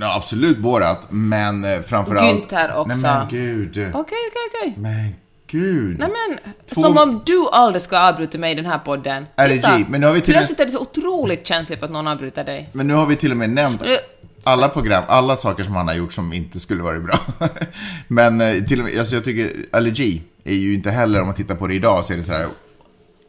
Ja, 0.00 0.16
absolut 0.16 0.58
Borat, 0.58 1.06
men 1.08 1.64
eh, 1.64 1.80
framförallt... 1.80 2.50
Günther 2.50 2.74
också. 2.76 2.96
Nej 2.96 2.98
men 3.02 3.28
gud. 3.30 3.70
Okej, 3.70 3.92
okej, 3.94 4.50
okej. 4.54 4.74
Men 4.76 5.14
gud. 5.46 5.98
Nej 5.98 6.08
men, 6.08 6.38
Två- 6.74 6.80
som 6.82 6.98
om 6.98 7.22
du 7.26 7.48
aldrig 7.52 7.82
ska 7.82 7.98
avbryta 7.98 8.38
mig 8.38 8.52
i 8.52 8.54
den 8.54 8.66
här 8.66 8.78
podden. 8.78 9.26
Titta, 9.48 9.78
men 9.88 10.00
nu 10.00 10.06
har 10.06 10.14
vi 10.14 10.20
till 10.20 10.34
Plötsligt 10.34 10.60
är 10.60 10.64
du 10.64 10.70
så 10.70 10.78
otroligt 10.80 11.46
känslig 11.46 11.78
för 11.78 11.86
att 11.86 11.92
någon 11.92 12.08
avbryter 12.08 12.44
dig. 12.44 12.68
Men 12.72 12.86
nu 12.88 12.94
har 12.94 13.06
vi 13.06 13.16
till 13.16 13.30
och 13.30 13.36
med 13.36 13.50
nämnt 13.50 13.82
alla 14.46 14.68
program, 14.68 15.04
alla 15.08 15.36
saker 15.36 15.64
som 15.64 15.76
han 15.76 15.88
har 15.88 15.94
gjort 15.94 16.12
som 16.12 16.32
inte 16.32 16.60
skulle 16.60 16.82
varit 16.82 17.02
bra. 17.02 17.18
Men 18.08 18.40
eh, 18.40 18.64
till 18.64 18.80
och 18.80 18.84
med, 18.86 18.98
alltså 18.98 19.14
jag 19.14 19.24
tycker 19.24 19.66
allergi 19.72 20.22
är 20.44 20.54
ju 20.54 20.74
inte 20.74 20.90
heller, 20.90 21.20
om 21.20 21.26
man 21.26 21.34
tittar 21.34 21.54
på 21.54 21.66
det 21.66 21.74
idag, 21.74 22.04
så 22.04 22.12
är 22.12 22.16
det 22.16 22.22
så 22.22 22.32
här. 22.32 22.48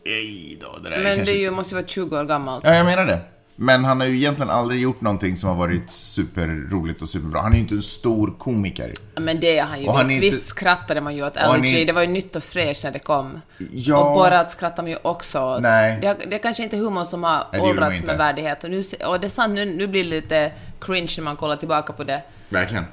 Ej 0.06 0.58
då, 0.62 0.80
det 0.84 0.90
där 0.90 1.04
Men 1.04 1.26
det 1.26 1.32
ju, 1.32 1.52
måste 1.52 1.76
ju 1.76 1.82
vara 1.82 1.88
20 1.88 2.20
år 2.20 2.24
gammalt. 2.24 2.66
Ja, 2.66 2.76
jag 2.76 2.86
menar 2.86 3.06
det. 3.06 3.22
Men 3.60 3.86
han 3.86 4.00
har 4.00 4.08
ju 4.08 4.16
egentligen 4.18 4.50
aldrig 4.50 4.82
gjort 4.82 5.02
någonting 5.02 5.38
som 5.38 5.50
har 5.50 5.56
varit 5.56 5.92
superroligt 5.92 7.02
och 7.02 7.10
superbra. 7.10 7.40
Han 7.42 7.52
är 7.52 7.56
ju 7.56 7.62
inte 7.62 7.76
en 7.76 7.82
stor 7.82 8.36
komiker. 8.38 8.94
Men 9.16 9.40
det 9.40 9.58
är 9.58 9.64
han 9.64 9.82
ju 9.82 9.88
Och 9.88 9.98
han 9.98 10.08
visst. 10.08 10.22
är 10.22 10.26
inte- 10.26 10.38
Visst 10.38 10.48
skrattade 10.50 11.02
man 11.02 11.16
ju 11.16 11.26
åt 11.26 11.34
han 11.36 11.60
LG. 11.60 11.82
är- 11.82 11.86
Det 11.86 11.92
var 11.94 12.02
ju 12.02 12.08
nytt 12.08 12.36
och 12.36 12.44
fräscht 12.44 12.84
när 12.84 12.92
det 12.92 13.00
kom. 13.00 13.42
Ja. 13.72 14.10
Och 14.10 14.16
Borat 14.18 14.52
skrattar 14.52 14.84
man 14.84 14.90
ju 14.92 14.98
också 15.02 15.40
åt. 15.42 15.62
Nej. 15.62 16.00
Det, 16.02 16.18
det 16.30 16.36
är 16.36 16.40
kanske 16.40 16.64
inte 16.64 16.78
humor 16.78 17.04
som 17.04 17.24
har 17.24 17.44
man 17.54 17.62
åldrats 17.62 18.04
med 18.04 18.18
värdighet. 18.18 18.64
Och, 18.64 18.70
nu, 18.72 18.84
och 19.08 19.20
det 19.20 19.28
är 19.28 19.30
sant, 19.30 19.54
nu, 19.54 19.66
nu 19.66 19.88
blir 19.88 20.04
det 20.04 20.10
lite 20.10 20.52
cringe 20.82 21.14
när 21.18 21.24
man 21.24 21.36
kollar 21.36 21.56
tillbaka 21.56 21.94
på 21.94 22.04
det. 22.04 22.24
Verkligen. 22.50 22.86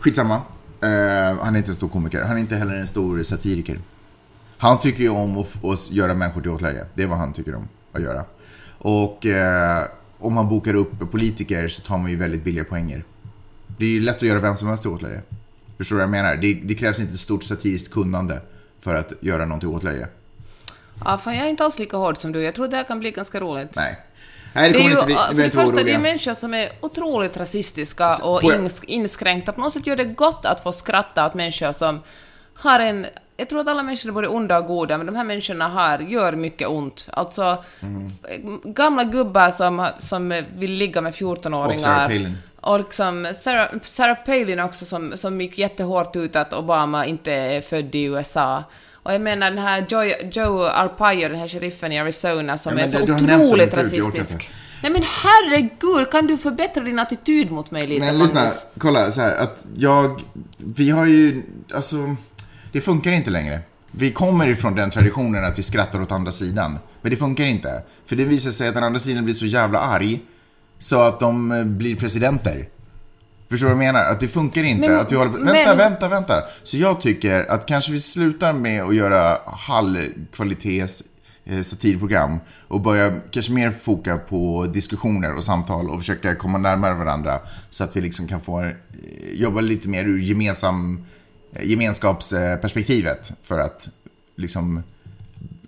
Skitsamma. 0.00 0.34
Eh, 0.82 1.38
han 1.44 1.54
är 1.54 1.58
inte 1.58 1.70
en 1.70 1.74
stor 1.76 1.88
komiker. 1.88 2.22
Han 2.22 2.36
är 2.36 2.40
inte 2.40 2.56
heller 2.56 2.74
en 2.74 2.86
stor 2.86 3.22
satiriker. 3.22 3.80
Han 4.58 4.78
tycker 4.80 5.02
ju 5.02 5.08
om 5.10 5.38
att, 5.38 5.64
att 5.64 5.90
göra 5.92 6.14
människor 6.14 6.40
till 6.40 6.50
åtlöje. 6.50 6.86
Det 6.94 7.02
är 7.02 7.06
vad 7.06 7.18
han 7.18 7.32
tycker 7.32 7.54
om 7.54 7.68
att 7.92 8.02
göra. 8.02 8.24
Och 8.88 9.26
eh, 9.26 9.84
om 10.18 10.34
man 10.34 10.48
bokar 10.48 10.74
upp 10.74 11.10
politiker 11.10 11.68
så 11.68 11.82
tar 11.82 11.98
man 11.98 12.10
ju 12.10 12.16
väldigt 12.16 12.44
billiga 12.44 12.64
poänger. 12.64 13.04
Det 13.78 13.84
är 13.84 13.88
ju 13.90 14.00
lätt 14.00 14.16
att 14.16 14.22
göra 14.22 14.38
vem 14.38 14.56
som 14.56 14.68
helst 14.68 14.82
till 14.82 14.90
åtlöje. 14.92 15.22
Förstår 15.78 15.96
du 15.96 15.98
vad 15.98 16.02
jag 16.02 16.10
menar? 16.10 16.36
Det, 16.36 16.54
det 16.54 16.74
krävs 16.74 17.00
inte 17.00 17.16
stort 17.16 17.44
satiriskt 17.44 17.92
kunnande 17.92 18.40
för 18.80 18.94
att 18.94 19.12
göra 19.20 19.44
någon 19.44 19.60
till 19.60 19.68
åtlöje. 19.68 20.08
Ja, 21.04 21.18
fan, 21.18 21.34
jag 21.36 21.46
är 21.46 21.50
inte 21.50 21.64
alls 21.64 21.78
lika 21.78 21.96
hård 21.96 22.16
som 22.16 22.32
du. 22.32 22.42
Jag 22.42 22.54
tror 22.54 22.68
det 22.68 22.76
här 22.76 22.84
kan 22.84 22.98
bli 22.98 23.10
ganska 23.10 23.40
roligt. 23.40 23.76
Nej. 23.76 23.98
Nej, 24.54 24.72
det 24.72 24.78
Det 24.78 24.84
är 24.84 24.88
ju, 24.88 24.90
inte 24.90 25.06
bli... 25.06 25.14
för 25.14 25.34
det 25.34 25.50
första, 25.50 25.82
det 25.82 25.92
är 25.92 25.98
människor 25.98 26.34
som 26.34 26.54
är 26.54 26.68
otroligt 26.80 27.36
rasistiska 27.36 28.16
och 28.22 28.40
jag- 28.44 28.56
ins, 28.62 28.84
inskränkta. 28.84 29.52
På 29.52 29.60
något 29.60 29.72
sätt 29.72 29.86
gör 29.86 29.96
det 29.96 30.04
gott 30.04 30.46
att 30.46 30.62
få 30.62 30.72
skratta 30.72 31.26
åt 31.26 31.34
människor 31.34 31.72
som 31.72 32.00
har 32.54 32.80
en... 32.80 33.06
Jag 33.36 33.48
tror 33.48 33.60
att 33.60 33.68
alla 33.68 33.82
människor 33.82 34.08
är 34.08 34.12
både 34.12 34.28
onda 34.28 34.58
och 34.58 34.66
goda, 34.66 34.96
men 34.98 35.06
de 35.06 35.16
här 35.16 35.24
människorna 35.24 35.68
har, 35.68 35.98
gör 35.98 36.32
mycket 36.32 36.68
ont. 36.68 37.08
Alltså, 37.12 37.64
Mm. 37.82 38.10
gamla 38.64 39.04
gubbar 39.04 39.50
som, 39.50 39.86
som 39.98 40.42
vill 40.56 40.72
ligga 40.72 41.00
med 41.00 41.14
14-åringar. 41.14 41.74
Och 41.74 41.80
Sarah 41.80 42.06
Palin. 42.06 42.36
Och 42.60 42.78
liksom 42.78 43.32
Sarah, 43.42 43.66
Sarah 43.82 44.16
Palin 44.26 44.60
också 44.60 44.84
som, 44.84 45.16
som 45.16 45.40
gick 45.40 45.58
jättehårt 45.58 46.16
ut 46.16 46.36
att 46.36 46.52
Obama 46.52 47.06
inte 47.06 47.32
är 47.32 47.60
född 47.60 47.94
i 47.94 48.02
USA. 48.02 48.64
Och 48.92 49.14
jag 49.14 49.20
menar 49.20 49.50
den 49.50 49.58
här 49.58 49.86
Joe, 49.88 50.04
Joe 50.32 50.62
Arpaio, 50.64 51.28
den 51.28 51.38
här 51.38 51.48
sheriffen 51.48 51.92
i 51.92 51.98
Arizona 51.98 52.58
som 52.58 52.78
Ja, 52.78 52.84
är 52.84 52.88
så 52.88 53.02
otroligt 53.02 53.74
rasistisk. 53.74 54.50
Nej 54.82 54.92
men 54.92 55.02
herregud, 55.02 56.10
kan 56.10 56.26
du 56.26 56.38
förbättra 56.38 56.82
din 56.82 56.98
attityd 56.98 57.50
mot 57.50 57.70
mig 57.70 57.86
lite 57.86 58.04
Men 58.04 58.18
lyssna, 58.18 58.50
kolla 58.78 59.10
så 59.10 59.20
här 59.20 59.36
att 59.36 59.64
jag, 59.76 60.22
vi 60.56 60.90
har 60.90 61.06
ju, 61.06 61.42
alltså, 61.74 61.96
det 62.72 62.80
funkar 62.80 63.12
inte 63.12 63.30
längre. 63.30 63.60
Vi 63.90 64.12
kommer 64.12 64.48
ifrån 64.48 64.74
den 64.74 64.90
traditionen 64.90 65.44
att 65.44 65.58
vi 65.58 65.62
skrattar 65.62 66.02
åt 66.02 66.12
andra 66.12 66.32
sidan. 66.32 66.78
Men 67.02 67.10
det 67.10 67.16
funkar 67.16 67.44
inte. 67.44 67.82
För 68.06 68.16
det 68.16 68.24
visar 68.24 68.50
sig 68.50 68.68
att 68.68 68.74
den 68.74 68.84
andra 68.84 68.98
sidan 69.00 69.24
blir 69.24 69.34
så 69.34 69.46
jävla 69.46 69.80
arg 69.80 70.20
så 70.78 71.00
att 71.00 71.20
de 71.20 71.52
eh, 71.52 71.64
blir 71.64 71.96
presidenter. 71.96 72.68
Förstår 73.50 73.68
du 73.68 73.74
vad 73.74 73.84
jag 73.84 73.92
menar? 73.94 74.04
Att 74.10 74.20
det 74.20 74.28
funkar 74.28 74.62
inte. 74.64 74.88
Men- 74.88 75.00
att 75.00 75.12
vi 75.12 75.16
håller 75.16 75.30
på, 75.32 75.38
men- 75.38 75.52
vänta, 75.52 75.74
vänta, 75.74 76.08
vänta. 76.08 76.34
Så 76.62 76.76
jag 76.76 77.00
tycker 77.00 77.50
att 77.50 77.66
kanske 77.66 77.92
vi 77.92 78.00
slutar 78.00 78.52
med 78.52 78.82
att 78.82 78.94
göra 78.94 79.38
halvkvalitets 79.46 81.02
eh, 81.44 81.62
satirprogram 81.62 82.38
och 82.68 82.80
börja 82.80 83.20
kanske 83.30 83.52
mer 83.52 83.70
foka 83.70 84.18
på 84.18 84.66
diskussioner 84.66 85.34
och 85.34 85.44
samtal 85.44 85.90
och 85.90 85.98
försöka 86.00 86.34
komma 86.36 86.58
närmare 86.58 86.94
varandra 86.94 87.40
så 87.70 87.84
att 87.84 87.96
vi 87.96 88.00
liksom 88.00 88.26
kan 88.28 88.40
få 88.40 88.62
eh, 88.62 88.70
jobba 89.32 89.60
lite 89.60 89.88
mer 89.88 90.04
ur 90.04 90.18
gemensam, 90.18 91.06
gemenskapsperspektivet 91.60 93.32
för 93.42 93.58
att 93.58 93.88
liksom 94.36 94.82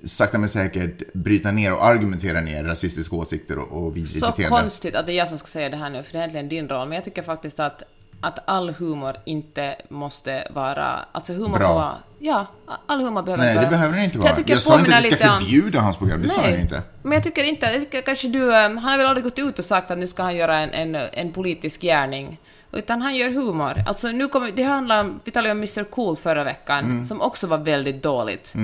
sakta 0.05 0.39
men 0.39 0.49
säkert 0.49 1.13
bryta 1.13 1.51
ner 1.51 1.73
och 1.73 1.85
argumentera 1.87 2.41
ner 2.41 2.65
rasistiska 2.65 3.17
åsikter 3.17 3.59
och, 3.59 3.83
och 3.85 3.97
vidrigt 3.97 4.21
Så 4.21 4.27
beteende. 4.27 4.61
konstigt 4.61 4.95
att 4.95 5.07
det 5.07 5.13
är 5.13 5.17
jag 5.17 5.29
som 5.29 5.39
ska 5.39 5.47
säga 5.47 5.69
det 5.69 5.77
här 5.77 5.91
nu, 5.91 6.03
för 6.03 6.13
det 6.13 6.19
är 6.19 6.21
egentligen 6.23 6.49
din 6.49 6.69
roll. 6.69 6.89
Men 6.89 6.95
jag 6.97 7.05
tycker 7.05 7.23
faktiskt 7.23 7.61
att, 7.61 7.83
att 8.21 8.39
all 8.47 8.71
humor 8.71 9.17
inte 9.25 9.77
måste 9.89 10.49
vara... 10.55 10.99
Alltså 11.13 11.33
humor 11.33 11.59
Bra. 11.59 11.69
får 11.69 11.75
vara... 11.75 11.97
Ja, 12.19 12.47
all 12.87 13.01
humor 13.01 13.23
behöver 13.23 13.45
Nej, 13.45 13.53
inte 13.53 13.61
det 13.61 13.67
vara... 13.67 13.71
behöver 13.71 13.97
det 13.99 14.05
inte 14.05 14.17
För 14.17 14.23
vara. 14.23 14.33
Jag, 14.37 14.51
Jag 14.51 14.63
sa 14.63 14.79
inte 14.81 14.97
att 14.97 15.05
vi 15.07 15.17
ska 15.17 15.33
om- 15.35 15.41
förbjuda 15.41 15.81
hans 15.81 15.97
program, 15.97 16.23
det 16.23 16.29
sa 16.29 16.49
jag 16.49 16.61
inte. 16.61 16.83
Men 17.03 17.13
jag 17.13 17.23
tycker 17.23 17.45
inte, 17.45 17.67
jag 17.67 17.81
tycker 17.81 18.03
kanske 18.03 18.29
du, 18.29 18.55
eh, 18.55 18.61
han 18.63 18.79
har 18.79 18.99
väl 18.99 19.07
aldrig 19.07 19.25
gått 19.25 19.39
ut 19.39 19.59
och 19.59 19.65
sagt 19.65 19.91
att 19.91 19.99
nu 19.99 20.07
ska 20.07 20.23
han 20.23 20.37
göra 20.37 20.59
en, 20.59 20.95
en, 20.95 21.09
en 21.13 21.33
politisk 21.33 21.81
gärning. 21.81 22.41
Utan 22.73 23.03
han 23.03 23.17
gör 23.17 23.31
humor. 23.31 23.75
Alltså 23.87 24.09
nu 24.09 24.29
kommer, 24.29 24.53
det 24.53 24.63
handlar 24.63 25.01
om, 25.01 25.21
vi 25.25 25.31
talade 25.31 25.53
om 25.53 25.59
Mr 25.59 25.85
Cool 25.85 26.17
förra 26.17 26.45
veckan, 26.45 26.85
Mm. 26.85 27.05
som 27.05 27.21
också 27.21 27.47
var 27.47 27.59
väldigt 27.59 28.03
dåligt. 28.03 28.55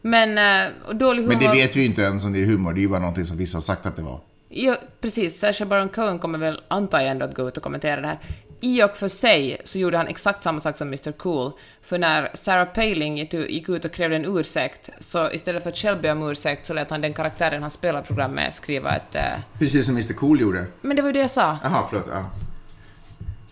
Men, 0.00 0.38
eh, 0.38 0.72
och 0.86 0.96
dålig 0.96 1.22
humor... 1.22 1.36
Men 1.36 1.44
det 1.44 1.50
vet 1.62 1.76
vi 1.76 1.80
ju 1.80 1.86
inte 1.86 2.02
ens 2.02 2.24
om 2.24 2.32
det 2.32 2.42
är 2.42 2.46
humor, 2.46 2.72
det 2.72 2.80
är 2.80 2.82
ju 2.82 2.88
bara 2.88 2.98
någonting 3.00 3.24
som 3.24 3.36
vissa 3.36 3.56
har 3.56 3.62
sagt 3.62 3.86
att 3.86 3.96
det 3.96 4.02
var. 4.02 4.20
Ja, 4.48 4.76
precis. 5.00 5.38
Sacha 5.40 5.64
Baron 5.66 5.88
Cohen 5.88 6.18
kommer 6.18 6.38
väl, 6.38 6.60
antar 6.68 7.00
jag 7.00 7.08
ändå, 7.10 7.24
att 7.24 7.34
gå 7.34 7.48
ut 7.48 7.56
och 7.56 7.62
kommentera 7.62 8.00
det 8.00 8.06
här. 8.06 8.18
I 8.60 8.82
och 8.82 8.96
för 8.96 9.08
sig 9.08 9.60
så 9.64 9.78
gjorde 9.78 9.96
han 9.96 10.06
exakt 10.08 10.42
samma 10.42 10.60
sak 10.60 10.76
som 10.76 10.88
Mr 10.88 11.12
Cool. 11.12 11.52
För 11.82 11.98
när 11.98 12.30
Sarah 12.34 12.64
Palin 12.68 13.16
gick 13.16 13.34
ut- 13.34 13.50
gick 13.50 13.68
ut 13.68 13.84
och 13.84 13.92
krävde 13.92 14.16
en 14.16 14.24
ursäkt, 14.38 14.90
så 15.00 15.30
istället 15.30 15.62
för 15.62 15.70
att 15.70 15.76
själv 15.76 16.00
be 16.02 16.12
om 16.12 16.30
ursäkt 16.30 16.66
så 16.66 16.74
lät 16.74 16.90
han 16.90 17.00
den 17.00 17.12
karaktären 17.12 17.62
han 17.62 17.70
spelar 17.70 18.02
program 18.02 18.30
med 18.32 18.54
skriva 18.54 18.96
ett... 18.96 19.14
eh, 19.14 19.22
Precis 19.58 19.86
som 19.86 19.94
Mr 19.94 20.12
Cool 20.14 20.40
gjorde. 20.40 20.66
Men 20.80 20.96
det 20.96 21.02
var 21.02 21.08
ju 21.08 21.12
det 21.12 21.20
jag 21.20 21.30
sa. 21.30 21.58
Jaha, 21.62 21.82
förlåt. 21.90 22.06
Ja. 22.10 22.30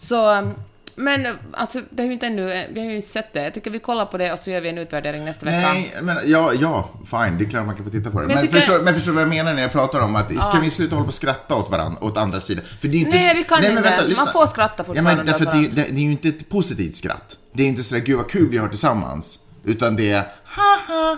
Så, 0.08 0.52
men 0.96 1.26
alltså, 1.52 1.80
det 1.90 2.02
har 2.02 2.06
ju 2.06 2.12
inte 2.12 2.26
ännu, 2.26 2.66
vi 2.72 2.80
har 2.80 2.90
ju 2.92 3.02
sett 3.02 3.32
det. 3.32 3.42
Jag 3.42 3.54
tycker 3.54 3.70
vi 3.70 3.78
kollar 3.78 4.06
på 4.06 4.18
det 4.18 4.32
och 4.32 4.38
så 4.38 4.50
gör 4.50 4.60
vi 4.60 4.68
en 4.68 4.78
utvärdering 4.78 5.24
nästa 5.24 5.46
vecka. 5.46 5.58
Nej, 5.72 5.94
men 6.02 6.18
ja, 6.30 6.52
ja, 6.60 6.88
fine, 7.10 7.38
det 7.38 7.44
är 7.44 7.50
klart 7.50 7.66
man 7.66 7.74
kan 7.76 7.84
få 7.84 7.90
titta 7.90 8.10
på 8.10 8.20
det. 8.20 8.26
Men 8.26 8.34
Men, 8.36 8.44
tycker- 8.46 8.58
förstår, 8.58 8.80
men 8.82 8.94
förstår 8.94 9.12
du 9.12 9.14
vad 9.14 9.22
jag 9.22 9.28
menar 9.28 9.54
när 9.54 9.62
jag 9.62 9.72
pratar 9.72 10.00
om 10.00 10.16
att, 10.16 10.40
ska 10.42 10.58
vi 10.62 10.70
sluta 10.70 10.94
hålla 10.94 11.04
på 11.04 11.08
och 11.08 11.14
skratta 11.14 11.54
åt 11.54 11.70
varandra, 11.70 12.04
åt 12.04 12.16
andra 12.18 12.40
sidan? 12.40 12.64
För 12.80 12.88
det 12.88 12.96
är 12.96 12.98
inte, 12.98 13.16
Nej, 13.16 13.34
vi 13.36 13.44
kan 13.44 13.58
inte. 13.58 13.72
vänta, 13.74 13.96
Man 13.96 14.08
lyssna. 14.08 14.32
får 14.32 14.46
skratta 14.46 14.74
Ja, 14.78 14.84
fortfarande 14.84 15.14
men 15.16 15.26
därför 15.26 15.46
att 15.46 15.52
det, 15.52 15.68
det, 15.68 15.88
det 15.90 16.00
är 16.00 16.04
ju 16.04 16.10
inte 16.12 16.28
ett 16.28 16.48
positivt 16.48 16.96
skratt. 16.96 17.36
Det 17.52 17.62
är 17.62 17.66
inte 17.66 17.82
sådär, 17.82 18.02
gud 18.02 18.16
vad 18.16 18.30
kul 18.30 18.48
vi 18.50 18.58
har 18.58 18.68
tillsammans. 18.68 19.38
Utan 19.64 19.96
det 19.96 20.10
är, 20.12 20.22
haha. 20.44 21.16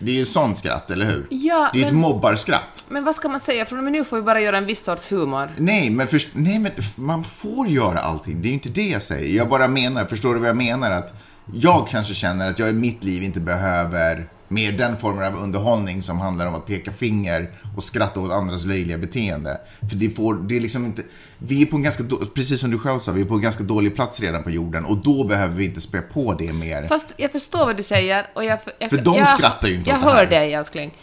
Det 0.00 0.10
är 0.10 0.14
ju 0.16 0.24
sånt 0.24 0.58
skratt, 0.58 0.90
eller 0.90 1.06
hur? 1.06 1.26
Ja, 1.30 1.70
det 1.72 1.78
är 1.78 1.80
ju 1.80 1.86
ett 1.86 1.92
men- 1.92 2.00
mobbarskratt. 2.00 2.84
Men 2.88 3.04
vad 3.04 3.14
ska 3.14 3.28
man 3.28 3.40
säga? 3.40 3.66
Från 3.66 3.78
och 3.78 3.84
med 3.84 3.92
nu 3.92 4.04
får 4.04 4.16
vi 4.16 4.22
bara 4.22 4.40
göra 4.40 4.58
en 4.58 4.66
viss 4.66 4.84
sorts 4.84 5.12
humor. 5.12 5.50
Nej, 5.58 5.90
men, 5.90 6.06
först, 6.06 6.28
nej, 6.34 6.58
men 6.58 6.72
man 6.94 7.24
får 7.24 7.68
göra 7.68 7.98
allting. 8.00 8.42
Det 8.42 8.46
är 8.46 8.50
ju 8.50 8.54
inte 8.54 8.68
det 8.68 8.88
jag 8.88 9.02
säger. 9.02 9.36
Jag 9.36 9.48
bara 9.48 9.68
menar, 9.68 10.04
förstår 10.04 10.34
du 10.34 10.40
vad 10.40 10.48
jag 10.48 10.56
menar? 10.56 10.90
Att 10.90 11.14
jag 11.54 11.88
kanske 11.90 12.14
känner 12.14 12.50
att 12.50 12.58
jag 12.58 12.70
i 12.70 12.72
mitt 12.72 13.04
liv 13.04 13.22
inte 13.22 13.40
behöver 13.40 14.28
Mer 14.50 14.72
den 14.72 14.96
formen 14.96 15.24
av 15.34 15.42
underhållning 15.42 16.02
som 16.02 16.18
handlar 16.20 16.46
om 16.46 16.54
att 16.54 16.66
peka 16.66 16.92
finger 16.92 17.50
och 17.76 17.82
skratta 17.82 18.20
åt 18.20 18.32
andras 18.32 18.64
löjliga 18.64 18.98
beteende. 18.98 19.60
För 19.90 19.96
det 19.96 20.10
får, 20.10 20.34
det 20.34 20.56
är 20.56 20.60
liksom 20.60 20.84
inte, 20.84 21.02
vi 21.38 21.62
är 21.62 21.66
på 21.66 21.76
en 21.76 21.82
ganska, 21.82 22.02
då- 22.02 22.16
precis 22.34 22.60
som 22.60 22.70
du 22.70 22.78
själv 22.78 22.98
sa, 22.98 23.12
vi 23.12 23.20
är 23.20 23.24
på 23.24 23.34
en 23.34 23.40
ganska 23.40 23.64
dålig 23.64 23.94
plats 23.94 24.20
redan 24.20 24.42
på 24.42 24.50
jorden 24.50 24.84
och 24.84 24.96
då 24.96 25.24
behöver 25.24 25.54
vi 25.54 25.64
inte 25.64 25.80
spä 25.80 26.00
på 26.00 26.34
det 26.34 26.52
mer. 26.52 26.86
Fast 26.86 27.06
jag 27.16 27.32
förstår 27.32 27.66
vad 27.66 27.76
du 27.76 27.82
säger 27.82 28.26
och 28.34 28.44
jag... 28.44 28.58
jag 28.78 28.90
För 28.90 28.96
de 28.98 29.14
jag, 29.16 29.28
skrattar 29.28 29.68
ju 29.68 29.74
inte 29.74 29.90
Jag 29.90 29.98
åt 29.98 30.04
det 30.04 30.10
här. 30.10 30.16
hör 30.16 30.26
dig, 30.26 30.54
älskling. 30.54 30.94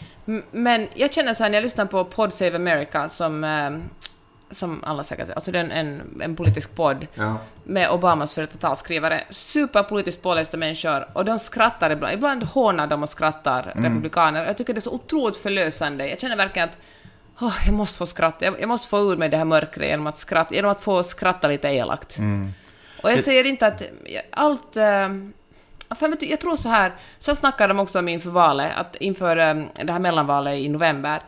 Men 0.52 0.88
jag 0.94 1.12
känner 1.14 1.34
så 1.34 1.42
här 1.42 1.50
när 1.50 1.56
jag 1.56 1.62
lyssnar 1.62 1.86
på 1.86 2.04
Pod 2.04 2.32
Save 2.32 2.56
America 2.56 3.08
som... 3.08 3.44
eh, 3.44 3.70
Som 4.50 4.84
alla 4.84 5.04
säkert 5.04 5.30
alltså 5.30 5.52
det 5.52 5.58
är 5.58 5.64
en, 5.64 6.20
en, 6.20 6.36
politisk 6.36 6.76
podd 6.76 7.06
Ja. 7.14 7.38
med 7.64 7.90
Obamas 7.90 8.34
före 8.34 8.46
detta 8.46 8.58
talskrivare. 8.58 9.24
Superpolitiskt 9.30 10.22
pålästa 10.22 10.56
människor 10.56 11.08
och 11.12 11.24
de 11.24 11.38
skrattar 11.38 11.90
ibland. 11.90 12.14
Ibland 12.14 12.42
hånar 12.42 12.86
de 12.86 13.02
och 13.02 13.08
skrattar, 13.08 13.72
Mm. 13.76 13.84
republikaner. 13.84 14.46
Jag 14.46 14.56
tycker 14.56 14.74
det 14.74 14.78
är 14.78 14.80
så 14.80 14.92
otroligt 14.94 15.36
förlösande. 15.36 16.08
Jag 16.08 16.20
känner 16.20 16.36
verkligen 16.36 16.68
att 16.68 16.78
åh, 17.40 17.56
jag 17.66 17.74
måste 17.74 17.98
få 17.98 18.06
skratta. 18.06 18.44
Jag, 18.44 18.60
jag 18.60 18.68
måste 18.68 18.88
få 18.88 19.12
ur 19.12 19.16
mig 19.16 19.28
det 19.28 19.36
här 19.36 19.44
mörkret 19.44 19.88
genom 19.88 20.06
att, 20.06 20.18
skratta, 20.18 20.54
genom 20.54 20.70
att 20.70 20.82
få 20.82 21.02
skratta 21.02 21.48
lite 21.48 21.68
elakt. 21.68 22.18
Mm. 22.18 22.52
Och 23.02 23.12
jag 23.12 23.20
säger 23.20 23.44
inte 23.46 23.66
att 23.66 23.82
allt... 24.30 24.72
du, 24.72 26.26
jag 26.26 26.40
tror 26.40 26.56
så 26.56 26.68
här, 26.68 26.92
så 27.18 27.34
snackade 27.34 27.68
de 27.74 27.80
också 27.80 27.98
om 27.98 28.08
inför 28.08 28.30
valet, 28.30 28.72
att 28.76 28.96
inför 28.96 29.36
eh, 29.36 29.54
det 29.84 29.92
här 29.92 29.98
mellanvalet 29.98 30.58
i 30.58 30.68
november, 30.68 31.20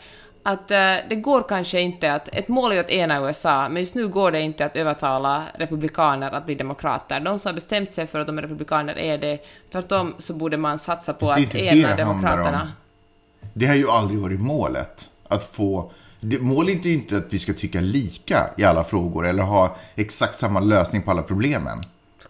att 0.48 0.70
eh, 0.70 0.94
det 1.08 1.16
går 1.16 1.42
kanske 1.48 1.80
inte 1.80 2.12
att, 2.12 2.28
ett 2.32 2.48
mål 2.48 2.70
är 2.70 2.74
ju 2.74 2.80
att 2.80 2.90
ena 2.90 3.26
USA, 3.26 3.68
men 3.68 3.82
just 3.82 3.94
nu 3.94 4.08
går 4.08 4.30
det 4.30 4.40
inte 4.40 4.64
att 4.64 4.76
övertala 4.76 5.44
republikaner 5.54 6.30
att 6.30 6.46
bli 6.46 6.54
demokrater. 6.54 7.20
De 7.20 7.38
som 7.38 7.48
har 7.48 7.54
bestämt 7.54 7.90
sig 7.90 8.06
för 8.06 8.20
att 8.20 8.26
de 8.26 8.38
är 8.38 8.42
republikaner 8.42 8.98
är 8.98 9.18
det, 9.18 9.38
tvärtom 9.72 10.14
så 10.18 10.34
borde 10.34 10.56
man 10.56 10.78
satsa 10.78 11.12
på 11.12 11.30
att 11.30 11.54
ena 11.54 11.88
det 11.88 11.96
demokraterna. 11.96 12.62
om. 12.62 12.68
Det 13.52 13.66
har 13.66 13.74
ju 13.74 13.88
aldrig 13.88 14.20
varit 14.20 14.40
målet. 14.40 15.10
Att 15.28 15.44
få... 15.44 15.92
Det, 16.20 16.40
målet 16.40 16.84
är 16.84 16.88
ju 16.88 16.94
inte 16.94 17.16
att 17.16 17.34
vi 17.34 17.38
ska 17.38 17.52
tycka 17.52 17.80
lika 17.80 18.50
i 18.56 18.64
alla 18.64 18.84
frågor 18.84 19.26
eller 19.26 19.42
ha 19.42 19.76
exakt 19.94 20.34
samma 20.34 20.60
lösning 20.60 21.02
på 21.02 21.10
alla 21.10 21.22
problemen. 21.22 21.82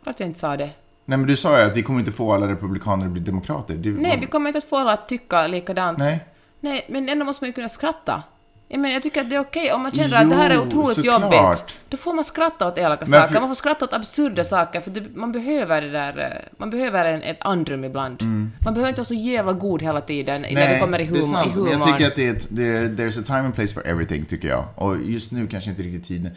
Klart 0.03 0.21
jag 0.21 0.29
inte 0.29 0.41
sa 0.41 0.57
det. 0.57 0.71
Nej, 1.05 1.19
men 1.19 1.27
du 1.27 1.37
sa 1.37 1.59
ju 1.59 1.65
att 1.65 1.77
vi 1.77 1.83
kommer 1.83 2.01
inte 2.01 2.13
få 2.13 2.33
alla 2.33 2.49
republikaner 2.49 3.07
att 3.07 3.13
bli 3.13 3.23
demokrater. 3.23 3.75
Det, 3.75 3.91
Nej, 3.91 4.19
vi 4.21 4.27
kommer 4.27 4.49
inte 4.49 4.59
att 4.59 4.65
få 4.65 4.77
alla 4.77 4.93
att 4.93 5.09
tycka 5.09 5.47
likadant. 5.47 5.99
Nej. 5.99 6.21
Nej, 6.61 6.87
men 6.88 7.09
ändå 7.09 7.25
måste 7.25 7.44
man 7.44 7.49
ju 7.49 7.53
kunna 7.53 7.68
skratta. 7.68 8.23
Jag, 8.71 8.81
menar, 8.81 8.92
jag 8.94 9.03
tycker 9.03 9.21
att 9.21 9.31
det 9.31 9.37
är 9.37 9.40
okej 9.40 9.73
om 9.73 9.83
man 9.83 9.92
känner 9.92 10.23
att 10.23 10.31
det 10.31 10.37
här 10.37 10.51
är 10.51 10.61
otroligt 10.61 10.94
såklart. 10.94 11.23
jobbigt. 11.23 11.79
Då 11.88 11.97
får 11.97 12.14
man 12.14 12.25
skratta 12.25 12.68
åt 12.68 12.79
elaka 12.79 13.05
Men 13.09 13.21
saker, 13.21 13.33
för- 13.35 13.40
man 13.40 13.49
får 13.51 13.55
skratta 13.55 13.85
åt 13.85 13.92
absurda 13.92 14.44
saker, 14.44 14.81
för 14.81 14.90
det, 14.90 15.05
man 15.16 15.33
behöver 15.33 15.83
det 15.83 15.90
där... 15.90 16.18
eh, 16.18 16.59
Man 16.59 16.71
behöver 16.71 17.05
en, 17.05 17.23
ett 17.23 17.37
andrum 17.40 17.85
ibland. 17.85 18.23
Man 18.64 18.75
behöver 18.75 18.88
inte 18.88 19.01
vara 19.01 19.05
så 19.07 19.14
jävla 19.14 19.53
god 19.53 19.83
hela 19.83 20.01
tiden 20.01 20.42
när 20.42 20.68
det 20.73 20.79
kommer 20.81 20.99
i, 20.99 21.03
Mm. 21.07 21.14
det 21.14 21.21
är 21.21 21.23
hum, 21.23 21.31
i 21.31 21.47
Men 21.47 21.51
humorn. 21.53 21.71
Jag 21.88 21.99
tycker 21.99 22.07
att 22.11 22.16
det 22.16 22.27
är 22.29 22.33
ett, 22.33 22.47
det 22.51 22.62
är, 22.68 22.83
there's 22.88 23.21
a 23.21 23.23
time 23.27 23.38
and 23.38 23.55
place 23.55 23.75
for 23.75 23.87
everything, 23.87 24.25
tycker 24.25 24.49
jag. 24.49 24.64
Och 24.75 24.97
just 25.03 25.33
nu 25.33 25.47
kanske 25.47 25.71
inte 25.71 25.83
riktigt 25.83 26.05
tiden. 26.05 26.31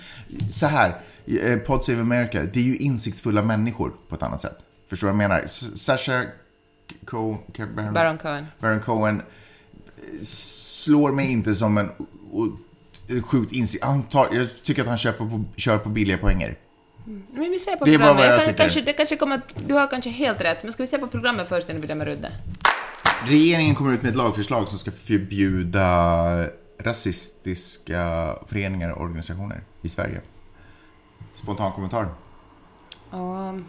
Så 0.51 0.65
här, 0.67 0.95
eh, 1.43 1.57
Pod 1.57 1.85
Save 1.85 2.01
America, 2.01 2.43
det 2.53 2.59
är 2.59 2.63
ju 2.63 2.77
insiktsfulla 2.77 3.41
människor 3.41 3.93
på 4.09 4.15
ett 4.15 4.23
annat 4.23 4.41
sätt. 4.41 4.57
Förstår 4.89 5.07
du 5.07 5.13
vad 5.13 5.23
jag 5.23 5.29
menar? 5.29 5.47
Sasha 5.75 6.23
Co... 7.05 7.37
Baron, 7.75 7.93
Baron 7.93 8.17
Cohen. 8.17 8.45
Baron 8.59 8.79
Cohen 8.81 9.21
slår 10.21 11.11
mig 11.11 11.31
inte 11.31 11.55
som 11.55 11.77
en 11.77 11.91
sjukt 13.21 13.51
insikt. 13.51 13.83
Jag 14.11 14.47
tycker 14.63 14.81
att 14.81 14.87
han 14.87 14.97
kör 14.97 15.11
på, 15.11 15.43
kör 15.55 15.77
på 15.77 15.89
billiga 15.89 16.17
poänger. 16.17 16.57
Men 17.05 17.51
vi 17.51 17.59
ser 17.59 17.75
på 17.75 17.85
Det 17.85 17.97
programmet. 17.97 18.25
jag 18.25 18.37
Jag 18.37 18.45
kan, 18.45 18.53
kanske, 18.53 18.81
det 18.81 18.93
kanske 18.93 19.15
kommer 19.15 19.41
du 19.67 19.73
har 19.73 19.87
kanske 19.87 20.09
helt 20.09 20.41
rätt, 20.41 20.63
men 20.63 20.73
ska 20.73 20.83
vi 20.83 20.87
se 20.87 20.97
på 20.97 21.07
programmet 21.07 21.49
först 21.49 21.69
innan 21.69 21.81
vi 21.81 21.87
dömer 21.87 22.05
ut 22.05 22.21
det? 22.21 22.31
Regeringen 23.25 23.75
kommer 23.75 23.93
ut 23.93 24.01
med 24.01 24.09
ett 24.09 24.15
lagförslag 24.15 24.67
som 24.67 24.77
ska 24.77 24.91
förbjuda 24.91 26.47
rasistiska 26.79 28.35
föreningar 28.47 28.89
och 28.89 29.01
organisationer 29.01 29.63
i 29.81 29.89
Sverige. 29.89 30.21
Spontan 31.33 31.71
kommentar. 31.71 32.07
Och, 33.09 33.59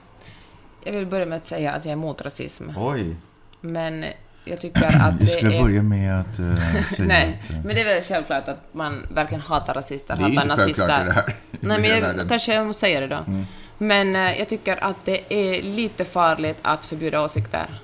jag 0.84 0.92
vill 0.92 1.06
börja 1.06 1.26
med 1.26 1.36
att 1.36 1.46
säga 1.46 1.72
att 1.72 1.84
jag 1.84 1.92
är 1.92 1.96
emot 1.96 2.22
rasism, 2.22 2.70
Oj. 2.76 3.16
men 3.60 4.04
jag 4.44 4.60
tycker 4.60 4.84
att 4.86 5.18
det 5.18 5.24
Jag 5.24 5.28
skulle 5.28 5.56
är... 5.58 5.62
börja 5.62 5.82
med 5.82 6.20
att 6.20 6.26
uh, 6.40 6.82
säga 6.84 7.08
Nej, 7.08 7.40
att... 7.44 7.50
eh, 7.50 7.56
men 7.64 7.74
det 7.74 7.80
är 7.80 7.84
väl 7.84 8.02
självklart 8.02 8.48
att 8.48 8.60
man 8.72 9.06
verkligen 9.14 9.40
hatar 9.40 9.74
rasister, 9.74 10.16
Det 10.16 10.22
är 10.22 10.28
hatar 10.28 10.42
inte 10.42 10.56
nazister. 10.56 10.86
självklart 10.88 11.06
det 11.06 11.12
här 11.12 11.34
Nej, 11.60 11.80
men 11.80 11.90
jag. 11.90 11.98
Mm. 12.10 12.28
kanske 12.28 12.54
jag 12.54 12.66
måste 12.66 12.80
säga 12.80 13.00
det 13.00 13.06
då. 13.06 13.24
Men 13.78 14.16
eh, 14.16 14.38
jag 14.38 14.48
tycker 14.48 14.84
att 14.84 14.96
det 15.04 15.20
är 15.34 15.62
lite 15.62 16.04
farligt 16.04 16.58
att 16.62 16.84
förbjuda 16.84 17.20
åsikter. 17.22 17.80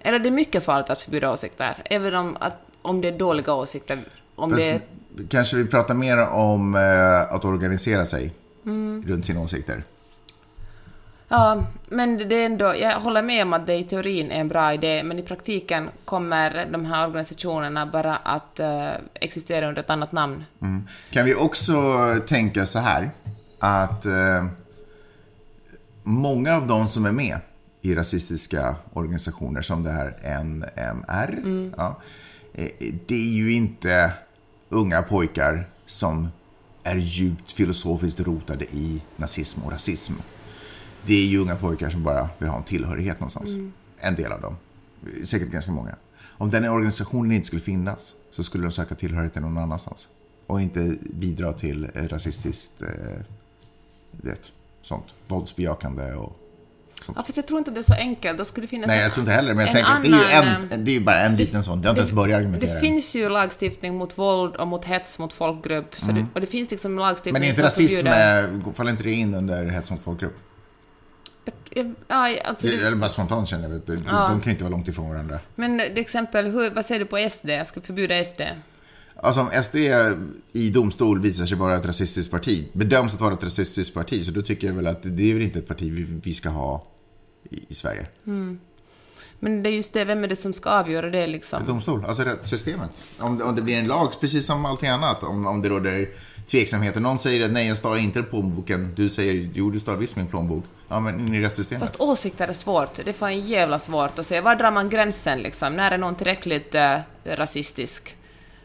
Eller 0.00 0.18
det 0.18 0.28
är 0.28 0.30
mycket 0.30 0.64
farligt 0.64 0.90
att 0.90 1.02
förbjuda 1.02 1.30
åsikter, 1.32 1.76
även 1.84 2.14
om, 2.14 2.36
att, 2.40 2.56
om 2.82 3.00
det 3.00 3.08
är 3.08 3.18
dåliga 3.18 3.54
åsikter. 3.54 3.98
Om 4.34 4.50
Fast 4.50 4.62
det 4.62 4.70
är, 4.72 4.80
Kanske 5.28 5.56
vi 5.56 5.66
pratar 5.66 5.94
mer 5.94 6.18
om 6.28 6.74
eh, 6.74 7.34
att 7.34 7.44
organisera 7.44 8.06
sig 8.06 8.32
Mm. 8.66 9.04
runt 9.06 9.24
sina 9.24 9.40
åsikter. 9.40 9.82
Ja, 11.28 11.66
men 11.88 12.28
det 12.28 12.34
är 12.34 12.46
ändå, 12.46 12.74
jag 12.74 13.00
håller 13.00 13.22
med 13.22 13.42
om 13.42 13.52
att 13.52 13.66
det 13.66 13.74
i 13.74 13.84
teorin 13.84 14.30
är 14.30 14.40
en 14.40 14.48
bra 14.48 14.74
idé, 14.74 15.02
men 15.02 15.18
i 15.18 15.22
praktiken 15.22 15.90
kommer 16.04 16.68
de 16.72 16.84
här 16.84 17.06
organisationerna 17.06 17.86
bara 17.86 18.16
att 18.16 18.60
eh, 18.60 18.90
existera 19.14 19.68
under 19.68 19.82
ett 19.82 19.90
annat 19.90 20.12
namn. 20.12 20.44
Mm. 20.62 20.88
Kan 21.10 21.24
vi 21.24 21.34
också 21.34 21.74
tänka 22.26 22.66
så 22.66 22.78
här 22.78 23.10
att 23.58 24.06
eh, 24.06 24.46
många 26.02 26.56
av 26.56 26.66
de 26.66 26.88
som 26.88 27.04
är 27.06 27.12
med 27.12 27.38
i 27.82 27.94
rasistiska 27.94 28.76
organisationer 28.92 29.62
som 29.62 29.82
det 29.82 29.90
här 29.90 30.42
NMR, 30.44 31.42
ja, 31.76 32.00
eh, 32.54 32.68
det 33.06 33.14
är 33.14 33.34
ju 33.34 33.52
inte 33.52 34.12
unga 34.68 35.02
pojkar 35.02 35.64
som 35.86 36.28
är 36.82 36.96
djupt 36.96 37.52
filosofiskt 37.52 38.20
rotade 38.20 38.64
i 38.64 39.02
nazism 39.16 39.62
och 39.62 39.72
rasism. 39.72 40.14
Det 41.06 41.14
är 41.14 41.26
ju 41.26 41.38
unga 41.38 41.56
pojkar 41.56 41.90
som 41.90 42.02
bara 42.02 42.28
vill 42.38 42.48
ha 42.48 42.56
en 42.56 42.62
tillhörighet 42.64 43.20
någonstans. 43.20 43.50
En 43.98 44.14
del 44.14 44.32
av 44.32 44.40
dem. 44.40 44.56
Säkert 45.24 45.48
ganska 45.48 45.72
många. 45.72 45.94
Om 46.38 46.50
den 46.50 46.64
organisationen 46.68 47.32
inte 47.32 47.46
skulle 47.46 47.62
finnas 47.62 48.14
så 48.30 48.42
skulle 48.42 48.64
de 48.64 48.72
söka 48.72 48.94
tillhörighet 48.94 49.34
någon 49.34 49.58
annanstans. 49.58 50.08
Och 50.46 50.60
inte 50.62 50.96
bidra 51.00 51.52
till 51.52 51.88
eh, 51.94 52.02
rasistiskt, 52.08 52.82
eh, 52.82 52.88
det, 54.10 54.52
sånt, 54.82 55.04
våldsbejakande 55.28 56.12
och 56.14 56.36
sånt. 57.02 57.18
Ja, 57.18 57.24
fast 57.24 57.36
jag 57.36 57.46
tror 57.46 57.58
inte 57.58 57.70
det 57.70 57.80
är 57.80 57.82
så 57.82 57.94
enkelt. 57.94 58.38
Då 58.38 58.44
skulle 58.44 58.66
finnas 58.66 58.86
Nej, 58.88 58.96
en- 58.98 59.02
jag 59.02 59.12
tror 59.14 59.22
inte 59.22 59.32
heller, 59.32 59.54
men 59.54 59.64
jag 59.66 59.74
tänker 59.74 59.90
att 59.92 60.02
det 60.02 60.08
är 60.08 60.28
ju 60.30 60.32
annan, 60.48 60.68
en, 60.72 60.84
det 60.84 60.90
är 60.90 60.92
ju 60.92 61.00
bara 61.00 61.20
en 61.20 61.36
liten 61.36 61.62
sån. 61.64 61.78
Jag 61.82 61.84
har 61.84 61.90
inte 61.90 62.00
ens 62.00 62.12
börjat 62.12 62.38
argumentera. 62.38 62.74
Det 62.74 62.80
finns 62.80 63.14
ju 63.14 63.28
lagstiftning 63.28 63.94
mot 63.96 64.18
våld 64.18 64.56
och 64.56 64.68
mot 64.68 64.84
hets 64.84 65.18
mot 65.18 65.32
folkgrupp. 65.32 65.94
Så 65.96 66.12
det, 66.12 66.26
och 66.34 66.40
det 66.40 66.46
finns 66.46 66.70
liksom 66.70 66.98
lagstiftning 66.98 67.30
Mm. 67.36 67.40
men 67.40 67.48
är 67.48 67.50
inte 67.50 67.62
rasism, 67.62 68.06
eh, 68.66 68.72
faller 68.74 68.90
inte 68.90 69.02
det 69.02 69.12
in 69.12 69.34
under 69.34 69.64
hets 69.66 69.90
mot 69.90 70.02
folkgrupp? 70.02 70.36
Ja, 72.08 72.38
alltså 72.44 72.66
Det, 72.66 72.74
eller 72.86 72.96
bara 72.96 73.08
spontant 73.08 73.48
känner 73.48 73.68
jag. 73.70 73.80
De, 73.86 73.92
Ja. 74.06 74.28
de 74.28 74.40
kan 74.40 74.52
inte 74.52 74.64
vara 74.64 74.70
långt 74.72 74.88
ifrån 74.88 75.08
varandra. 75.08 75.38
men 75.54 75.78
till 75.78 75.98
exempel, 75.98 76.46
hur, 76.46 76.74
vad 76.74 76.84
säger 76.84 76.98
du 76.98 77.06
på 77.06 77.28
SD? 77.30 77.48
Jag 77.48 77.66
ska 77.66 77.80
förbjuda 77.80 78.24
SD. 78.24 78.40
Alltså 79.22 79.40
om 79.40 79.62
SD 79.62 79.76
i 80.52 80.70
domstol 80.70 81.20
visar 81.20 81.46
sig 81.46 81.58
vara 81.58 81.76
ett 81.76 81.86
rasistiskt 81.86 82.30
parti, 82.30 82.68
bedöms 82.72 83.14
att 83.14 83.20
vara 83.20 83.34
ett 83.34 83.44
rasistiskt 83.44 83.94
parti, 83.94 84.24
så 84.26 84.30
då 84.30 84.42
tycker 84.42 84.66
jag 84.66 84.74
väl 84.74 84.86
att 84.86 85.02
det 85.02 85.30
är 85.30 85.34
väl 85.34 85.42
inte 85.42 85.58
ett 85.58 85.68
parti 85.68 85.90
vi, 85.92 86.20
vi 86.24 86.34
ska 86.34 86.48
ha 86.48 86.86
i, 87.50 87.60
i 87.68 87.74
Sverige. 87.74 88.06
Men 89.40 89.62
det 89.62 89.70
är 89.70 89.72
just 89.72 89.92
det, 89.92 90.04
vem 90.04 90.24
är 90.24 90.28
det 90.28 90.36
som 90.36 90.52
ska 90.52 90.70
avgöra 90.70 91.10
det 91.10 91.26
liksom? 91.26 91.66
Domstol, 91.66 92.04
alltså 92.04 92.22
rättssystemet. 92.22 93.02
Om, 93.18 93.42
om 93.42 93.56
det 93.56 93.62
blir 93.62 93.76
en 93.76 93.86
lag, 93.86 94.12
precis 94.20 94.46
som 94.46 94.64
allting 94.64 94.88
annat, 94.88 95.22
om, 95.22 95.46
om 95.46 95.62
det 95.62 95.68
råder 95.68 96.08
tveksamheter. 96.50 97.00
Någon 97.00 97.18
säger 97.18 97.44
att 97.44 97.50
nej, 97.52 97.66
jag 97.68 97.76
stal 97.76 97.98
inte 97.98 98.22
plånboken. 98.22 98.92
Du 98.96 99.08
säger, 99.08 99.50
jo, 99.54 99.70
du 99.70 99.80
stal 99.80 99.96
visst 99.96 100.16
min 100.16 100.26
plånbok. 100.26 100.64
Ja, 100.88 101.00
men 101.00 101.34
i 101.34 101.40
rättssystemet. 101.40 101.80
Fast 101.80 102.00
åsikter 102.00 102.48
är 102.48 102.52
svårt. 102.52 102.94
Det 103.04 103.08
är 103.08 103.12
fan 103.12 103.40
jävla 103.40 103.78
svårt 103.78 104.18
att 104.18 104.26
säga. 104.26 104.42
Var 104.42 104.54
drar 104.54 104.70
man 104.70 104.88
gränsen 104.88 105.38
liksom? 105.38 105.76
När 105.76 105.90
är 105.90 105.98
någon 105.98 106.14
tillräckligt 106.14 106.74
eh, 106.74 106.98
rasistisk? 107.24 108.16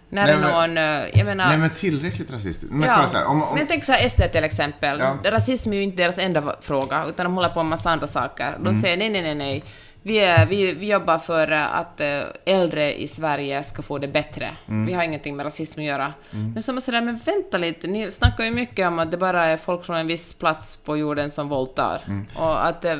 När 0.10 0.26
Nej, 0.26 0.36
men- 0.42 0.52
någon... 0.52 0.78
eh, 0.78 1.18
jag 1.18 1.26
menar... 1.26 1.46
Nej, 1.48 1.58
men 1.58 1.70
tillräckligt 1.70 2.32
rasistiskt. 2.34 2.74
Men 2.76 2.90
Ja, 2.90 2.96
kolla 2.96 3.10
så 3.10 3.18
här, 3.18 3.26
om, 3.26 3.44
om, 3.44 3.56
Men 3.58 3.68
tänk 3.68 3.84
så 3.84 3.92
här, 3.92 4.10
SD 4.10 4.22
till 4.32 4.44
exempel. 4.44 5.00
Ja. 5.00 5.32
Rasism 5.32 5.74
är 5.74 5.78
ju 5.78 5.84
inte 5.84 5.98
deras 6.04 6.18
enda 6.18 6.56
fråga, 6.62 7.06
utan 7.10 7.24
de 7.26 7.34
håller 7.36 7.50
på 7.50 7.64
med 7.64 7.70
massa 7.70 7.90
andra 7.90 8.08
saker. 8.08 8.52
De 8.60 8.68
Mm. 8.68 8.82
säger 8.82 8.98
nej, 8.98 9.10
nej, 9.10 9.22
nej, 9.22 9.36
nej. 9.36 9.64
Vi, 10.04 10.20
är, 10.20 10.46
vi, 10.46 10.74
vi 10.74 10.92
jobbar 10.92 11.18
för 11.18 11.52
att 11.52 12.02
eh, 12.02 12.22
äldre 12.46 13.02
i 13.02 13.08
Sverige 13.08 13.64
ska 13.64 13.82
få 13.82 13.98
det 13.98 14.08
bättre. 14.08 14.56
Mm. 14.68 14.86
Vi 14.86 14.94
har 14.94 15.04
ingenting 15.04 15.36
med 15.36 15.46
rasism 15.46 15.80
att 15.80 15.86
göra. 15.86 16.14
Men 16.54 16.64
som 16.64 16.78
är 16.78 16.82
sådär, 16.82 17.02
men 17.02 17.18
vänta 17.18 17.58
lite, 17.58 17.88
ni 17.88 18.12
snackar 18.12 18.44
ju 18.44 18.52
mycket 18.52 18.88
om 18.88 19.00
att 19.00 19.12
det 19.12 19.18
bara 19.18 19.46
är 19.46 19.58
folk 19.58 19.86
från 19.86 19.96
en 19.96 20.08
viss 20.08 20.34
plats 20.34 20.76
på 20.76 20.98
jorden 20.98 21.32
som 21.32 21.50
våldtar. 21.50 22.02
Mm. 22.08 22.26
Och 22.36 22.68
att 22.68 22.86
eh, 22.86 22.98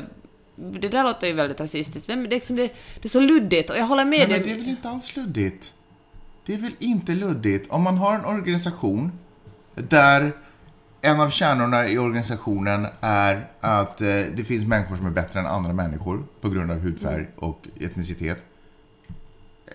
det 0.56 0.88
där 0.88 1.04
låter 1.04 1.26
ju 1.26 1.32
väldigt 1.32 1.60
rasistiskt. 1.60 2.08
Men 2.08 2.22
det, 2.22 2.28
är 2.28 2.30
liksom 2.30 2.56
det, 2.56 2.66
det 2.66 3.04
är 3.04 3.08
så 3.08 3.20
luddigt, 3.20 3.70
och 3.70 3.76
jag 3.76 3.86
håller 3.86 4.04
med 4.04 4.28
dig. 4.28 4.38
men 4.38 4.48
det 4.48 4.54
är 4.54 4.58
väl 4.58 4.68
inte 4.68 4.88
alls 4.88 5.16
luddigt? 5.16 5.72
Det 6.46 6.54
är 6.54 6.58
väl 6.58 6.74
inte 6.78 7.12
luddigt? 7.12 7.70
Om 7.70 7.82
man 7.82 7.98
har 7.98 8.14
en 8.14 8.24
organisation 8.24 9.12
där 9.74 10.32
en 11.04 11.20
av 11.20 11.30
kärnorna 11.30 11.88
i 11.88 11.98
organisationen 11.98 12.86
är 13.00 13.48
att 13.60 14.00
eh, 14.00 14.06
det 14.08 14.44
finns 14.46 14.66
människor 14.66 14.96
som 14.96 15.06
är 15.06 15.10
bättre 15.10 15.40
än 15.40 15.46
andra 15.46 15.72
människor 15.72 16.24
på 16.40 16.48
grund 16.48 16.70
av 16.70 16.78
hudfärg 16.78 17.26
och 17.36 17.66
etnicitet. 17.80 18.44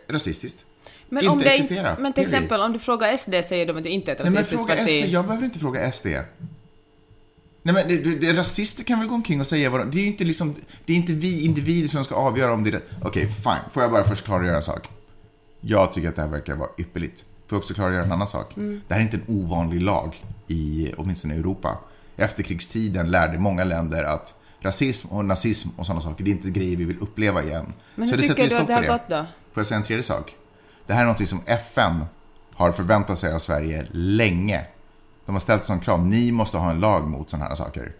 rasistiskt. 0.10 0.66
Men 1.10 1.24
inte 1.24 1.32
om 1.32 1.40
det 1.40 1.50
existera. 1.50 1.96
Men 2.00 2.14
till 2.14 2.24
exempel 2.24 2.62
om 2.62 2.74
du 2.74 2.80
frågar 2.80 3.18
SD 3.18 3.34
säger 3.50 3.66
de 3.66 3.78
att 3.78 3.84
det 3.84 3.90
inte 3.90 4.12
är 4.12 4.16
ett 4.16 4.20
Nej 4.20 4.26
men 4.32 4.38
rasistiskt 4.38 4.68
fråga 4.68 4.76
parti. 4.76 5.04
SD, 5.04 5.14
jag 5.14 5.26
behöver 5.26 5.46
inte 5.46 5.60
fråga 5.60 5.92
SD. 5.92 6.08
Nej 6.08 7.74
men 7.74 7.88
det, 7.88 7.98
det, 7.98 8.34
rasister 8.34 8.84
kan 8.84 9.00
väl 9.00 9.08
gå 9.08 9.16
omkring 9.16 9.40
och 9.40 9.48
säga 9.48 9.70
vad 9.70 9.80
de- 9.82 9.92
Det 9.92 9.98
är 9.98 10.02
ju 10.02 10.08
inte 10.08 10.24
liksom, 10.24 10.56
det 10.86 10.94
är 10.94 10.98
inte 10.98 11.14
vi 11.14 11.46
individer 11.46 11.88
som 11.90 12.04
ska 12.04 12.16
avgöra 12.16 12.54
om 12.54 12.64
det 12.64 12.70
är. 12.70 12.82
Okej, 13.02 13.28
fine. 13.28 13.72
Får 13.72 13.84
jag 13.84 13.92
bara 13.92 14.04
först 14.04 14.26
klargöra 14.26 14.56
en 14.56 14.64
sak? 14.64 14.90
Jag 15.62 15.94
tycker 15.94 16.10
att 16.10 16.16
det 16.16 16.22
här 16.22 16.30
verkar 16.30 16.56
vara 16.56 16.70
ypperligt. 16.78 17.20
Får 17.20 17.56
jag 17.56 17.58
också 17.58 17.74
klargöra 17.74 18.04
en 18.04 18.12
annan 18.12 18.28
sak? 18.28 18.58
Mm. 18.58 18.82
Det 18.88 18.94
här 18.94 19.02
är 19.02 19.06
inte 19.06 19.18
en 19.18 19.36
ovanlig 19.36 19.82
lag 19.82 20.16
i, 20.48 20.94
åtminstone 20.98 21.36
i 21.36 21.38
Europa. 21.38 21.78
Efterkrigstiden 22.16 23.12
lärde 23.12 23.38
många 23.38 23.64
länder 23.64 24.04
att 24.04 24.36
rasism 24.62 25.08
och 25.08 25.26
nazism 25.26 25.70
och 25.78 25.86
sådana 25.86 26.02
saker, 26.02 26.24
det 26.24 26.30
är 26.30 26.32
inte 26.32 26.50
grejer 26.50 26.78
vi 26.78 26.86
vill 26.86 27.00
uppleva 27.00 27.44
igen. 27.44 27.74
Men 27.96 28.08
Så 28.08 28.16
hur 28.16 28.22
det 28.22 28.28
sätter 28.28 28.44
tycker 28.44 28.56
ju 28.56 28.56
du 28.56 28.62
att 28.62 28.68
det 28.68 28.74
har 28.74 28.98
gått 28.98 29.10
då? 29.10 29.26
Får 29.54 29.60
jag 29.60 29.68
säga 29.68 29.78
en 29.78 29.84
tredje 29.84 30.04
sak? 30.04 30.36
Det 30.86 30.94
här 30.94 31.02
är 31.02 31.08
något 31.08 31.28
som 31.28 31.42
FN 31.46 32.06
har 32.54 32.72
förväntat 32.72 33.20
sig 33.20 33.34
av 33.34 33.40
Sverige 33.40 33.88
länge. 33.92 34.66
De 35.26 35.32
har 35.36 35.40
ställt 35.40 35.64
som 35.64 35.80
krav, 35.80 36.06
ni 36.06 36.32
måste 36.32 36.58
ha 36.58 36.72
en 36.72 36.80
lag 36.80 37.08
mot 37.08 37.30
sådana 37.30 37.46
här 37.46 37.56
saker. 37.56 37.92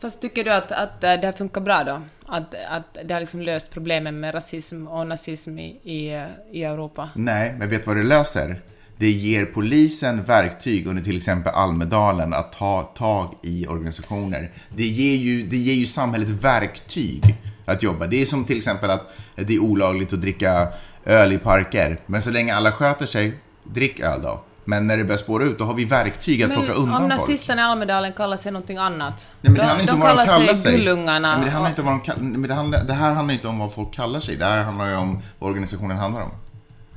Fast 0.00 0.20
tycker 0.20 0.44
du 0.44 0.52
att, 0.52 0.72
att 0.72 1.00
det 1.00 1.06
här 1.06 1.32
funkar 1.32 1.60
bra 1.60 1.84
då? 1.84 2.02
Att, 2.26 2.54
att 2.68 2.98
det 3.04 3.14
har 3.14 3.20
liksom 3.20 3.40
löst 3.40 3.70
problemen 3.70 4.20
med 4.20 4.34
rasism 4.34 4.86
och 4.86 5.06
nazism 5.06 5.58
i, 5.58 5.66
i, 5.66 6.26
i 6.52 6.64
Europa? 6.64 7.10
Nej, 7.14 7.54
men 7.58 7.68
vet 7.68 7.82
du 7.82 7.86
vad 7.86 7.96
det 7.96 8.02
löser? 8.02 8.62
Det 8.98 9.10
ger 9.10 9.44
polisen 9.44 10.22
verktyg 10.24 10.86
under 10.86 11.02
till 11.02 11.16
exempel 11.16 11.52
Almedalen 11.54 12.34
att 12.34 12.52
ta 12.52 12.82
tag 12.82 13.34
i 13.42 13.66
organisationer. 13.66 14.50
Det 14.76 14.84
ger 14.86 15.16
ju, 15.16 15.46
det 15.46 15.56
ger 15.56 15.74
ju 15.74 15.84
samhället 15.86 16.30
verktyg 16.30 17.36
att 17.64 17.82
jobba. 17.82 18.06
Det 18.06 18.22
är 18.22 18.26
som 18.26 18.44
till 18.44 18.56
exempel 18.56 18.90
att 18.90 19.14
det 19.36 19.54
är 19.54 19.58
olagligt 19.58 20.12
att 20.12 20.20
dricka 20.20 20.68
öl 21.04 21.32
i 21.32 21.38
parker. 21.38 22.00
Men 22.06 22.22
så 22.22 22.30
länge 22.30 22.54
alla 22.54 22.72
sköter 22.72 23.06
sig, 23.06 23.34
drick 23.64 24.00
öl 24.00 24.22
då. 24.22 24.44
Men 24.66 24.86
när 24.86 24.96
det 24.96 25.04
börjar 25.04 25.16
spåra 25.18 25.44
ut, 25.44 25.58
då 25.58 25.64
har 25.64 25.74
vi 25.74 25.84
verktyg 25.84 26.42
att 26.42 26.50
plocka 26.52 26.68
Men 26.68 26.76
om 26.76 26.82
undan 26.82 27.00
folk. 27.00 27.20
nazisterna 27.20 27.62
i 27.62 27.64
Almedalen 27.64 28.12
kallar 28.12 28.36
sig 28.36 28.52
någonting 28.52 28.76
annat? 28.76 29.26
Nej, 29.40 29.52
men 29.52 29.54
det 29.54 29.60
de 29.60 29.66
handlar 29.66 29.80
inte 29.80 29.92
de 29.92 29.94
om 29.94 30.00
vad 30.00 30.18
de 30.18 30.26
kallar 30.26 30.54
sig. 30.54 30.76
Gullungarna. 30.76 31.28
Nej, 31.28 31.36
men 31.38 31.44
det 31.46 31.50
handlar 31.50 31.70
och- 31.70 31.78
inte 31.78 31.80
om 31.82 32.00
vad 32.16 32.16
de 32.32 32.40
men 32.40 32.48
det, 32.48 32.54
handlar, 32.54 32.84
det 32.84 32.92
här 32.92 33.12
handlar 33.12 33.34
inte 33.34 33.48
om 33.48 33.58
vad 33.58 33.74
folk 33.74 33.94
kallar 33.94 34.20
sig. 34.20 34.36
Det 34.36 34.44
här 34.44 34.62
handlar 34.64 34.88
ju 34.90 34.96
om 34.96 35.20
vad 35.38 35.50
organisationen 35.50 35.96
handlar 35.96 36.22
om. 36.22 36.30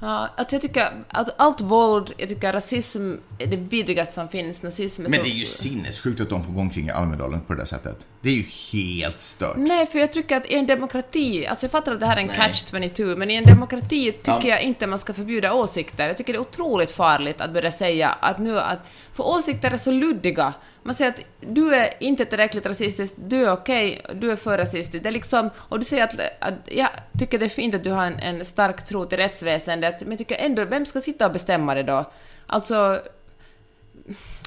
Ja, 0.02 0.30
alltså 0.38 0.56
jag 0.56 0.62
tycker 0.62 0.92
att 1.10 1.30
allt 1.38 1.62
våld, 1.62 2.14
jag 2.18 2.30
tycker 2.30 2.54
rasism 2.54 3.14
är 3.40 3.48
det 3.48 3.56
vidrigaste 3.58 4.14
som 4.14 4.30
finns. 4.30 4.64
Nazism 4.64 5.06
är 5.06 5.10
Men 5.10 5.20
det 5.24 5.30
är 5.30 5.34
ju 5.34 5.46
sinnessjukt 5.46 6.22
att 6.22 6.30
de 6.30 6.44
får 6.44 6.52
gå 6.54 6.60
omkring 6.62 6.88
i 6.88 6.92
Almedalen 6.92 7.42
på 7.42 7.54
det 7.54 7.60
där 7.60 7.66
sättet. 7.66 8.08
Det 8.22 8.30
är 8.30 8.34
ju 8.34 8.46
helt 8.74 9.22
stört. 9.22 9.58
Nej, 9.58 9.86
för 9.86 10.00
jag 10.00 10.12
tycker 10.12 10.38
att 10.38 10.46
i 10.46 10.56
en 10.56 10.68
demokrati, 10.68 11.48
alltså 11.48 11.66
jag 11.66 11.72
fattar 11.72 11.94
att 11.94 12.00
det 12.00 12.06
här 12.06 12.18
är 12.18 12.22
en 12.22 12.30
catch-22, 12.30 13.16
men 13.16 13.32
i 13.32 13.36
en 13.36 13.44
demokrati 13.44 14.12
tycker 14.12 14.32
Ja. 14.32 14.48
jag 14.48 14.62
inte 14.62 14.88
man 14.88 15.00
ska 15.00 15.14
förbjuda 15.14 15.54
åsikter. 15.54 16.08
Jag 16.08 16.18
tycker 16.18 16.34
det 16.34 16.38
är 16.38 16.42
otroligt 16.42 16.92
farligt 16.92 17.42
att 17.42 17.54
börja 17.54 17.72
säga 17.72 18.10
att 18.10 18.40
nu 18.40 18.60
att, 18.60 18.80
för 19.14 19.28
åsikter 19.28 19.72
är 19.72 19.78
så 19.78 19.92
luddiga. 19.92 20.54
Man 20.88 20.96
säger 20.96 21.12
att 21.12 21.20
du 21.40 21.76
är 21.76 21.94
inte 22.00 22.26
tillräckligt 22.26 22.66
rasistisk, 22.66 23.14
du 23.18 23.46
är 23.46 23.52
okej, 23.52 24.02
du 24.14 24.32
är 24.32 24.36
för 24.36 24.58
rasistisk. 24.58 25.04
Det 25.04 25.10
är 25.10 25.14
liksom, 25.14 25.50
och 25.58 25.80
du 25.80 25.86
säger 25.86 26.04
att, 26.04 26.20
att 26.40 26.54
jag 26.66 26.90
tycker 27.20 27.40
det 27.40 27.46
är 27.46 27.50
fint 27.50 27.76
att 27.76 27.84
du 27.84 27.92
har 27.92 28.06
en, 28.06 28.20
en 28.20 28.46
stark 28.46 28.86
tro 28.86 29.06
till 29.06 29.18
rättsväsendet, 29.18 30.02
men 30.02 30.10
jag 30.10 30.18
tycker 30.18 30.36
ändå, 30.36 30.66
vem 30.66 30.86
ska 30.86 31.02
sitta 31.02 31.26
och 31.26 31.32
bestämma 31.32 31.76
det 31.76 31.84
då? 31.84 32.06
Alltså, 32.46 33.02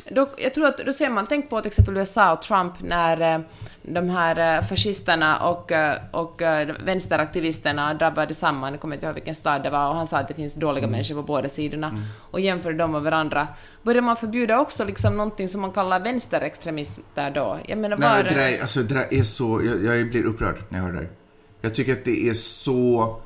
då, 0.08 0.28
jag 0.36 0.54
tror 0.54 0.66
att 0.66 0.78
då 0.78 0.92
ser 0.92 1.10
man, 1.10 1.26
tänk 1.26 1.50
på 1.50 1.60
till 1.60 1.68
exempel 1.68 1.96
USA 1.96 2.32
och 2.32 2.42
Trump 2.42 2.72
när 2.82 3.34
eh, 3.34 3.40
de 3.82 4.10
här 4.10 4.56
eh, 4.58 4.64
fascisterna 4.64 5.38
och, 5.48 5.72
eh, 5.72 5.96
och 6.10 6.42
vänsteraktivisterna 6.84 7.94
drabbade 7.94 8.34
samman, 8.34 8.72
jag 8.72 8.80
kommer 8.80 8.94
inte 8.96 9.06
ihåg 9.06 9.14
vilken 9.14 9.34
stad 9.34 9.62
det 9.62 9.70
var, 9.70 9.88
och 9.88 9.94
han 9.96 10.06
sa 10.06 10.18
att 10.18 10.28
det 10.28 10.34
finns 10.34 10.54
dåliga 10.54 10.84
Mm. 10.84 10.90
människor 10.92 11.14
på 11.14 11.22
båda 11.22 11.48
sidorna, 11.48 11.92
och 12.30 12.40
jämförde 12.40 12.76
dem 12.78 12.92
med 12.92 13.02
varandra. 13.02 13.48
Börjar 13.82 14.02
man 14.02 14.16
förbjuda 14.16 14.58
också 14.60 14.84
liksom 14.84 15.16
någonting 15.16 15.48
som 15.48 15.60
man 15.60 15.70
kallar 15.72 16.00
vänsterextremister 16.00 17.30
då? 17.30 17.58
Jag 17.66 17.78
menar, 17.78 17.96
Nej, 17.96 18.08
var... 18.08 18.16
men 18.16 18.24
det, 18.34 18.40
där, 18.40 18.48
är- 18.48 18.60
alltså, 18.60 18.80
det 18.80 18.94
där 18.94 19.06
är 19.14 19.22
så... 19.22 19.62
Jag, 19.64 19.96
jag 19.98 20.10
blir 20.10 20.24
upprörd 20.26 20.56
när 20.68 20.78
jag 20.78 20.84
hör 20.86 20.92
det 20.92 20.98
där. 20.98 21.08
Jag 21.60 21.74
tycker 21.74 21.92
att 21.92 22.04
det 22.04 22.28
är 22.28 22.34
så 22.34 23.16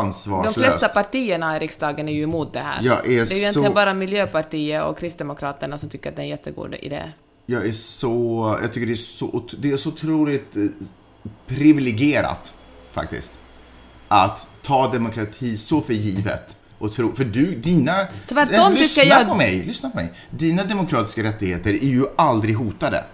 de 0.00 0.06
ansvarslöst. 0.06 0.54
flesta 0.78 0.88
partierna 0.88 1.56
i 1.56 1.60
riksdagen 1.60 2.08
är 2.08 2.12
ju 2.12 2.22
emot 2.22 2.52
det 2.52 2.60
här. 2.60 2.78
Jag 2.82 2.98
är 2.98 3.02
det 3.02 3.08
är 3.08 3.12
ju 3.12 3.16
egentligen 3.16 3.52
så- 3.52 3.70
bara 3.72 3.94
Miljöpartiet 3.94 4.82
och 4.84 4.98
Kristdemokraterna 4.98 5.78
som 5.78 5.88
tycker 5.88 6.10
att 6.10 6.16
det 6.16 6.22
är 6.22 6.24
en 6.24 6.28
jättegod 6.30 6.74
idé. 6.74 7.12
Jag 7.46 7.66
är 7.66 7.72
så... 7.72 8.58
Jag 8.62 8.72
tycker 8.72 8.86
det 8.86 8.92
är 8.92 8.94
så, 8.94 9.48
det 9.58 9.72
är 9.72 9.76
så 9.76 9.88
otroligt 9.88 10.56
eh, 10.56 10.62
privilegierat, 11.46 12.54
faktiskt. 12.92 13.38
Att 14.08 14.48
ta 14.62 14.92
demokrati 14.92 15.56
så 15.56 15.80
för 15.80 15.94
givet. 15.94 16.56
Och 16.78 16.92
tro, 16.92 17.12
för 17.12 17.24
du, 17.24 17.54
dina... 17.54 17.92
Tvärtom 18.28 18.54
Eh, 18.54 18.72
lyssna 18.72 19.02
jag- 19.04 19.28
på 19.28 19.34
mig, 19.34 19.64
lyssna 19.64 19.90
på 19.90 19.96
mig. 19.96 20.12
Dina 20.30 20.64
demokratiska 20.64 21.22
rättigheter 21.22 21.70
är 21.70 21.86
ju 21.86 22.06
aldrig 22.16 22.56
hotade. 22.56 23.04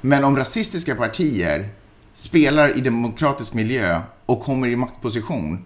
Men 0.00 0.24
om 0.24 0.36
rasistiska 0.36 0.94
partier 0.94 1.68
spelar 2.14 2.76
i 2.76 2.80
demokratisk 2.80 3.54
miljö 3.54 4.00
och 4.26 4.42
kommer 4.42 4.68
i 4.68 4.76
maktposition, 4.76 5.64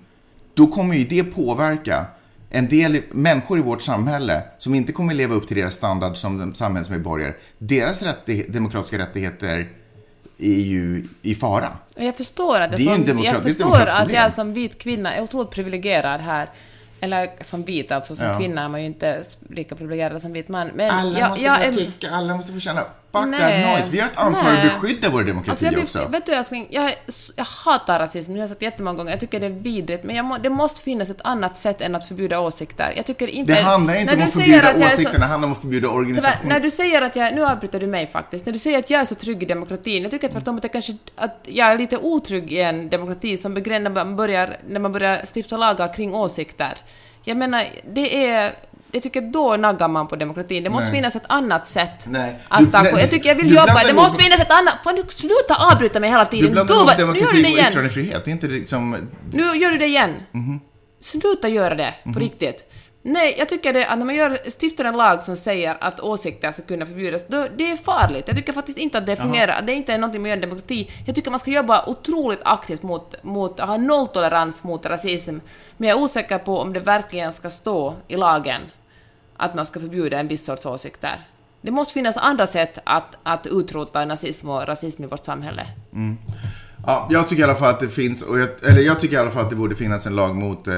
då 0.54 0.66
kommer 0.66 0.94
ju 0.94 1.04
det 1.04 1.24
påverka 1.24 2.06
en 2.50 2.68
del 2.68 3.02
människor 3.10 3.58
i 3.58 3.62
vårt 3.62 3.82
samhälle 3.82 4.42
som 4.58 4.74
inte 4.74 4.92
kommer 4.92 5.14
leva 5.14 5.34
upp 5.34 5.48
till 5.48 5.56
deras 5.56 5.74
standard 5.74 6.16
som 6.16 6.54
samhällsmedborgare. 6.54 7.34
Deras 7.58 8.02
rättighe- 8.02 8.52
demokratiska 8.52 8.98
rättigheter 8.98 9.68
är 10.38 10.60
ju 10.60 11.04
i 11.22 11.34
fara. 11.34 11.68
Jag 11.94 12.16
förstår 12.16 12.60
att, 12.60 12.70
Det 12.76 12.88
en 12.88 13.06
som, 13.06 13.18
jag 13.18 13.34
det 13.36 13.42
förstår 13.42 13.80
att 13.80 14.12
jag 14.12 14.32
som 14.32 14.52
vit 14.52 14.78
kvinna 14.78 15.14
är 15.14 15.22
otroligt 15.22 15.50
privilegierad 15.50 16.20
här. 16.20 16.50
Eller 17.00 17.30
som 17.40 17.62
vit, 17.62 17.92
alltså 17.92 18.16
som 18.16 18.26
Ja. 18.26 18.38
kvinna 18.38 18.64
är 18.64 18.68
man 18.68 18.80
ju 18.80 18.86
inte 18.86 19.22
lika 19.48 19.74
privilegierad 19.74 20.22
som 20.22 20.32
vit 20.32 20.48
man. 20.48 20.68
Men 20.74 20.90
Alla 20.90 21.18
jag, 21.18 21.28
måste 21.30 21.44
jag 21.44 21.64
få 21.64 21.80
tycka, 21.80 22.10
alla 22.10 22.34
måste 22.36 22.52
få 22.52 22.60
känna 22.60 22.84
Fuck 23.12 23.26
Nej. 23.26 23.40
that 23.40 23.72
noise. 23.72 23.92
Vi 23.92 24.00
har 24.00 24.08
ett 24.08 24.16
ansvar 24.16 24.52
Nej. 24.52 24.66
att 24.66 24.72
beskydda 24.72 25.10
vår 25.10 25.24
demokrati 25.24 25.50
Alltså 25.50 25.64
jag 25.64 25.74
blir, 25.74 25.82
också. 25.82 26.08
vet 26.08 26.26
du 26.26 26.32
älskling, 26.32 26.66
jag, 26.70 26.94
jag 27.36 27.44
hatar 27.44 27.98
rasism, 27.98 28.32
det 28.32 28.38
har 28.38 28.42
jag 28.42 28.50
sagt 28.50 28.62
jättemånga 28.62 28.96
gånger, 28.96 29.10
jag 29.10 29.20
tycker 29.20 29.40
det 29.40 29.46
är 29.46 29.50
vidrigt, 29.50 30.04
men 30.04 30.16
jag 30.16 30.24
må, 30.24 30.38
det 30.38 30.50
måste 30.50 30.80
finnas 30.80 31.10
ett 31.10 31.20
annat 31.24 31.58
sätt 31.58 31.80
än 31.80 31.94
att 31.94 32.08
förbjuda 32.08 32.40
åsikter. 32.40 32.92
Jag 32.96 33.06
tycker 33.06 33.26
inte... 33.26 33.52
Det 33.52 33.60
handlar 33.60 33.94
inte 33.94 34.14
om 34.14 34.22
att 34.22 34.32
förbjuda 34.32 34.78
jag 34.78 34.86
åsikter, 34.86 35.18
det 35.18 35.26
handlar 35.26 35.46
om 35.46 35.52
att 35.52 35.60
förbjuda 35.60 35.88
organisationer. 35.88 36.54
när 36.54 36.60
du 36.60 36.70
säger 36.70 37.02
att 37.02 37.16
jag, 37.16 37.34
nu 37.34 37.44
avbryter 37.44 37.80
du 37.80 37.86
mig 37.86 38.06
faktiskt, 38.06 38.46
när 38.46 38.52
du 38.52 38.58
säger 38.58 38.78
att 38.78 38.90
jag 38.90 39.00
är 39.00 39.04
så 39.04 39.14
trygg 39.14 39.42
i 39.42 39.46
demokratin, 39.46 40.02
jag 40.02 40.10
tycker 40.10 40.28
tvärtom 40.28 40.56
att 40.58 40.64
jag 40.64 40.72
kanske, 40.72 40.96
att 41.16 41.38
jag 41.44 41.70
är 41.70 41.78
lite 41.78 41.96
otrygg 41.96 42.52
i 42.52 42.60
en 42.60 42.90
demokrati 42.90 43.36
som 43.36 43.54
begränsar, 43.54 43.72
när 44.68 44.78
man 44.78 44.92
börjar 44.92 45.24
stifta 45.34 45.56
lagar 45.56 45.94
kring 45.94 46.14
åsikter. 46.14 46.78
Jag 47.24 47.36
menar, 47.36 47.64
det 47.92 48.26
är, 48.26 48.54
jag 48.92 49.02
tycker 49.02 49.20
då 49.20 49.56
naggar 49.56 49.88
man 49.88 50.08
på 50.08 50.16
demokratin. 50.16 50.64
Det 50.64 50.70
måste 50.70 50.90
Nej. 50.90 50.98
finnas 50.98 51.16
ett 51.16 51.22
annat 51.26 51.68
sätt 51.68 52.04
Nej. 52.06 52.38
att 52.48 52.60
Du- 52.60 52.66
ta 52.66 52.82
nej, 52.82 52.92
på. 52.92 53.00
Jag 53.00 53.10
tycker 53.10 53.28
jag 53.28 53.36
vill 53.36 53.48
du 53.48 53.54
jobba, 53.54 53.64
blandar 53.64 53.84
det 53.86 53.92
måste 53.94 54.22
finnas 54.22 54.40
ett 54.40 54.50
annat... 54.52 54.74
Får 54.84 54.92
du 54.92 55.02
sluta 55.08 55.72
avbryta 55.72 56.00
mig 56.00 56.10
hela 56.10 56.24
Du 56.24 56.30
tiden? 56.30 56.52
blandar 56.52 56.74
Då 56.74 56.80
ihop 56.80 56.90
du 56.96 57.02
demokrati 57.02 57.44
och 57.54 57.68
yttrandefrihet. 57.68 58.24
Det 58.24 58.30
är 58.30 58.32
inte 58.32 58.46
liksom... 58.46 58.96
Nu 59.32 59.42
gör 59.42 59.70
du 59.70 59.78
det 59.78 59.86
igen. 59.86 60.14
Mhm. 60.32 60.60
Sluta 61.00 61.48
göra 61.48 61.74
det, 61.74 61.94
på 62.14 62.20
riktigt. 62.20 62.68
Nej, 63.04 63.34
jag 63.38 63.48
tycker 63.48 63.72
det 63.72 63.86
att 63.86 63.98
när 63.98 64.04
man 64.06 64.14
gör, 64.14 64.38
stiftar 64.60 64.84
en 64.84 64.96
lag 64.96 65.22
som 65.22 65.36
säger 65.36 65.76
att 65.80 66.00
åsikter 66.00 66.52
ska 66.52 66.62
kunna 66.62 66.86
förbjudas, 66.86 67.26
då, 67.28 67.46
det 67.56 67.70
är 67.72 67.76
farligt. 67.76 68.24
Jag 68.26 68.36
tycker 68.36 68.52
faktiskt 68.52 68.78
inte 68.78 68.98
att 68.98 69.06
det 69.06 69.16
fungerar, 69.16 69.52
att 69.58 69.66
det 69.66 69.72
inte 69.74 69.92
är 69.92 69.98
någonting 69.98 70.22
man 70.22 70.28
gör 70.28 70.36
i 70.36 70.38
en 70.38 70.40
demokrati. 70.40 70.90
Jag 71.06 71.14
tycker 71.14 71.30
man 71.30 71.40
ska 71.40 71.50
jobba 71.50 71.84
otroligt 71.86 72.40
aktivt 72.44 72.82
mot, 72.82 73.14
mot 73.22 73.60
ha 73.60 73.76
nolltolerans 73.76 74.64
mot 74.64 74.86
rasism, 74.86 75.38
men 75.76 75.88
jag 75.88 75.98
är 75.98 76.02
osäker 76.02 76.38
på 76.38 76.58
om 76.58 76.72
det 76.72 76.80
verkligen 76.80 77.32
ska 77.32 77.50
stå 77.50 77.94
i 78.08 78.16
lagen 78.16 78.62
att 79.36 79.54
man 79.54 79.66
ska 79.66 79.80
förbjuda 79.80 80.20
en 80.20 80.28
viss 80.28 80.44
sorts 80.44 80.66
åsikter. 80.66 81.26
Det 81.60 81.70
måste 81.70 81.94
finnas 81.94 82.16
andra 82.16 82.46
sätt 82.46 82.78
att, 82.84 83.18
att 83.22 83.46
utrota 83.46 84.04
nazism 84.04 84.48
och 84.48 84.66
rasism 84.68 85.04
i 85.04 85.06
vårt 85.06 85.24
samhälle. 85.24 85.66
Mm. 85.92 86.16
Ja, 86.86 87.08
jag 87.10 87.28
tycker 87.28 87.40
i 87.40 87.44
alla 87.44 87.54
fall 87.54 87.74
att 87.74 87.80
det 87.80 87.88
finns, 87.88 88.22
och 88.22 88.38
jag, 88.38 88.48
eller 88.62 88.80
jag 88.80 89.00
tycker 89.00 89.16
i 89.16 89.18
alla 89.18 89.30
fall 89.30 89.44
att 89.44 89.50
det 89.50 89.56
borde 89.56 89.74
finnas 89.74 90.06
en 90.06 90.16
lag 90.16 90.36
mot 90.36 90.68
eh, 90.68 90.74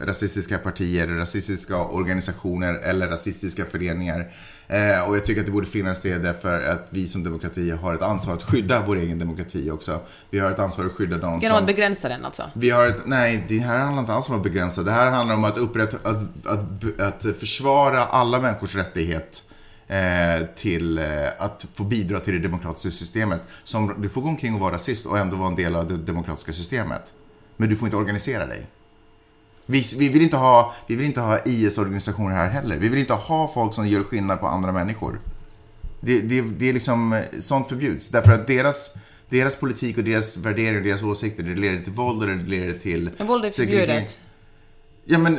rasistiska 0.00 0.58
partier, 0.58 1.06
rasistiska 1.06 1.76
organisationer 1.76 2.74
eller 2.74 3.08
rasistiska 3.08 3.64
föreningar. 3.64 4.32
Eh, 4.66 5.08
och 5.08 5.16
jag 5.16 5.24
tycker 5.24 5.40
att 5.40 5.46
det 5.46 5.52
borde 5.52 5.66
finnas 5.66 6.02
det 6.02 6.18
därför 6.18 6.66
att 6.66 6.86
vi 6.90 7.06
som 7.06 7.24
demokrati 7.24 7.70
har 7.70 7.94
ett 7.94 8.02
ansvar 8.02 8.34
att 8.34 8.42
skydda 8.42 8.84
vår 8.86 8.96
egen 8.96 9.18
demokrati 9.18 9.70
också. 9.70 10.00
Vi 10.30 10.38
har 10.38 10.50
ett 10.50 10.58
ansvar 10.58 10.84
att 10.84 10.92
skydda 10.92 11.18
dem 11.18 11.40
Genom 11.40 11.56
att 11.56 11.60
som... 11.60 11.66
begränsa 11.66 12.08
den 12.08 12.24
alltså. 12.24 12.50
Vi 12.54 12.70
har 12.70 12.86
ett, 12.86 13.06
nej, 13.06 13.44
det 13.48 13.58
här 13.58 13.78
handlar 13.78 14.00
inte 14.00 14.12
alls 14.12 14.28
om 14.28 14.36
att 14.36 14.42
begränsa. 14.42 14.82
Det 14.82 14.90
här 14.90 15.10
handlar 15.10 15.34
om 15.34 15.44
att, 15.44 15.56
upprätta, 15.56 15.96
att, 16.02 16.46
att, 16.46 17.00
att 17.00 17.36
försvara 17.38 18.04
alla 18.04 18.40
människors 18.40 18.74
rättighet 18.76 19.42
eh, 19.86 20.46
till 20.56 20.98
eh, 20.98 21.04
att 21.38 21.66
få 21.74 21.84
bidra 21.84 22.20
till 22.20 22.34
det 22.34 22.40
demokratiska 22.40 22.90
systemet. 22.90 23.48
Som, 23.64 23.94
du 23.98 24.08
får 24.08 24.20
gå 24.20 24.28
omkring 24.28 24.54
och 24.54 24.60
vara 24.60 24.74
rasist 24.74 25.06
och 25.06 25.18
ändå 25.18 25.36
vara 25.36 25.48
en 25.48 25.56
del 25.56 25.76
av 25.76 25.88
det 25.88 25.96
demokratiska 25.96 26.52
systemet. 26.52 27.12
Men 27.56 27.68
du 27.68 27.76
får 27.76 27.86
inte 27.86 27.96
organisera 27.96 28.46
dig. 28.46 28.66
Vi, 29.66 29.84
vi, 29.98 30.08
vill 30.08 30.22
inte 30.22 30.36
ha, 30.36 30.74
vi 30.86 30.96
vill 30.96 31.06
inte 31.06 31.20
ha 31.20 31.38
IS-organisationer 31.44 32.36
här 32.36 32.50
heller. 32.50 32.78
Vi 32.78 32.88
vill 32.88 33.00
inte 33.00 33.12
ha 33.12 33.48
folk 33.48 33.74
som 33.74 33.88
gör 33.88 34.02
skillnad 34.02 34.40
på 34.40 34.46
andra 34.46 34.72
människor. 34.72 35.20
Det, 36.00 36.20
det, 36.20 36.40
det 36.40 36.68
är 36.68 36.72
liksom, 36.72 37.12
eh, 37.12 37.20
sånt 37.38 37.68
förbjuds. 37.68 38.08
Därför 38.08 38.32
att 38.32 38.46
deras, 38.46 38.94
deras 39.28 39.56
politik 39.56 39.98
och 39.98 40.04
deras 40.04 40.36
värderingar 40.36 40.78
och 40.78 40.84
deras 40.84 41.02
åsikter, 41.02 41.42
det 41.42 41.54
leder 41.54 41.82
till 41.82 41.92
våld 41.92 42.22
och 42.22 42.28
det 42.28 42.34
leder 42.34 42.78
till 42.78 43.10
Men 43.18 43.26
våld 43.26 43.44
är 43.44 43.48
förbjudet. 43.48 44.20
Ja, 45.04 45.18
men, 45.18 45.38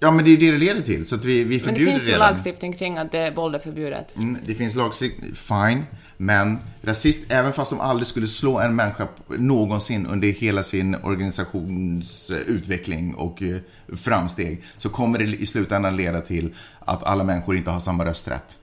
ja, 0.00 0.10
men 0.10 0.24
det 0.24 0.30
är 0.30 0.36
det 0.36 0.50
det 0.50 0.58
leder 0.58 0.80
till. 0.80 1.06
Så 1.06 1.14
att 1.14 1.24
vi, 1.24 1.38
vi 1.38 1.44
Men 1.44 1.50
det 1.58 1.64
förbjuder 1.64 1.92
finns 1.92 2.02
ju 2.02 2.12
redan. 2.12 2.30
lagstiftning 2.30 2.72
kring 2.72 2.98
att 2.98 3.12
det, 3.12 3.30
våld 3.30 3.54
är 3.54 3.58
förbjudet. 3.58 4.16
Mm, 4.16 4.38
det 4.44 4.54
finns 4.54 4.74
lagstiftning, 4.74 5.34
fine. 5.34 5.84
Men 6.16 6.58
rasist, 6.82 7.24
även 7.28 7.52
fast 7.52 7.70
de 7.70 7.80
aldrig 7.80 8.06
skulle 8.06 8.26
slå 8.26 8.60
en 8.60 8.76
människa 8.76 9.08
någonsin 9.28 10.06
under 10.06 10.28
hela 10.28 10.62
sin 10.62 10.94
organisations 10.94 12.30
utveckling 12.46 13.14
och 13.14 13.42
eh, 13.42 13.56
framsteg, 13.96 14.64
så 14.76 14.88
kommer 14.88 15.18
det 15.18 15.24
i 15.24 15.46
slutändan 15.46 15.96
leda 15.96 16.20
till 16.20 16.54
att 16.78 17.04
alla 17.04 17.24
människor 17.24 17.56
inte 17.56 17.70
har 17.70 17.80
samma 17.80 18.04
rösträtt. 18.04 18.56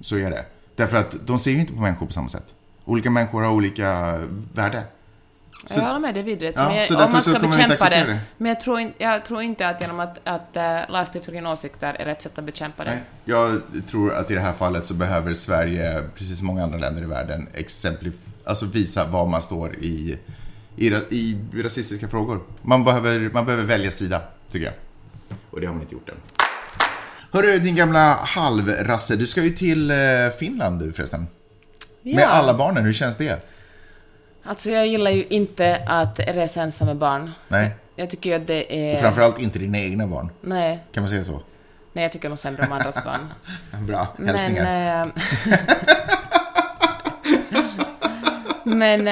Så 0.00 0.16
är 0.16 0.30
det. 0.30 0.44
Därför 0.76 0.96
att 0.96 1.26
de 1.26 1.38
ser 1.38 1.50
ju 1.50 1.60
inte 1.60 1.72
på 1.72 1.80
människor 1.80 2.06
på 2.06 2.12
samma 2.12 2.28
sätt. 2.28 2.54
Olika 2.84 3.10
människor 3.10 3.42
har 3.42 3.50
olika 3.50 4.18
värde. 4.54 4.82
Så- 5.74 5.80
jag 5.80 5.86
håller 5.86 6.00
med, 6.00 6.14
det 6.14 6.20
är 6.20 6.24
vidrigt. 6.24 6.56
Ja, 6.58 6.68
men 6.68 6.86
så 6.86 7.04
om 7.04 7.12
man 7.12 7.22
ska 7.22 7.32
bekämpa 7.38 7.88
det. 7.88 8.04
det. 8.04 8.18
Men 8.36 8.48
jag 8.48 8.60
tror, 8.60 8.80
in, 8.80 8.92
jag 8.98 9.24
tror 9.24 9.42
inte 9.42 9.68
att 9.68 9.80
genom 9.80 10.00
att, 10.00 10.18
att 10.24 10.56
uh, 10.56 10.92
lagstifta 10.92 11.32
kring 11.32 11.46
åsikter 11.46 11.94
är 11.94 12.04
rätt 12.04 12.22
sätt 12.22 12.38
att 12.38 12.44
bekämpa 12.44 12.84
det. 12.84 12.90
Nej, 12.90 13.00
jag 13.24 13.60
tror 13.90 14.14
att 14.14 14.30
i 14.30 14.34
det 14.34 14.40
här 14.40 14.52
fallet 14.52 14.84
så 14.84 14.94
behöver 14.94 15.34
Sverige, 15.34 16.02
precis 16.14 16.38
som 16.38 16.46
många 16.46 16.62
andra 16.64 16.78
länder 16.78 17.02
i 17.02 17.06
världen, 17.06 17.48
exemplif- 17.54 18.28
alltså 18.44 18.66
visa 18.66 19.04
var 19.06 19.26
man 19.26 19.42
står 19.42 19.74
i, 19.74 20.18
i, 20.76 20.86
i 21.10 21.38
rasistiska 21.62 22.08
frågor. 22.08 22.40
Man 22.62 22.84
behöver, 22.84 23.30
man 23.32 23.44
behöver 23.44 23.64
välja 23.64 23.90
sida, 23.90 24.22
tycker 24.52 24.66
jag. 24.66 24.74
Och 25.50 25.60
det 25.60 25.66
har 25.66 25.74
man 25.74 25.82
inte 25.82 25.94
gjort 25.94 26.08
än. 26.08 26.14
Hörru, 27.32 27.58
din 27.58 27.76
gamla 27.76 28.12
halvrasse, 28.12 29.16
du 29.16 29.26
ska 29.26 29.42
ju 29.42 29.50
till 29.50 29.90
eh, 29.90 29.96
Finland 30.38 30.80
du 30.80 30.92
förresten. 30.92 31.26
Med 32.02 32.24
alla 32.24 32.54
barnen, 32.54 32.84
hur 32.84 32.92
känns 32.92 33.16
det? 33.16 33.48
Alltså 34.48 34.70
jag 34.70 34.86
gillar 34.86 35.10
ju 35.10 35.24
inte 35.26 35.82
att 35.86 36.18
resa 36.20 36.62
ensam 36.62 36.86
med 36.86 36.96
barn. 36.96 37.30
Nej, 37.48 37.70
Jag 37.96 38.10
tycker 38.10 38.30
ju 38.30 38.36
att 38.36 38.46
det 38.46 38.64
och 38.64 38.72
är... 38.72 38.96
framförallt 38.96 39.38
inte 39.38 39.58
dina 39.58 39.78
egna 39.78 40.06
barn. 40.06 40.30
Nej, 40.40 40.78
Kan 40.92 41.02
man 41.02 41.10
säga 41.10 41.22
så? 41.22 41.40
nej, 41.92 42.02
jag 42.02 42.12
tycker 42.12 42.28
nog 42.28 42.38
sämre 42.38 42.66
om 42.66 42.72
andras 42.72 43.04
barn. 43.04 43.32
Bra, 43.86 44.06
hälsningar. 44.26 44.64
Men... 48.64 49.00
eh, 49.00 49.06
men... 49.06 49.08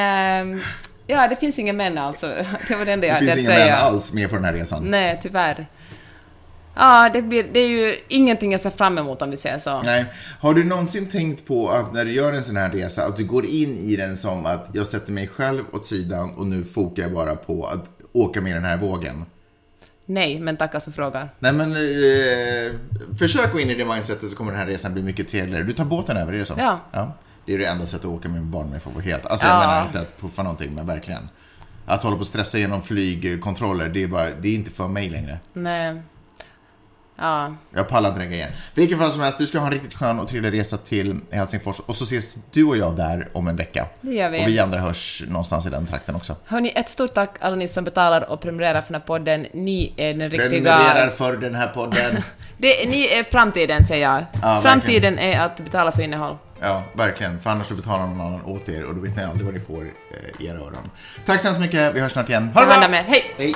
eh, 0.56 0.62
ja, 1.06 1.28
det 1.28 1.36
finns 1.36 1.58
ingen 1.58 1.76
män 1.76 1.98
alltså. 1.98 2.26
Det 2.68 2.74
var 2.76 2.84
det 2.84 2.92
enda 2.92 3.06
jag 3.06 3.14
det 3.16 3.20
hade 3.20 3.32
finns 3.32 3.48
att 3.48 3.54
inga 3.54 3.60
säga. 3.64 3.76
män 3.76 3.84
alls 3.84 4.12
med 4.12 4.30
på 4.30 4.36
den 4.36 4.44
här 4.44 4.52
resan. 4.52 4.82
Nej, 4.84 5.18
tyvärr. 5.22 5.66
Ja, 6.76 7.10
det, 7.12 7.22
blir, 7.22 7.42
det 7.52 7.60
är 7.60 7.68
ju 7.68 7.96
ingenting 8.08 8.52
jag 8.52 8.60
ser 8.60 8.70
fram 8.70 8.98
emot 8.98 9.22
om 9.22 9.30
vi 9.30 9.36
säger 9.36 9.58
så. 9.58 9.82
Nej. 9.82 10.04
Har 10.40 10.54
du 10.54 10.64
någonsin 10.64 11.08
tänkt 11.08 11.46
på 11.46 11.70
att 11.70 11.92
när 11.92 12.04
du 12.04 12.12
gör 12.12 12.32
en 12.32 12.42
sån 12.42 12.56
här 12.56 12.70
resa, 12.70 13.06
att 13.06 13.16
du 13.16 13.24
går 13.24 13.46
in 13.46 13.76
i 13.76 13.96
den 13.96 14.16
som 14.16 14.46
att 14.46 14.68
jag 14.72 14.86
sätter 14.86 15.12
mig 15.12 15.28
själv 15.28 15.62
åt 15.72 15.86
sidan 15.86 16.30
och 16.34 16.46
nu 16.46 16.64
fokar 16.64 17.02
jag 17.02 17.12
bara 17.12 17.36
på 17.36 17.66
att 17.66 17.84
åka 18.12 18.40
med 18.40 18.56
den 18.56 18.64
här 18.64 18.76
vågen? 18.76 19.24
Nej, 20.06 20.40
men 20.40 20.56
tackar 20.56 20.78
som 20.80 20.92
frågar. 20.92 21.28
Nej 21.38 21.52
men, 21.52 21.72
eh, 21.72 22.72
försök 23.18 23.52
gå 23.52 23.60
in 23.60 23.70
i 23.70 23.74
det 23.74 23.84
mindsetet 23.84 24.30
så 24.30 24.36
kommer 24.36 24.52
den 24.52 24.60
här 24.60 24.66
resan 24.66 24.92
bli 24.92 25.02
mycket 25.02 25.28
trevligare. 25.28 25.62
Du 25.64 25.72
tar 25.72 25.84
båten 25.84 26.16
över, 26.16 26.32
är 26.32 26.38
det 26.38 26.44
så? 26.44 26.54
Ja. 26.58 27.12
Det 27.46 27.54
är 27.54 27.58
det 27.58 27.66
enda 27.66 27.86
sättet 27.86 28.06
att 28.06 28.12
åka 28.12 28.28
med 28.28 28.42
barn 28.42 28.70
med 28.70 28.82
för 28.82 28.90
att 28.90 28.96
vara 28.96 29.04
helt... 29.04 29.26
Alltså 29.26 29.46
Ja. 29.46 29.52
jag 29.62 29.68
menar 29.68 29.86
inte 29.86 30.00
att 30.00 30.20
puffa 30.20 30.42
någonting, 30.42 30.74
men 30.74 30.86
verkligen. 30.86 31.28
Att 31.86 32.02
hålla 32.02 32.16
på 32.16 32.20
och 32.20 32.26
stressa 32.26 32.58
genom 32.58 32.82
flygkontroller, 32.82 33.88
det 33.88 34.02
är, 34.02 34.06
bara, 34.06 34.30
det 34.30 34.48
är 34.48 34.54
inte 34.54 34.70
för 34.70 34.88
mig 34.88 35.10
längre. 35.10 35.38
Nej. 35.52 36.02
Ja, 37.18 37.54
Jag 37.74 37.88
pallar 37.88 38.08
inte 38.08 38.20
den 38.20 38.28
grejen. 38.30 38.50
Vilken 38.74 38.98
fall 38.98 39.12
som 39.12 39.22
helst, 39.22 39.38
du 39.38 39.46
ska 39.46 39.58
ha 39.58 39.66
en 39.66 39.72
riktigt 39.72 39.94
skön 39.94 40.20
och 40.20 40.28
trevlig 40.28 40.52
resa 40.52 40.76
till 40.76 41.20
Helsingfors 41.30 41.80
och 41.80 41.96
så 41.96 42.04
ses 42.04 42.36
du 42.52 42.64
och 42.64 42.76
jag 42.76 42.96
där 42.96 43.28
om 43.32 43.48
en 43.48 43.56
vecka. 43.56 43.86
Det 44.00 44.14
gör 44.14 44.30
vi. 44.30 44.44
Och 44.44 44.48
vi 44.48 44.58
andra 44.58 44.78
hörs 44.80 45.22
någonstans 45.28 45.66
i 45.66 45.70
den 45.70 45.86
trakten 45.86 46.14
också. 46.14 46.36
Hörni, 46.46 46.72
ett 46.76 46.90
stort 46.90 47.14
tack 47.14 47.30
alla 47.40 47.56
ni 47.56 47.68
som 47.68 47.84
betalar 47.84 48.30
och 48.30 48.40
prenumererar 48.40 48.80
för 48.82 48.92
den 48.92 49.00
här 49.00 49.06
podden. 49.06 49.46
Ni 49.52 49.92
är 49.96 50.14
den 50.14 50.30
riktiga... 50.30 50.48
Prenumererar 50.48 51.08
för 51.08 51.36
den 51.36 51.54
här 51.54 51.68
podden. 51.68 52.22
Det, 52.58 52.88
ni 52.88 53.06
är 53.06 53.24
framtiden, 53.24 53.84
säger 53.84 54.10
jag. 54.10 54.24
Ja, 54.42 54.60
framtiden 54.62 55.18
är 55.18 55.40
att 55.40 55.56
betala 55.56 55.92
för 55.92 56.02
innehåll. 56.02 56.36
ja, 56.60 56.82
verkligen. 56.92 57.40
För 57.40 57.50
annars 57.50 57.66
så 57.66 57.74
betalar 57.74 58.06
någon 58.06 58.20
annan 58.20 58.44
åt 58.44 58.68
er 58.68 58.84
och 58.84 58.94
då 58.94 59.00
vet 59.00 59.16
ni 59.16 59.22
aldrig 59.24 59.44
vad 59.44 59.54
ni 59.54 59.60
får 59.60 59.82
eh, 59.82 60.44
i 60.44 60.46
era 60.46 60.58
öron. 60.58 60.90
Tack 61.26 61.40
så 61.40 61.48
hemskt 61.48 61.60
mycket. 61.60 61.94
Vi 61.94 62.00
hörs 62.00 62.12
snart 62.12 62.28
igen. 62.28 62.50
Ha 62.54 62.60
det 62.60 62.66
bra! 62.66 62.88
med. 62.88 63.04
Hej! 63.04 63.34
Hej! 63.38 63.54